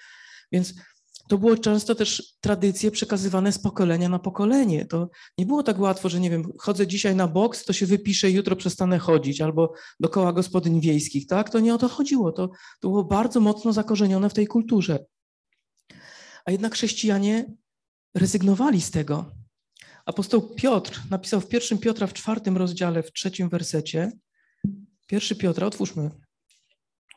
Więc 0.53 0.75
to 1.29 1.39
było 1.39 1.57
często 1.57 1.95
też 1.95 2.35
tradycje 2.41 2.91
przekazywane 2.91 3.53
z 3.53 3.59
pokolenia 3.59 4.09
na 4.09 4.19
pokolenie. 4.19 4.87
To 4.87 5.11
nie 5.39 5.47
było 5.47 5.63
tak 5.63 5.79
łatwo, 5.79 6.09
że 6.09 6.21
nie 6.21 6.31
wiem, 6.31 6.53
chodzę 6.59 6.87
dzisiaj 6.87 7.17
na 7.17 7.29
boks, 7.29 7.65
to 7.65 7.73
się 7.73 7.87
wypiszę, 7.87 8.31
jutro 8.31 8.57
przestanę 8.57 8.99
chodzić, 8.99 9.41
albo 9.41 9.73
do 10.01 10.09
koła 10.09 10.33
gospodyń 10.33 10.81
wiejskich, 10.81 11.27
tak? 11.27 11.51
To 11.51 11.61
nie 11.61 11.75
o 11.75 11.79
to 11.79 11.89
chodziło. 11.89 12.33
To, 12.33 12.49
to 12.81 12.89
było 12.89 13.05
bardzo 13.05 13.41
mocno 13.41 13.73
zakorzenione 13.73 14.31
w 14.31 14.35
tej 14.35 14.47
kulturze. 14.47 14.99
A 16.45 16.51
jednak 16.51 16.75
chrześcijanie 16.75 17.55
rezygnowali 18.15 18.81
z 18.81 18.91
tego. 18.91 19.25
Apostoł 20.07 20.55
Piotr 20.55 21.03
napisał 21.11 21.41
w 21.41 21.49
pierwszym 21.49 21.79
Piotra 21.79 22.07
w 22.07 22.13
czwartym 22.13 22.57
rozdziale, 22.57 23.03
w 23.03 23.13
trzecim 23.13 23.49
wersecie. 23.49 24.13
Pierwszy 25.07 25.37
Piotra, 25.37 25.67
otwórzmy. 25.67 26.11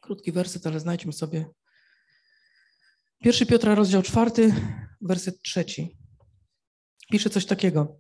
Krótki 0.02 0.32
werset, 0.32 0.68
ale 0.68 0.80
znajdźmy 0.80 1.14
sobie 1.14 1.46
Pierwszy 3.24 3.46
Piotra, 3.46 3.76
rozdział 3.76 4.02
czwarty, 4.02 4.54
werset 5.02 5.42
trzeci. 5.42 5.98
Pisze 7.12 7.30
coś 7.30 7.46
takiego. 7.46 8.00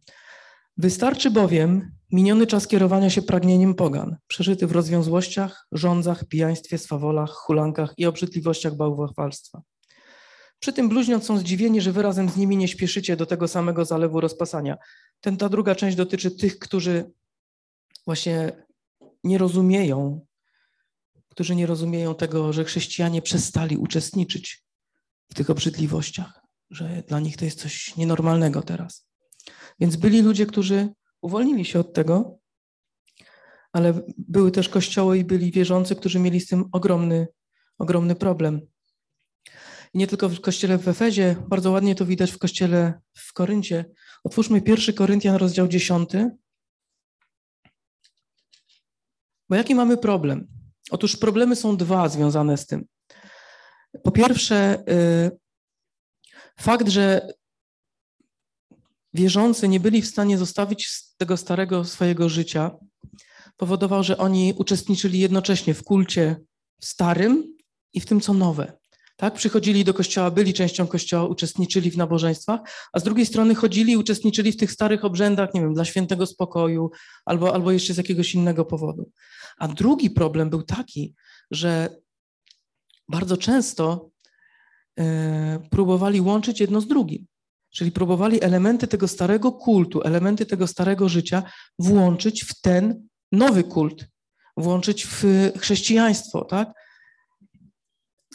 Wystarczy 0.77 1.31
bowiem 1.31 1.91
miniony 2.11 2.47
czas 2.47 2.67
kierowania 2.67 3.09
się 3.09 3.21
pragnieniem 3.21 3.75
pogan, 3.75 4.17
przeżyty 4.27 4.67
w 4.67 4.71
rozwiązłościach, 4.71 5.67
rządzach, 5.71 6.27
pijaństwie, 6.27 6.77
swawolach, 6.77 7.29
hulankach 7.29 7.93
i 7.97 8.05
obrzydliwościach 8.05 8.75
bałwochwalstwa. 8.75 9.61
Przy 10.59 10.73
tym 10.73 10.89
bluźniąc 10.89 11.25
są 11.25 11.37
zdziwieni, 11.37 11.81
że 11.81 11.91
wy 11.91 12.01
razem 12.01 12.29
z 12.29 12.37
nimi 12.37 12.57
nie 12.57 12.67
śpieszycie 12.67 13.15
do 13.15 13.25
tego 13.25 13.47
samego 13.47 13.85
zalewu 13.85 14.21
rozpasania. 14.21 14.77
Ten, 15.21 15.37
ta 15.37 15.49
druga 15.49 15.75
część 15.75 15.97
dotyczy 15.97 16.31
tych, 16.31 16.59
którzy 16.59 17.11
właśnie 18.05 18.51
nie 19.23 19.37
rozumieją, 19.37 20.25
którzy 21.29 21.55
nie 21.55 21.65
rozumieją 21.65 22.15
tego, 22.15 22.53
że 22.53 22.63
chrześcijanie 22.63 23.21
przestali 23.21 23.77
uczestniczyć 23.77 24.68
w 25.31 25.33
tych 25.33 25.49
obrzydliwościach, 25.49 26.41
że 26.69 27.03
dla 27.07 27.19
nich 27.19 27.37
to 27.37 27.45
jest 27.45 27.59
coś 27.59 27.95
nienormalnego 27.95 28.61
teraz. 28.61 29.07
Więc 29.79 29.95
byli 29.95 30.21
ludzie, 30.21 30.45
którzy 30.45 30.89
uwolnili 31.21 31.65
się 31.65 31.79
od 31.79 31.93
tego, 31.93 32.39
ale 33.71 34.01
były 34.17 34.51
też 34.51 34.69
kościoły 34.69 35.17
i 35.17 35.25
byli 35.25 35.51
wierzący, 35.51 35.95
którzy 35.95 36.19
mieli 36.19 36.39
z 36.39 36.47
tym 36.47 36.65
ogromny, 36.71 37.27
ogromny 37.77 38.15
problem. 38.15 38.61
I 39.93 39.97
nie 39.97 40.07
tylko 40.07 40.29
w 40.29 40.41
kościele 40.41 40.77
w 40.77 40.87
Efezie, 40.87 41.35
bardzo 41.47 41.71
ładnie 41.71 41.95
to 41.95 42.05
widać 42.05 42.31
w 42.31 42.37
kościele 42.37 43.01
w 43.13 43.33
Koryncie. 43.33 43.85
Otwórzmy 44.23 44.61
pierwszy 44.61 44.93
Koryntian, 44.93 45.35
rozdział 45.35 45.67
10. 45.67 46.09
Bo 49.49 49.55
jaki 49.55 49.75
mamy 49.75 49.97
problem? 49.97 50.47
Otóż 50.91 51.17
problemy 51.17 51.55
są 51.55 51.77
dwa 51.77 52.09
związane 52.09 52.57
z 52.57 52.65
tym. 52.65 52.85
Po 54.03 54.11
pierwsze, 54.11 54.83
y, 54.89 55.37
fakt, 56.59 56.89
że 56.89 57.33
wierzący 59.13 59.67
nie 59.67 59.79
byli 59.79 60.01
w 60.01 60.07
stanie 60.07 60.37
zostawić 60.37 60.89
tego 61.17 61.37
starego 61.37 61.85
swojego 61.85 62.29
życia, 62.29 62.71
powodował, 63.57 64.03
że 64.03 64.17
oni 64.17 64.53
uczestniczyli 64.57 65.19
jednocześnie 65.19 65.73
w 65.73 65.83
kulcie 65.83 66.35
starym 66.81 67.57
i 67.93 67.99
w 67.99 68.05
tym, 68.05 68.21
co 68.21 68.33
nowe. 68.33 68.79
Tak? 69.17 69.33
Przychodzili 69.33 69.83
do 69.83 69.93
kościoła, 69.93 70.31
byli 70.31 70.53
częścią 70.53 70.87
kościoła, 70.87 71.27
uczestniczyli 71.27 71.91
w 71.91 71.97
nabożeństwach, 71.97 72.59
a 72.93 72.99
z 72.99 73.03
drugiej 73.03 73.25
strony 73.25 73.55
chodzili 73.55 73.97
uczestniczyli 73.97 74.51
w 74.51 74.57
tych 74.57 74.71
starych 74.71 75.05
obrzędach, 75.05 75.53
nie 75.53 75.61
wiem, 75.61 75.73
dla 75.73 75.85
świętego 75.85 76.25
spokoju 76.25 76.91
albo, 77.25 77.53
albo 77.53 77.71
jeszcze 77.71 77.93
z 77.93 77.97
jakiegoś 77.97 78.33
innego 78.33 78.65
powodu. 78.65 79.09
A 79.57 79.67
drugi 79.67 80.09
problem 80.09 80.49
był 80.49 80.63
taki, 80.63 81.15
że 81.51 81.89
bardzo 83.09 83.37
często 83.37 84.09
e, 84.99 85.59
próbowali 85.69 86.21
łączyć 86.21 86.59
jedno 86.59 86.81
z 86.81 86.87
drugim. 86.87 87.25
Czyli 87.69 87.91
próbowali 87.91 88.43
elementy 88.43 88.87
tego 88.87 89.07
starego 89.07 89.51
kultu, 89.51 90.01
elementy 90.01 90.45
tego 90.45 90.67
starego 90.67 91.09
życia 91.09 91.43
włączyć 91.79 92.43
w 92.43 92.61
ten 92.61 93.07
nowy 93.31 93.63
kult, 93.63 94.07
włączyć 94.57 95.05
w 95.05 95.23
chrześcijaństwo, 95.57 96.45
tak? 96.45 96.71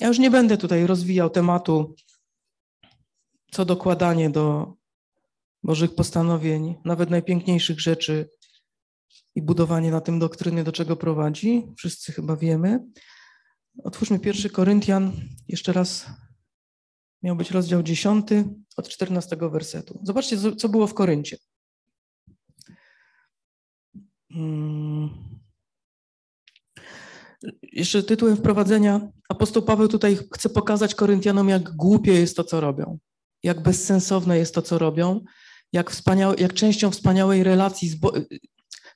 Ja 0.00 0.08
już 0.08 0.18
nie 0.18 0.30
będę 0.30 0.56
tutaj 0.56 0.86
rozwijał 0.86 1.30
tematu 1.30 1.94
co 3.52 3.64
dokładanie 3.64 4.30
do 4.30 4.74
Bożych 5.62 5.94
postanowień, 5.94 6.74
nawet 6.84 7.10
najpiękniejszych 7.10 7.80
rzeczy 7.80 8.28
i 9.34 9.42
budowanie 9.42 9.90
na 9.90 10.00
tym 10.00 10.18
doktryny, 10.18 10.64
do 10.64 10.72
czego 10.72 10.96
prowadzi. 10.96 11.66
Wszyscy 11.76 12.12
chyba 12.12 12.36
wiemy. 12.36 12.84
Otwórzmy 13.82 14.18
pierwszy 14.18 14.50
Koryntian, 14.50 15.12
jeszcze 15.48 15.72
raz. 15.72 16.06
Miał 17.22 17.36
być 17.36 17.50
rozdział 17.50 17.82
10 17.82 18.26
od 18.76 18.88
14 18.88 19.36
wersetu. 19.36 20.00
Zobaczcie, 20.02 20.36
co 20.56 20.68
było 20.68 20.86
w 20.86 20.94
Koryncie. 20.94 21.36
Hmm. 24.32 25.10
Jeszcze 27.62 28.02
tytułem 28.02 28.36
wprowadzenia. 28.36 29.00
Apostoł 29.28 29.62
Paweł 29.62 29.88
tutaj 29.88 30.18
chce 30.34 30.48
pokazać 30.48 30.94
Koryntianom, 30.94 31.48
jak 31.48 31.76
głupie 31.76 32.12
jest 32.12 32.36
to, 32.36 32.44
co 32.44 32.60
robią, 32.60 32.98
jak 33.42 33.62
bezsensowne 33.62 34.38
jest 34.38 34.54
to, 34.54 34.62
co 34.62 34.78
robią, 34.78 35.24
jak, 35.72 35.90
wspaniałe, 35.90 36.34
jak 36.38 36.54
częścią 36.54 36.90
wspaniałej 36.90 37.44
relacji 37.44 37.88
z 37.88 37.94
Bo 37.94 38.12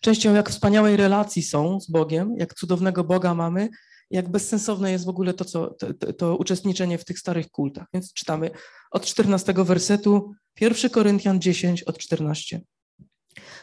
częścią 0.00 0.34
jak 0.34 0.50
wspaniałej 0.50 0.96
relacji 0.96 1.42
są 1.42 1.80
z 1.80 1.90
Bogiem, 1.90 2.34
jak 2.36 2.54
cudownego 2.54 3.04
Boga 3.04 3.34
mamy, 3.34 3.68
jak 4.10 4.28
bezsensowne 4.28 4.92
jest 4.92 5.04
w 5.04 5.08
ogóle 5.08 5.34
to, 5.34 5.44
co, 5.44 5.74
to, 5.74 6.12
to 6.12 6.36
uczestniczenie 6.36 6.98
w 6.98 7.04
tych 7.04 7.18
starych 7.18 7.50
kultach. 7.50 7.86
Więc 7.94 8.12
czytamy 8.12 8.50
od 8.90 9.06
14 9.06 9.54
wersetu, 9.56 10.34
1 10.60 10.90
Koryntian 10.90 11.40
10 11.40 11.82
od 11.82 11.98
14. 11.98 12.60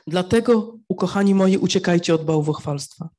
Dlatego, 0.08 0.78
ukochani 0.88 1.36
moi, 1.36 1.58
uciekajcie 1.58 2.16
od 2.16 2.26
bałwochwalstwa. 2.26 3.10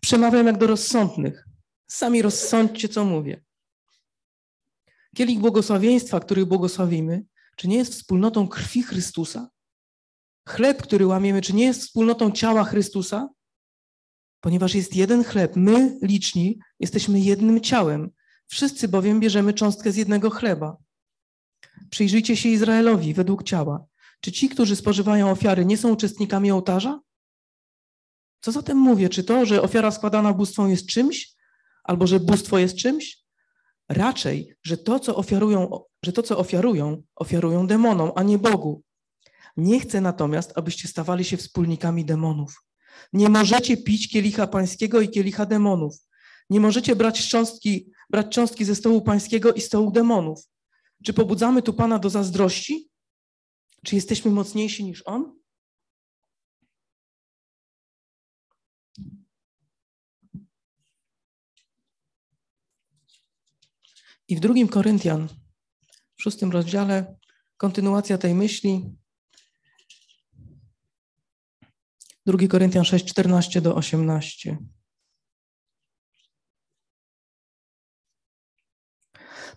Przemawiam 0.00 0.46
jak 0.46 0.58
do 0.58 0.66
rozsądnych. 0.66 1.44
Sami 1.86 2.22
rozsądźcie, 2.22 2.88
co 2.88 3.04
mówię. 3.04 3.42
Kielich 5.16 5.38
błogosławieństwa, 5.38 6.20
który 6.20 6.46
błogosławimy, 6.46 7.24
czy 7.56 7.68
nie 7.68 7.76
jest 7.76 7.92
wspólnotą 7.92 8.48
krwi 8.48 8.82
Chrystusa? 8.82 9.48
Chleb, 10.48 10.82
który 10.82 11.06
łamiemy, 11.06 11.40
czy 11.40 11.52
nie 11.52 11.64
jest 11.64 11.80
wspólnotą 11.80 12.30
ciała 12.30 12.64
Chrystusa? 12.64 13.28
Ponieważ 14.40 14.74
jest 14.74 14.96
jeden 14.96 15.24
chleb, 15.24 15.56
my, 15.56 15.98
liczni, 16.02 16.58
jesteśmy 16.80 17.20
jednym 17.20 17.60
ciałem. 17.60 18.10
Wszyscy 18.46 18.88
bowiem 18.88 19.20
bierzemy 19.20 19.52
cząstkę 19.52 19.92
z 19.92 19.96
jednego 19.96 20.30
chleba. 20.30 20.76
Przyjrzyjcie 21.90 22.36
się 22.36 22.48
Izraelowi 22.48 23.14
według 23.14 23.42
ciała. 23.42 23.84
Czy 24.20 24.32
ci, 24.32 24.48
którzy 24.48 24.76
spożywają 24.76 25.30
ofiary, 25.30 25.64
nie 25.64 25.76
są 25.76 25.92
uczestnikami 25.92 26.50
ołtarza? 26.50 27.00
Co 28.40 28.52
zatem 28.52 28.76
mówię? 28.76 29.08
Czy 29.08 29.24
to, 29.24 29.46
że 29.46 29.62
ofiara 29.62 29.90
składana 29.90 30.32
bóstwom 30.32 30.70
jest 30.70 30.86
czymś, 30.86 31.34
albo 31.84 32.06
że 32.06 32.20
bóstwo 32.20 32.58
jest 32.58 32.76
czymś? 32.76 33.18
Raczej, 33.88 34.54
że 34.62 34.76
to, 34.76 35.00
co 35.00 35.16
ofiarują, 35.16 35.80
że 36.04 36.12
to, 36.12 36.22
co 36.22 36.38
ofiarują, 36.38 37.02
ofiarują 37.14 37.66
demonom, 37.66 38.12
a 38.16 38.22
nie 38.22 38.38
Bogu. 38.38 38.82
Nie 39.56 39.80
chcę 39.80 40.00
natomiast, 40.00 40.52
abyście 40.56 40.88
stawali 40.88 41.24
się 41.24 41.36
wspólnikami 41.36 42.04
demonów. 42.04 42.67
Nie 43.12 43.28
możecie 43.28 43.76
pić 43.76 44.08
kielicha 44.08 44.46
pańskiego 44.46 45.00
i 45.00 45.08
kielicha 45.08 45.46
demonów. 45.46 45.94
Nie 46.50 46.60
możecie 46.60 46.96
brać 46.96 47.28
cząstki, 47.28 47.92
brać 48.10 48.34
cząstki 48.34 48.64
ze 48.64 48.74
stołu 48.74 49.02
pańskiego 49.02 49.52
i 49.52 49.60
stołu 49.60 49.90
demonów. 49.90 50.48
Czy 51.04 51.12
pobudzamy 51.12 51.62
tu 51.62 51.74
Pana 51.74 51.98
do 51.98 52.10
zazdrości? 52.10 52.88
Czy 53.84 53.94
jesteśmy 53.94 54.30
mocniejsi 54.30 54.84
niż 54.84 55.02
On? 55.06 55.38
I 64.28 64.36
w 64.36 64.40
drugim 64.40 64.68
Koryntian, 64.68 65.28
w 66.16 66.22
szóstym 66.22 66.50
rozdziale, 66.50 67.16
kontynuacja 67.56 68.18
tej 68.18 68.34
myśli. 68.34 68.96
2 72.32 72.48
Koryntian 72.48 72.84
6, 72.84 73.04
14 73.04 73.60
do 73.60 73.74
18. 73.74 74.58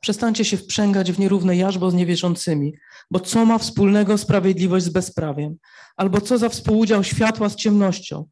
Przestańcie 0.02 0.46
się 0.46 0.58
wprzęgać 0.58 1.12
w 1.12 1.20
nierówne 1.20 1.56
jarzmo 1.56 1.92
z 1.92 1.94
niewierzącymi, 1.94 2.74
bo 3.12 3.20
co 3.20 3.46
ma 3.46 3.58
wspólnego 3.58 4.18
sprawiedliwość 4.18 4.86
z 4.86 4.90
bezprawiem? 4.90 5.58
Albo 5.98 6.22
co 6.22 6.38
za 6.38 6.50
współudział 6.50 7.04
światła 7.04 7.50
z 7.50 7.56
ciemnością? 7.56 8.26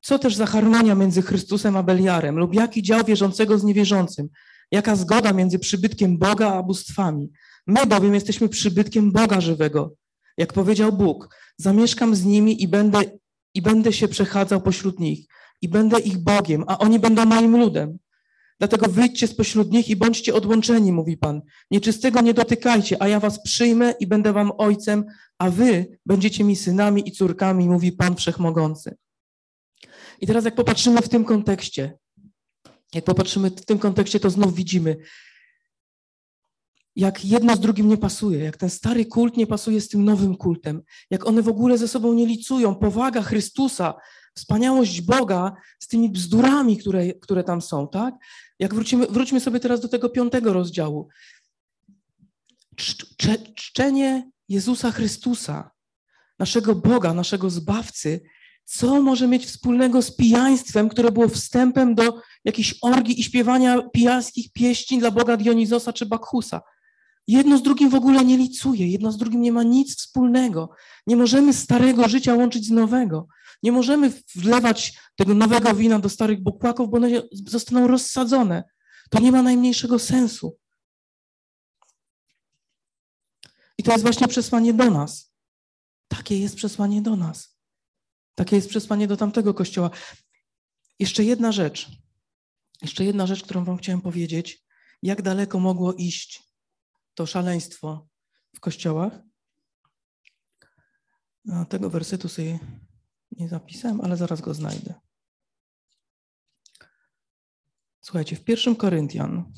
Co 0.00 0.18
też 0.18 0.34
za 0.34 0.46
harmonia 0.46 0.94
między 0.94 1.22
Chrystusem 1.22 1.76
a 1.76 1.82
Beliarem? 1.82 2.38
Lub 2.38 2.54
jaki 2.54 2.82
dział 2.82 3.04
wierzącego 3.04 3.58
z 3.58 3.64
niewierzącym? 3.64 4.28
Jaka 4.70 4.96
zgoda 4.96 5.32
między 5.32 5.58
przybytkiem 5.58 6.18
Boga 6.18 6.52
a 6.52 6.62
bóstwami? 6.62 7.30
My 7.66 7.86
bowiem 7.86 8.14
jesteśmy 8.14 8.48
przybytkiem 8.48 9.12
Boga 9.12 9.40
żywego. 9.40 9.94
Jak 10.36 10.52
powiedział 10.52 10.92
Bóg, 10.92 11.36
zamieszkam 11.56 12.14
z 12.14 12.24
nimi 12.24 12.62
i 12.62 12.68
będę, 12.68 13.00
i 13.54 13.62
będę 13.62 13.92
się 13.92 14.08
przechadzał 14.08 14.60
pośród 14.60 15.00
nich 15.00 15.26
i 15.62 15.68
będę 15.68 16.00
ich 16.00 16.18
Bogiem, 16.18 16.64
a 16.66 16.78
oni 16.78 16.98
będą 16.98 17.24
moim 17.24 17.56
ludem. 17.56 17.98
Dlatego 18.58 18.88
wyjdźcie 18.88 19.26
spośród 19.26 19.72
nich 19.72 19.88
i 19.88 19.96
bądźcie 19.96 20.34
odłączeni, 20.34 20.92
mówi 20.92 21.16
Pan. 21.16 21.42
Nieczystego 21.70 22.20
nie 22.20 22.34
dotykajcie, 22.34 23.02
a 23.02 23.08
ja 23.08 23.20
was 23.20 23.42
przyjmę 23.42 23.94
i 24.00 24.06
będę 24.06 24.32
wam 24.32 24.52
ojcem, 24.58 25.04
a 25.38 25.50
wy 25.50 25.98
będziecie 26.06 26.44
mi 26.44 26.56
synami 26.56 27.08
i 27.08 27.12
córkami, 27.12 27.68
mówi 27.68 27.92
Pan 27.92 28.16
Wszechmogący. 28.16 28.96
I 30.20 30.26
teraz 30.26 30.44
jak 30.44 30.54
popatrzymy 30.54 31.00
w 31.00 31.08
tym 31.08 31.24
kontekście, 31.24 31.98
jak 32.94 33.04
popatrzymy 33.04 33.50
w 33.50 33.64
tym 33.64 33.78
kontekście, 33.78 34.20
to 34.20 34.30
znów 34.30 34.54
widzimy, 34.54 34.96
jak 36.96 37.24
jedno 37.24 37.56
z 37.56 37.60
drugim 37.60 37.88
nie 37.88 37.96
pasuje, 37.96 38.38
jak 38.38 38.56
ten 38.56 38.70
stary 38.70 39.06
kult 39.06 39.36
nie 39.36 39.46
pasuje 39.46 39.80
z 39.80 39.88
tym 39.88 40.04
nowym 40.04 40.36
kultem, 40.36 40.82
jak 41.10 41.26
one 41.26 41.42
w 41.42 41.48
ogóle 41.48 41.78
ze 41.78 41.88
sobą 41.88 42.12
nie 42.12 42.26
licują. 42.26 42.74
Powaga 42.74 43.22
Chrystusa, 43.22 43.94
wspaniałość 44.34 45.00
Boga 45.00 45.52
z 45.78 45.88
tymi 45.88 46.10
bzdurami, 46.10 46.76
które, 46.76 47.12
które 47.12 47.44
tam 47.44 47.62
są, 47.62 47.88
tak? 47.88 48.14
Jak 48.58 48.74
wrócimy, 48.74 49.06
wróćmy 49.06 49.40
sobie 49.40 49.60
teraz 49.60 49.80
do 49.80 49.88
tego 49.88 50.10
piątego 50.10 50.52
rozdziału. 50.52 51.08
Czcze, 52.76 53.38
czczenie 53.54 54.30
Jezusa 54.48 54.90
Chrystusa, 54.90 55.70
naszego 56.38 56.74
Boga, 56.74 57.14
naszego 57.14 57.50
Zbawcy, 57.50 58.20
co 58.64 59.02
może 59.02 59.28
mieć 59.28 59.46
wspólnego 59.46 60.02
z 60.02 60.16
pijaństwem, 60.16 60.88
które 60.88 61.12
było 61.12 61.28
wstępem 61.28 61.94
do 61.94 62.20
jakiejś 62.44 62.74
orgii 62.82 63.20
i 63.20 63.24
śpiewania 63.24 63.82
pijańskich 63.82 64.52
pieśni 64.52 64.98
dla 64.98 65.10
Boga 65.10 65.36
Dionizosa 65.36 65.92
czy 65.92 66.06
Bakhusa? 66.06 66.60
Jedno 67.32 67.58
z 67.58 67.62
drugim 67.62 67.90
w 67.90 67.94
ogóle 67.94 68.24
nie 68.24 68.36
licuje, 68.36 68.88
jedno 68.88 69.12
z 69.12 69.16
drugim 69.16 69.42
nie 69.42 69.52
ma 69.52 69.62
nic 69.62 69.96
wspólnego. 69.96 70.70
Nie 71.06 71.16
możemy 71.16 71.52
starego 71.52 72.08
życia 72.08 72.34
łączyć 72.34 72.66
z 72.66 72.70
nowego. 72.70 73.26
Nie 73.62 73.72
możemy 73.72 74.12
wlewać 74.34 74.98
tego 75.16 75.34
nowego 75.34 75.74
wina 75.74 75.98
do 75.98 76.08
starych 76.08 76.42
bukłaków, 76.42 76.90
bo 76.90 76.96
one 76.96 77.22
zostaną 77.32 77.86
rozsadzone. 77.86 78.64
To 79.10 79.20
nie 79.20 79.32
ma 79.32 79.42
najmniejszego 79.42 79.98
sensu. 79.98 80.58
I 83.78 83.82
to 83.82 83.92
jest 83.92 84.02
właśnie 84.02 84.28
przesłanie 84.28 84.74
do 84.74 84.90
nas. 84.90 85.32
Takie 86.08 86.38
jest 86.38 86.56
przesłanie 86.56 87.02
do 87.02 87.16
nas. 87.16 87.58
Takie 88.34 88.56
jest 88.56 88.68
przesłanie 88.68 89.08
do 89.08 89.16
tamtego 89.16 89.54
kościoła. 89.54 89.90
Jeszcze 90.98 91.24
jedna 91.24 91.52
rzecz. 91.52 91.88
Jeszcze 92.82 93.04
jedna 93.04 93.26
rzecz, 93.26 93.42
którą 93.42 93.64
Wam 93.64 93.78
chciałem 93.78 94.00
powiedzieć. 94.00 94.64
Jak 95.02 95.22
daleko 95.22 95.60
mogło 95.60 95.92
iść 95.94 96.51
to 97.14 97.26
szaleństwo 97.26 98.08
w 98.56 98.60
kościołach? 98.60 99.12
A 101.52 101.64
tego 101.64 101.90
wersetu 101.90 102.28
sobie 102.28 102.58
nie 103.30 103.48
zapisałem, 103.48 104.00
ale 104.00 104.16
zaraz 104.16 104.40
go 104.40 104.54
znajdę. 104.54 104.94
Słuchajcie, 108.00 108.36
w 108.36 108.44
pierwszym 108.44 108.76
Koryntian 108.76 109.52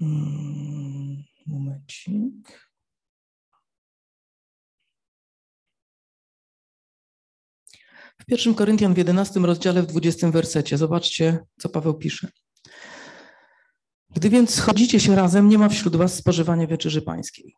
mm, 0.00 1.24
Momencik. 1.46 2.69
W 8.30 8.32
pierwszym 8.32 8.54
Koryntian 8.54 8.94
w 8.94 8.98
11 8.98 9.40
rozdziale 9.40 9.82
w 9.82 9.86
20 9.86 10.30
wersecie. 10.30 10.78
Zobaczcie, 10.78 11.38
co 11.58 11.68
Paweł 11.68 11.94
pisze. 11.94 12.28
Gdy 14.16 14.30
więc 14.30 14.54
schodzicie 14.54 15.00
się 15.00 15.16
razem, 15.16 15.48
nie 15.48 15.58
ma 15.58 15.68
wśród 15.68 15.96
was 15.96 16.14
spożywania 16.14 16.66
wieczerzy 16.66 17.02
pańskiej. 17.02 17.56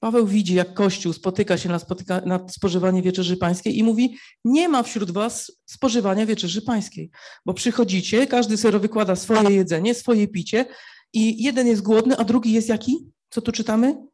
Paweł 0.00 0.26
widzi, 0.26 0.54
jak 0.54 0.74
Kościół 0.74 1.12
spotyka 1.12 1.58
się 1.58 1.68
na, 1.68 1.78
spotyka, 1.78 2.20
na 2.20 2.48
spożywanie 2.48 3.02
wieczerzy 3.02 3.36
pańskiej 3.36 3.78
i 3.78 3.82
mówi, 3.82 4.16
nie 4.44 4.68
ma 4.68 4.82
wśród 4.82 5.10
was 5.10 5.52
spożywania 5.66 6.26
wieczerzy 6.26 6.62
pańskiej, 6.62 7.10
bo 7.46 7.54
przychodzicie, 7.54 8.26
każdy 8.26 8.56
sobie 8.56 8.78
wykłada 8.78 9.16
swoje 9.16 9.50
jedzenie, 9.50 9.94
swoje 9.94 10.28
picie 10.28 10.66
i 11.12 11.42
jeden 11.42 11.66
jest 11.66 11.82
głodny, 11.82 12.16
a 12.16 12.24
drugi 12.24 12.52
jest 12.52 12.68
jaki? 12.68 13.10
Co 13.30 13.42
tu 13.42 13.52
czytamy? 13.52 14.06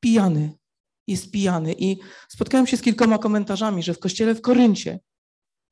Pijany. 0.00 0.52
Jest 1.06 1.30
pijany. 1.30 1.74
I 1.78 1.96
spotkałem 2.28 2.66
się 2.66 2.76
z 2.76 2.82
kilkoma 2.82 3.18
komentarzami, 3.18 3.82
że 3.82 3.94
w 3.94 3.98
kościele 3.98 4.34
w 4.34 4.40
Koryncie 4.40 5.00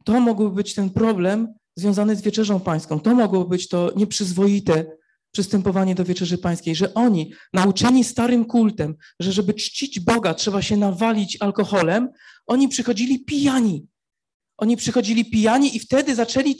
to 0.04 0.20
mógłby 0.20 0.50
być 0.50 0.74
ten 0.74 0.90
problem 0.90 1.54
związany 1.76 2.16
z 2.16 2.22
wieczerzą 2.22 2.60
pańską. 2.60 3.00
To 3.00 3.14
mogło 3.14 3.44
być 3.44 3.68
to 3.68 3.92
nieprzyzwoite 3.96 4.96
przystępowanie 5.32 5.94
do 5.94 6.04
wieczerzy 6.04 6.38
pańskiej, 6.38 6.74
że 6.74 6.94
oni, 6.94 7.32
nauczeni 7.52 8.04
starym 8.04 8.44
kultem, 8.44 8.94
że 9.20 9.32
żeby 9.32 9.54
czcić 9.54 10.00
Boga 10.00 10.34
trzeba 10.34 10.62
się 10.62 10.76
nawalić 10.76 11.36
alkoholem, 11.40 12.08
oni 12.46 12.68
przychodzili 12.68 13.24
pijani. 13.24 13.86
Oni 14.56 14.76
przychodzili 14.76 15.24
pijani 15.24 15.76
i 15.76 15.80
wtedy 15.80 16.14
zaczęli, 16.14 16.56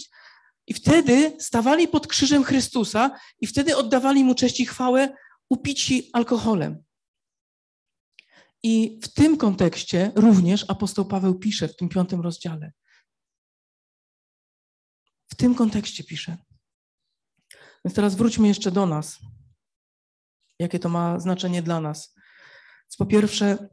i 0.66 0.75
wtedy 0.75 1.37
stawali 1.39 1.89
pod 1.89 2.07
krzyżem 2.07 2.45
Chrystusa 2.45 3.11
i 3.41 3.47
wtedy 3.47 3.77
oddawali 3.77 4.25
Mu 4.25 4.35
cześć 4.35 4.61
i 4.61 4.66
chwałę 4.66 5.16
upici 5.49 6.11
alkoholem. 6.12 6.84
I 8.66 9.00
w 9.02 9.08
tym 9.08 9.36
kontekście 9.36 10.12
również 10.14 10.64
apostoł 10.68 11.04
Paweł 11.04 11.38
pisze 11.38 11.68
w 11.68 11.76
tym 11.76 11.88
piątym 11.88 12.20
rozdziale. 12.20 12.72
W 15.28 15.34
tym 15.34 15.54
kontekście 15.54 16.04
pisze. 16.04 16.36
Więc 17.84 17.94
teraz 17.94 18.14
wróćmy 18.14 18.48
jeszcze 18.48 18.70
do 18.70 18.86
nas. 18.86 19.18
Jakie 20.58 20.78
to 20.78 20.88
ma 20.88 21.20
znaczenie 21.20 21.62
dla 21.62 21.80
nas? 21.80 22.14
Więc 22.84 22.96
po 22.98 23.06
pierwsze, 23.06 23.68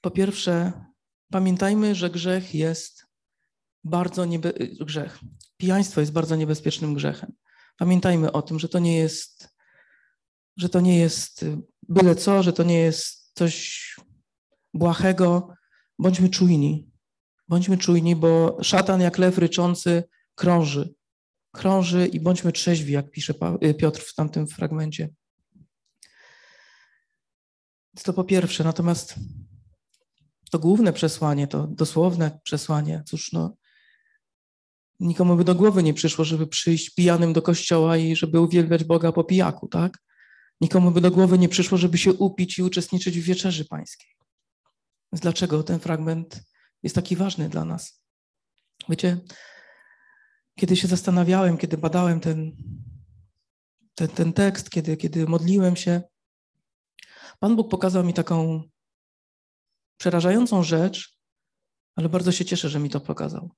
po 0.00 0.10
pierwsze, 0.10 0.72
pamiętajmy, 1.32 1.94
że 1.94 2.10
grzech 2.10 2.54
jest 2.54 3.06
bardzo 3.84 4.24
niebe... 4.24 4.52
grzech. 4.80 5.18
Pijaństwo 5.56 6.00
jest 6.00 6.12
bardzo 6.12 6.36
niebezpiecznym 6.36 6.94
grzechem. 6.94 7.32
Pamiętajmy 7.76 8.32
o 8.32 8.42
tym, 8.42 8.58
że 8.58 8.68
to 8.68 8.78
nie 8.78 8.96
jest, 8.96 9.48
że 10.56 10.68
to 10.68 10.80
nie 10.80 10.98
jest 10.98 11.44
byle 11.88 12.16
co, 12.16 12.42
że 12.42 12.52
to 12.52 12.62
nie 12.62 12.78
jest 12.78 13.21
coś 13.34 13.96
błahego. 14.74 15.54
Bądźmy 15.98 16.28
czujni. 16.28 16.90
Bądźmy 17.48 17.78
czujni, 17.78 18.16
bo 18.16 18.58
szatan 18.62 19.00
jak 19.00 19.18
lew 19.18 19.38
ryczący 19.38 20.04
krąży 20.34 20.94
krąży 21.52 22.06
i 22.06 22.20
bądźmy 22.20 22.52
trzeźwi, 22.52 22.92
jak 22.92 23.10
pisze 23.10 23.34
y, 23.62 23.74
Piotr 23.74 24.00
w 24.00 24.14
tamtym 24.14 24.46
fragmencie. 24.46 25.08
To 28.04 28.12
po 28.12 28.24
pierwsze. 28.24 28.64
Natomiast 28.64 29.14
to 30.50 30.58
główne 30.58 30.92
przesłanie, 30.92 31.46
to 31.46 31.66
dosłowne 31.66 32.40
przesłanie, 32.44 33.02
cóż, 33.06 33.32
no, 33.32 33.56
nikomu 35.00 35.36
by 35.36 35.44
do 35.44 35.54
głowy 35.54 35.82
nie 35.82 35.94
przyszło, 35.94 36.24
żeby 36.24 36.46
przyjść 36.46 36.94
pijanym 36.94 37.32
do 37.32 37.42
kościoła 37.42 37.96
i 37.96 38.16
żeby 38.16 38.40
uwielbiać 38.40 38.84
Boga 38.84 39.12
po 39.12 39.24
pijaku, 39.24 39.68
tak? 39.68 39.98
Nikomu 40.62 40.90
by 40.90 41.00
do 41.00 41.10
głowy 41.10 41.38
nie 41.38 41.48
przyszło, 41.48 41.78
żeby 41.78 41.98
się 41.98 42.12
upić 42.12 42.58
i 42.58 42.62
uczestniczyć 42.62 43.20
w 43.20 43.22
wieczerzy 43.22 43.64
pańskiej. 43.64 44.10
Więc 45.12 45.20
dlaczego 45.20 45.62
ten 45.62 45.80
fragment 45.80 46.42
jest 46.82 46.94
taki 46.94 47.16
ważny 47.16 47.48
dla 47.48 47.64
nas? 47.64 48.02
Wiecie, 48.88 49.20
kiedy 50.58 50.76
się 50.76 50.88
zastanawiałem, 50.88 51.58
kiedy 51.58 51.78
badałem 51.78 52.20
ten, 52.20 52.56
ten, 53.94 54.08
ten 54.08 54.32
tekst, 54.32 54.70
kiedy, 54.70 54.96
kiedy 54.96 55.26
modliłem 55.26 55.76
się, 55.76 56.02
Pan 57.40 57.56
Bóg 57.56 57.70
pokazał 57.70 58.04
mi 58.04 58.14
taką 58.14 58.62
przerażającą 59.96 60.62
rzecz, 60.62 61.18
ale 61.96 62.08
bardzo 62.08 62.32
się 62.32 62.44
cieszę, 62.44 62.68
że 62.68 62.78
mi 62.78 62.90
to 62.90 63.00
pokazał. 63.00 63.50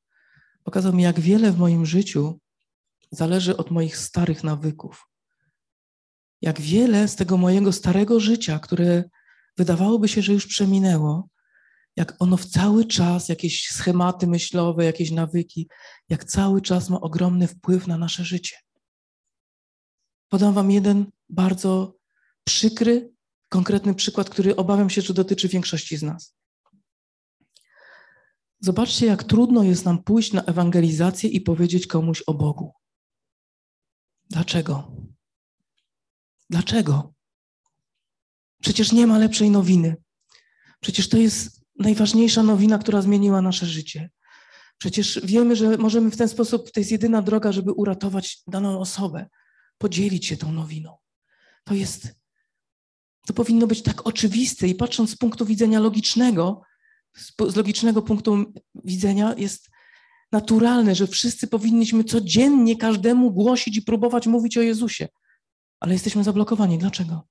Pokazał 0.62 0.92
mi, 0.92 1.02
jak 1.02 1.20
wiele 1.20 1.52
w 1.52 1.58
moim 1.58 1.86
życiu 1.86 2.40
zależy 3.10 3.56
od 3.56 3.70
moich 3.70 3.96
starych 3.96 4.44
nawyków. 4.44 5.13
Jak 6.44 6.60
wiele 6.60 7.08
z 7.08 7.16
tego 7.16 7.36
mojego 7.36 7.72
starego 7.72 8.20
życia, 8.20 8.58
które 8.58 9.04
wydawałoby 9.56 10.08
się, 10.08 10.22
że 10.22 10.32
już 10.32 10.46
przeminęło, 10.46 11.28
jak 11.96 12.16
ono 12.18 12.36
w 12.36 12.46
cały 12.46 12.84
czas, 12.84 13.28
jakieś 13.28 13.68
schematy 13.70 14.26
myślowe, 14.26 14.84
jakieś 14.84 15.10
nawyki, 15.10 15.68
jak 16.08 16.24
cały 16.24 16.62
czas 16.62 16.90
ma 16.90 17.00
ogromny 17.00 17.46
wpływ 17.46 17.86
na 17.86 17.98
nasze 17.98 18.24
życie. 18.24 18.56
Podam 20.28 20.54
Wam 20.54 20.70
jeden 20.70 21.06
bardzo 21.28 21.96
przykry, 22.44 23.12
konkretny 23.48 23.94
przykład, 23.94 24.30
który 24.30 24.56
obawiam 24.56 24.90
się, 24.90 25.02
że 25.02 25.14
dotyczy 25.14 25.48
większości 25.48 25.96
z 25.96 26.02
nas. 26.02 26.36
Zobaczcie, 28.60 29.06
jak 29.06 29.24
trudno 29.24 29.62
jest 29.62 29.84
nam 29.84 30.02
pójść 30.02 30.32
na 30.32 30.42
ewangelizację 30.42 31.30
i 31.30 31.40
powiedzieć 31.40 31.86
komuś 31.86 32.22
o 32.26 32.34
Bogu. 32.34 32.72
Dlaczego? 34.30 35.04
Dlaczego? 36.54 37.14
Przecież 38.62 38.92
nie 38.92 39.06
ma 39.06 39.18
lepszej 39.18 39.50
nowiny. 39.50 39.96
Przecież 40.80 41.08
to 41.08 41.16
jest 41.16 41.60
najważniejsza 41.78 42.42
nowina, 42.42 42.78
która 42.78 43.02
zmieniła 43.02 43.42
nasze 43.42 43.66
życie. 43.66 44.10
Przecież 44.78 45.20
wiemy, 45.24 45.56
że 45.56 45.76
możemy 45.76 46.10
w 46.10 46.16
ten 46.16 46.28
sposób, 46.28 46.70
to 46.70 46.80
jest 46.80 46.92
jedyna 46.92 47.22
droga, 47.22 47.52
żeby 47.52 47.72
uratować 47.72 48.42
daną 48.46 48.80
osobę, 48.80 49.26
podzielić 49.78 50.26
się 50.26 50.36
tą 50.36 50.52
nowiną. 50.52 50.96
To 51.64 51.74
jest, 51.74 52.08
to 53.26 53.32
powinno 53.32 53.66
być 53.66 53.82
tak 53.82 54.06
oczywiste 54.06 54.68
i 54.68 54.74
patrząc 54.74 55.10
z 55.10 55.16
punktu 55.16 55.46
widzenia 55.46 55.80
logicznego, 55.80 56.62
z 57.48 57.56
logicznego 57.56 58.02
punktu 58.02 58.52
widzenia 58.74 59.34
jest 59.38 59.70
naturalne, 60.32 60.94
że 60.94 61.06
wszyscy 61.06 61.46
powinniśmy 61.46 62.04
codziennie 62.04 62.76
każdemu 62.76 63.32
głosić 63.32 63.76
i 63.76 63.82
próbować 63.82 64.26
mówić 64.26 64.58
o 64.58 64.62
Jezusie. 64.62 65.08
Ale 65.84 65.92
jesteśmy 65.92 66.24
zablokowani. 66.24 66.78
Dlaczego? 66.78 67.28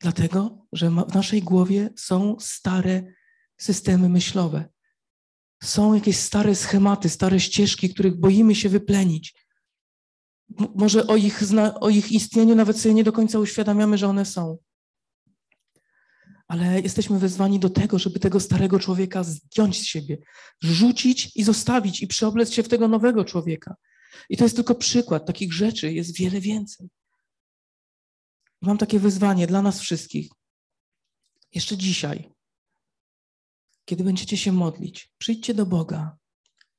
Dlatego, 0.00 0.66
że 0.72 0.90
w 0.90 1.14
naszej 1.14 1.42
głowie 1.42 1.90
są 1.96 2.36
stare 2.40 3.12
systemy 3.58 4.08
myślowe. 4.08 4.68
Są 5.62 5.94
jakieś 5.94 6.16
stare 6.16 6.54
schematy, 6.54 7.08
stare 7.08 7.40
ścieżki, 7.40 7.94
których 7.94 8.20
boimy 8.20 8.54
się 8.54 8.68
wyplenić. 8.68 9.34
Może 10.74 11.06
o 11.06 11.16
ich, 11.16 11.40
o 11.80 11.88
ich 11.88 12.12
istnieniu 12.12 12.54
nawet 12.54 12.80
sobie 12.80 12.94
nie 12.94 13.04
do 13.04 13.12
końca 13.12 13.38
uświadamiamy, 13.38 13.98
że 13.98 14.08
one 14.08 14.24
są. 14.24 14.58
Ale 16.48 16.80
jesteśmy 16.80 17.18
wezwani 17.18 17.60
do 17.60 17.70
tego, 17.70 17.98
żeby 17.98 18.20
tego 18.20 18.40
starego 18.40 18.78
człowieka 18.78 19.24
zdjąć 19.24 19.80
z 19.80 19.84
siebie, 19.84 20.18
rzucić 20.62 21.36
i 21.36 21.42
zostawić 21.42 22.02
i 22.02 22.06
przeoblec 22.06 22.52
się 22.52 22.62
w 22.62 22.68
tego 22.68 22.88
nowego 22.88 23.24
człowieka. 23.24 23.74
I 24.28 24.36
to 24.36 24.44
jest 24.44 24.56
tylko 24.56 24.74
przykład. 24.74 25.26
Takich 25.26 25.52
rzeczy 25.52 25.92
jest 25.92 26.16
wiele 26.16 26.40
więcej. 26.40 26.90
Mam 28.62 28.78
takie 28.78 29.00
wyzwanie 29.00 29.46
dla 29.46 29.62
nas 29.62 29.80
wszystkich. 29.80 30.30
Jeszcze 31.54 31.76
dzisiaj, 31.76 32.32
kiedy 33.84 34.04
będziecie 34.04 34.36
się 34.36 34.52
modlić, 34.52 35.14
przyjdźcie 35.18 35.54
do 35.54 35.66
Boga 35.66 36.16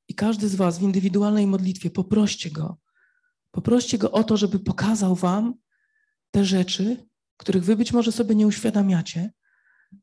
i 0.08 0.16
każdy 0.16 0.50
z 0.50 0.56
Was 0.56 0.80
w 0.80 0.82
indywidualnej 0.82 1.48
modlitwie 1.48 1.90
poproście 1.90 2.52
Go. 2.52 2.78
Poproście 3.52 3.98
Go 3.98 4.12
o 4.12 4.24
to, 4.24 4.38
żeby 4.38 4.60
pokazał 4.60 5.16
Wam 5.16 5.54
te 6.32 6.46
rzeczy, 6.46 7.08
których 7.38 7.64
Wy 7.64 7.76
być 7.76 7.94
może 7.94 8.12
sobie 8.12 8.36
nie 8.36 8.48
uświadamiacie, 8.48 9.32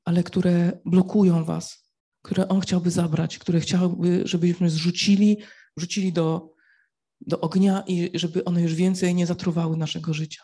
ale 0.05 0.23
które 0.23 0.81
blokują 0.85 1.45
Was, 1.45 1.91
które 2.23 2.49
On 2.49 2.61
chciałby 2.61 2.91
zabrać, 2.91 3.39
które 3.39 3.61
chciałby, 3.61 4.23
żebyśmy 4.25 4.71
zrzucili, 4.71 5.37
wrzucili 5.77 6.13
do, 6.13 6.55
do 7.21 7.41
ognia 7.41 7.85
i 7.87 8.11
żeby 8.15 8.45
one 8.45 8.63
już 8.63 8.75
więcej 8.75 9.15
nie 9.15 9.27
zatruwały 9.27 9.77
naszego 9.77 10.15
życia. 10.15 10.43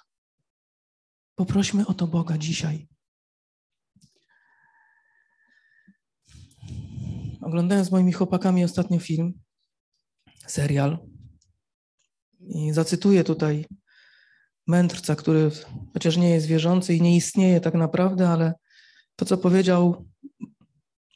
Poprośmy 1.34 1.86
o 1.86 1.94
to 1.94 2.06
Boga 2.06 2.38
dzisiaj. 2.38 2.88
Oglądałem 7.40 7.84
z 7.84 7.90
moimi 7.90 8.12
chłopakami 8.12 8.64
ostatnio 8.64 8.98
film, 8.98 9.32
serial. 10.46 10.98
I 12.40 12.72
zacytuję 12.72 13.24
tutaj 13.24 13.66
mędrca, 14.66 15.16
który 15.16 15.50
chociaż 15.92 16.16
nie 16.16 16.30
jest 16.30 16.46
wierzący 16.46 16.94
i 16.94 17.02
nie 17.02 17.16
istnieje 17.16 17.60
tak 17.60 17.74
naprawdę, 17.74 18.28
ale 18.28 18.54
to, 19.16 19.24
co 19.24 19.38
powiedział, 19.38 20.08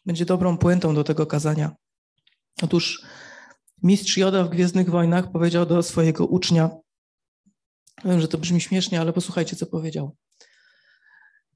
będzie 0.07 0.25
dobrą 0.25 0.59
puentą 0.59 0.95
do 0.95 1.05
tego 1.05 1.27
kazania. 1.27 1.77
Otóż 2.63 3.03
mistrz 3.83 4.17
Joda 4.17 4.45
w 4.45 4.51
Gwiezdnych 4.51 4.91
Wojnach 4.91 5.33
powiedział 5.33 5.67
do 5.67 5.83
swojego 5.83 6.27
ucznia, 6.27 6.71
wiem, 8.05 8.21
że 8.21 8.29
to 8.29 8.39
brzmi 8.39 8.61
śmiesznie, 8.61 9.01
ale 9.01 9.13
posłuchajcie, 9.13 9.57
co 9.57 9.67
powiedział. 9.67 10.17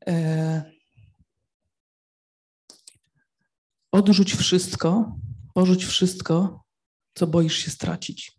E... 0.06 0.72
Odrzuć 3.92 4.34
wszystko, 4.34 5.16
porzuć 5.54 5.84
wszystko, 5.84 6.64
co 7.14 7.26
boisz 7.26 7.56
się 7.56 7.70
stracić. 7.70 8.32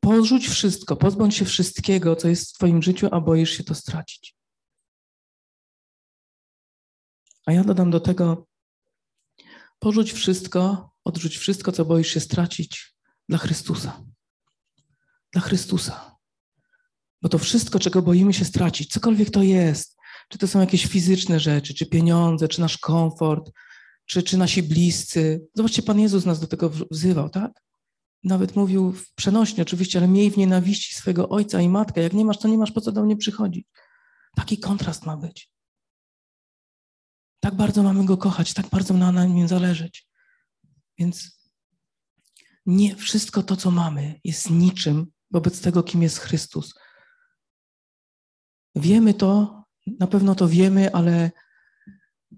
Porzuć 0.00 0.48
wszystko, 0.48 0.96
pozbądź 0.96 1.34
się 1.34 1.44
wszystkiego, 1.44 2.16
co 2.16 2.28
jest 2.28 2.50
w 2.50 2.52
Twoim 2.52 2.82
życiu, 2.82 3.08
a 3.12 3.20
boisz 3.20 3.50
się 3.50 3.64
to 3.64 3.74
stracić. 3.74 4.36
A 7.46 7.52
ja 7.52 7.64
dodam 7.64 7.90
do 7.90 8.00
tego, 8.00 8.46
porzuć 9.78 10.12
wszystko, 10.12 10.90
odrzuć 11.04 11.36
wszystko, 11.36 11.72
co 11.72 11.84
boisz 11.84 12.08
się 12.08 12.20
stracić 12.20 12.94
dla 13.28 13.38
Chrystusa. 13.38 14.07
Dla 15.32 15.42
Chrystusa. 15.42 16.16
Bo 17.22 17.28
to 17.28 17.38
wszystko, 17.38 17.78
czego 17.78 18.02
boimy 18.02 18.34
się 18.34 18.44
stracić, 18.44 18.92
cokolwiek 18.92 19.30
to 19.30 19.42
jest, 19.42 19.96
czy 20.28 20.38
to 20.38 20.48
są 20.48 20.60
jakieś 20.60 20.86
fizyczne 20.86 21.40
rzeczy, 21.40 21.74
czy 21.74 21.86
pieniądze, 21.86 22.48
czy 22.48 22.60
nasz 22.60 22.78
komfort, 22.78 23.50
czy, 24.06 24.22
czy 24.22 24.36
nasi 24.36 24.62
bliscy. 24.62 25.46
Zobaczcie, 25.54 25.82
Pan 25.82 26.00
Jezus 26.00 26.24
nas 26.24 26.40
do 26.40 26.46
tego 26.46 26.70
wzywał, 26.90 27.30
tak? 27.30 27.52
Nawet 28.24 28.56
mówił 28.56 28.94
przenośnie 29.14 29.62
oczywiście, 29.62 29.98
ale 29.98 30.08
miej 30.08 30.30
w 30.30 30.36
nienawiści 30.36 30.94
swojego 30.94 31.28
ojca 31.28 31.60
i 31.60 31.68
matkę. 31.68 32.02
Jak 32.02 32.12
nie 32.12 32.24
masz, 32.24 32.38
to 32.38 32.48
nie 32.48 32.58
masz 32.58 32.72
po 32.72 32.80
co 32.80 32.92
do 32.92 33.04
mnie 33.04 33.16
przychodzić. 33.16 33.66
Taki 34.36 34.58
kontrast 34.58 35.06
ma 35.06 35.16
być. 35.16 35.52
Tak 37.40 37.54
bardzo 37.54 37.82
mamy 37.82 38.04
go 38.04 38.16
kochać, 38.16 38.54
tak 38.54 38.68
bardzo 38.68 38.94
na, 38.94 39.12
na 39.12 39.24
nim 39.24 39.48
zależeć. 39.48 40.08
Więc 40.98 41.38
nie 42.66 42.96
wszystko 42.96 43.42
to, 43.42 43.56
co 43.56 43.70
mamy, 43.70 44.20
jest 44.24 44.50
niczym 44.50 45.06
wobec 45.30 45.60
tego, 45.60 45.82
kim 45.82 46.02
jest 46.02 46.18
Chrystus. 46.18 46.74
Wiemy 48.74 49.14
to, 49.14 49.62
na 50.00 50.06
pewno 50.06 50.34
to 50.34 50.48
wiemy, 50.48 50.92
ale 50.92 51.30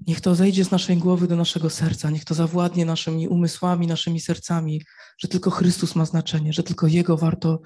niech 0.06 0.20
to 0.20 0.34
zejdzie 0.34 0.64
z 0.64 0.70
naszej 0.70 0.96
głowy 0.96 1.28
do 1.28 1.36
naszego 1.36 1.70
serca, 1.70 2.10
niech 2.10 2.24
to 2.24 2.34
zawładnie 2.34 2.84
naszymi 2.84 3.28
umysłami, 3.28 3.86
naszymi 3.86 4.20
sercami, 4.20 4.82
że 5.18 5.28
tylko 5.28 5.50
Chrystus 5.50 5.94
ma 5.94 6.04
znaczenie, 6.04 6.52
że 6.52 6.62
tylko 6.62 6.86
Jego 6.86 7.16
warto 7.16 7.60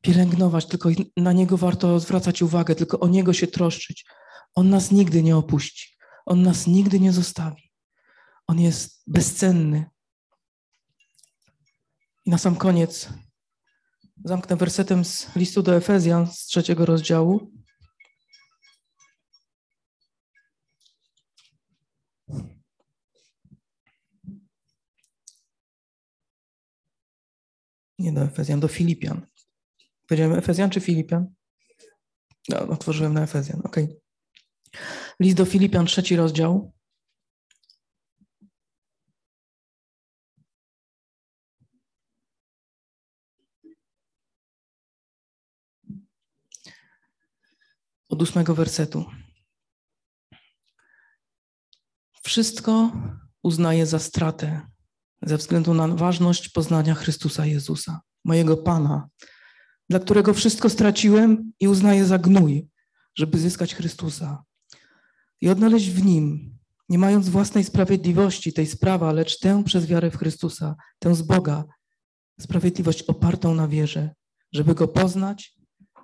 pielęgnować, 0.00 0.66
tylko 0.66 0.88
na 1.16 1.32
Niego 1.32 1.56
warto 1.56 2.00
zwracać 2.00 2.42
uwagę, 2.42 2.74
tylko 2.74 3.00
o 3.00 3.08
Niego 3.08 3.32
się 3.32 3.46
troszczyć. 3.46 4.04
On 4.54 4.70
nas 4.70 4.90
nigdy 4.90 5.22
nie 5.22 5.36
opuści, 5.36 5.96
On 6.26 6.42
nas 6.42 6.66
nigdy 6.66 7.00
nie 7.00 7.12
zostawi. 7.12 7.72
On 8.46 8.60
jest 8.60 9.02
bezcenny. 9.06 9.90
I 12.26 12.30
na 12.30 12.38
sam 12.38 12.56
koniec 12.56 13.08
zamknę 14.24 14.56
wersetem 14.56 15.04
z 15.04 15.36
listu 15.36 15.62
do 15.62 15.76
Efezjan 15.76 16.26
z 16.26 16.46
trzeciego 16.46 16.86
rozdziału. 16.86 17.50
Nie 27.98 28.12
do 28.12 28.22
Efezjan, 28.22 28.60
do 28.60 28.68
Filipian. 28.68 29.26
Powiedziałem 30.08 30.38
Efezjan 30.38 30.70
czy 30.70 30.80
Filipian? 30.80 31.34
No, 32.48 32.58
otworzyłem 32.58 33.14
na 33.14 33.22
Efezjan, 33.22 33.60
ok. 33.64 33.76
List 35.20 35.36
do 35.36 35.44
Filipian, 35.44 35.86
trzeci 35.86 36.16
rozdział. 36.16 36.72
Od 48.20 48.28
ósmego 48.28 48.54
wersetu. 48.54 49.04
Wszystko 52.22 52.92
uznaję 53.42 53.86
za 53.86 53.98
stratę 53.98 54.60
ze 55.22 55.36
względu 55.36 55.74
na 55.74 55.88
ważność 55.88 56.48
poznania 56.48 56.94
Chrystusa 56.94 57.46
Jezusa, 57.46 58.00
mojego 58.24 58.56
Pana, 58.56 59.08
dla 59.90 59.98
którego 59.98 60.34
wszystko 60.34 60.68
straciłem 60.68 61.52
i 61.60 61.68
uznaję 61.68 62.04
za 62.04 62.18
gnój, 62.18 62.68
żeby 63.14 63.38
zyskać 63.38 63.74
Chrystusa 63.74 64.44
i 65.40 65.48
odnaleźć 65.48 65.90
w 65.90 66.04
Nim, 66.04 66.58
nie 66.88 66.98
mając 66.98 67.28
własnej 67.28 67.64
sprawiedliwości, 67.64 68.52
tej 68.52 68.66
sprawa, 68.66 69.12
lecz 69.12 69.38
tę 69.38 69.64
przez 69.64 69.86
wiarę 69.86 70.10
w 70.10 70.16
Chrystusa, 70.16 70.76
tę 70.98 71.14
z 71.14 71.22
Boga, 71.22 71.64
sprawiedliwość 72.40 73.02
opartą 73.02 73.54
na 73.54 73.68
wierze, 73.68 74.10
żeby 74.52 74.74
Go 74.74 74.88
poznać 74.88 75.54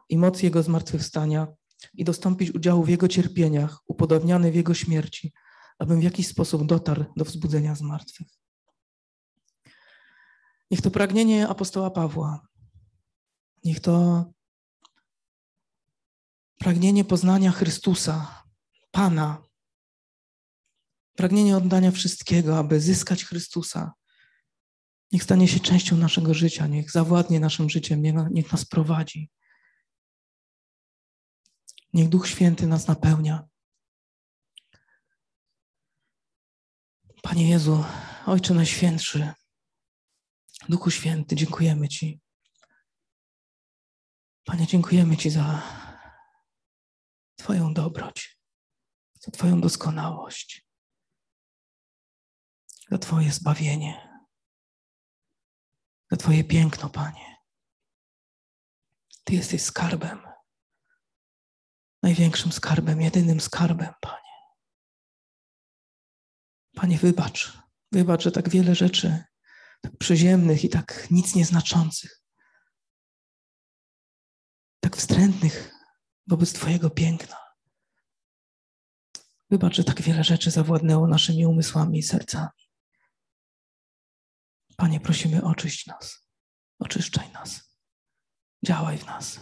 i 0.08 0.18
moc 0.18 0.42
Jego 0.42 0.62
zmartwychwstania 0.62 1.46
i 1.94 2.04
dostąpić 2.04 2.54
udziału 2.54 2.84
w 2.84 2.88
Jego 2.88 3.08
cierpieniach, 3.08 3.78
upodobniany 3.86 4.52
w 4.52 4.54
Jego 4.54 4.74
śmierci, 4.74 5.32
abym 5.78 6.00
w 6.00 6.02
jakiś 6.02 6.28
sposób 6.28 6.66
dotarł 6.66 7.04
do 7.16 7.24
wzbudzenia 7.24 7.74
zmartwych. 7.74 8.28
Niech 10.70 10.82
to 10.82 10.90
pragnienie 10.90 11.48
apostoła 11.48 11.90
Pawła, 11.90 12.46
niech 13.64 13.80
to 13.80 14.24
pragnienie 16.58 17.04
poznania 17.04 17.52
Chrystusa, 17.52 18.44
Pana, 18.90 19.42
pragnienie 21.14 21.56
oddania 21.56 21.90
wszystkiego, 21.90 22.58
aby 22.58 22.80
zyskać 22.80 23.24
Chrystusa, 23.24 23.92
niech 25.12 25.22
stanie 25.22 25.48
się 25.48 25.60
częścią 25.60 25.96
naszego 25.96 26.34
życia, 26.34 26.66
niech 26.66 26.90
zawładnie 26.90 27.40
naszym 27.40 27.70
życiem, 27.70 28.02
niech 28.30 28.52
nas 28.52 28.64
prowadzi. 28.64 29.30
Niech 31.96 32.08
Duch 32.08 32.28
Święty 32.28 32.66
nas 32.66 32.86
napełnia. 32.86 33.48
Panie 37.22 37.50
Jezu, 37.50 37.84
Ojcze 38.26 38.54
Najświętszy, 38.54 39.32
Duchu 40.68 40.90
Święty, 40.90 41.36
dziękujemy 41.36 41.88
Ci. 41.88 42.20
Panie, 44.44 44.66
dziękujemy 44.66 45.16
Ci 45.16 45.30
za 45.30 45.62
Twoją 47.36 47.74
dobroć, 47.74 48.38
za 49.20 49.30
Twoją 49.30 49.60
doskonałość, 49.60 50.66
za 52.90 52.98
Twoje 52.98 53.32
zbawienie, 53.32 54.22
za 56.10 56.16
Twoje 56.16 56.44
piękno, 56.44 56.90
Panie. 56.90 57.36
Ty 59.24 59.34
jesteś 59.34 59.62
skarbem, 59.62 60.35
największym 62.06 62.52
skarbem, 62.52 63.00
jedynym 63.00 63.40
skarbem, 63.40 63.94
Panie. 64.00 64.36
Panie, 66.74 66.98
wybacz, 66.98 67.58
wybacz, 67.92 68.22
że 68.22 68.32
tak 68.32 68.48
wiele 68.48 68.74
rzeczy 68.74 69.24
tak 69.80 69.96
przyziemnych 69.96 70.64
i 70.64 70.68
tak 70.68 71.06
nic 71.10 71.34
nieznaczących, 71.34 72.22
tak 74.80 74.96
wstrętnych 74.96 75.74
wobec 76.26 76.52
Twojego 76.52 76.90
piękna. 76.90 77.36
Wybacz, 79.50 79.76
że 79.76 79.84
tak 79.84 80.02
wiele 80.02 80.24
rzeczy 80.24 80.50
zawładnęło 80.50 81.06
naszymi 81.08 81.46
umysłami 81.46 81.98
i 81.98 82.02
sercami. 82.02 82.62
Panie, 84.76 85.00
prosimy, 85.00 85.44
oczyść 85.44 85.86
nas, 85.86 86.28
oczyszczaj 86.78 87.32
nas, 87.32 87.78
działaj 88.64 88.98
w 88.98 89.06
nas, 89.06 89.40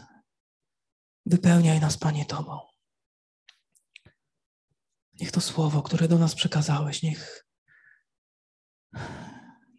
wypełniaj 1.26 1.80
nas, 1.80 1.96
Panie, 1.96 2.26
Tobą. 2.26 2.60
Niech 5.20 5.32
to 5.32 5.40
słowo, 5.40 5.82
które 5.82 6.08
do 6.08 6.18
nas 6.18 6.34
przekazałeś, 6.34 7.02
niech 7.02 7.44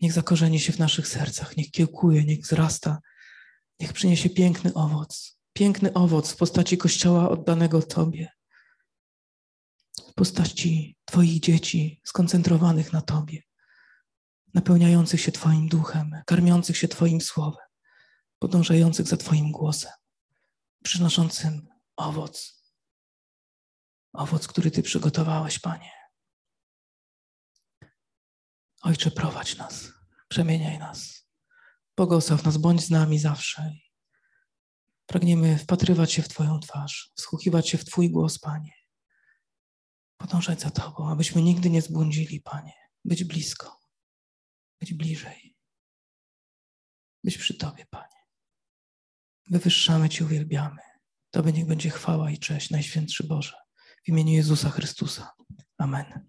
Niech 0.01 0.13
zakorzeni 0.13 0.59
się 0.59 0.73
w 0.73 0.79
naszych 0.79 1.07
sercach, 1.07 1.57
niech 1.57 1.71
kiełkuje, 1.71 2.23
niech 2.23 2.39
wzrasta, 2.39 2.99
niech 3.79 3.93
przyniesie 3.93 4.29
piękny 4.29 4.73
owoc. 4.73 5.39
Piękny 5.53 5.93
owoc 5.93 6.31
w 6.31 6.37
postaci 6.37 6.77
Kościoła 6.77 7.29
oddanego 7.29 7.81
Tobie, 7.81 8.29
w 10.09 10.13
postaci 10.13 10.97
Twoich 11.05 11.39
dzieci 11.39 12.01
skoncentrowanych 12.03 12.93
na 12.93 13.01
Tobie, 13.01 13.41
napełniających 14.53 15.21
się 15.21 15.31
Twoim 15.31 15.67
duchem, 15.67 16.21
karmiących 16.25 16.77
się 16.77 16.87
Twoim 16.87 17.21
słowem, 17.21 17.65
podążających 18.39 19.07
za 19.07 19.17
Twoim 19.17 19.51
głosem, 19.51 19.91
przynoszącym 20.86 21.67
owoc. 21.95 22.63
Owoc, 24.13 24.47
który 24.47 24.71
Ty 24.71 24.83
przygotowałeś, 24.83 25.59
Panie. 25.59 25.91
Ojcze, 28.81 29.11
prowadź 29.11 29.57
nas, 29.57 29.91
przemieniaj 30.27 30.79
nas, 30.79 31.27
błogosław 31.97 32.43
nas, 32.45 32.57
bądź 32.57 32.81
z 32.81 32.89
nami 32.89 33.19
zawsze. 33.19 33.73
Pragniemy 35.05 35.57
wpatrywać 35.57 36.13
się 36.13 36.21
w 36.21 36.29
Twoją 36.29 36.59
twarz, 36.59 37.11
wsłuchiwać 37.15 37.69
się 37.69 37.77
w 37.77 37.86
Twój 37.86 38.11
głos, 38.11 38.39
Panie. 38.39 38.73
Podążać 40.17 40.61
za 40.61 40.69
Tobą, 40.69 41.09
abyśmy 41.09 41.41
nigdy 41.41 41.69
nie 41.69 41.81
zbłądzili, 41.81 42.41
Panie. 42.41 42.73
Być 43.05 43.23
blisko, 43.23 43.79
być 44.79 44.93
bliżej, 44.93 45.57
być 47.23 47.38
przy 47.38 47.57
Tobie, 47.57 47.86
Panie. 47.86 48.24
Wywyższamy 49.49 50.09
Cię, 50.09 50.25
uwielbiamy. 50.25 50.81
Tobie 51.31 51.51
niech 51.51 51.65
będzie 51.65 51.89
chwała 51.89 52.31
i 52.31 52.37
cześć, 52.37 52.69
Najświętszy 52.69 53.27
Boże. 53.27 53.53
W 54.05 54.09
imieniu 54.09 54.33
Jezusa 54.33 54.69
Chrystusa. 54.69 55.31
Amen. 55.77 56.27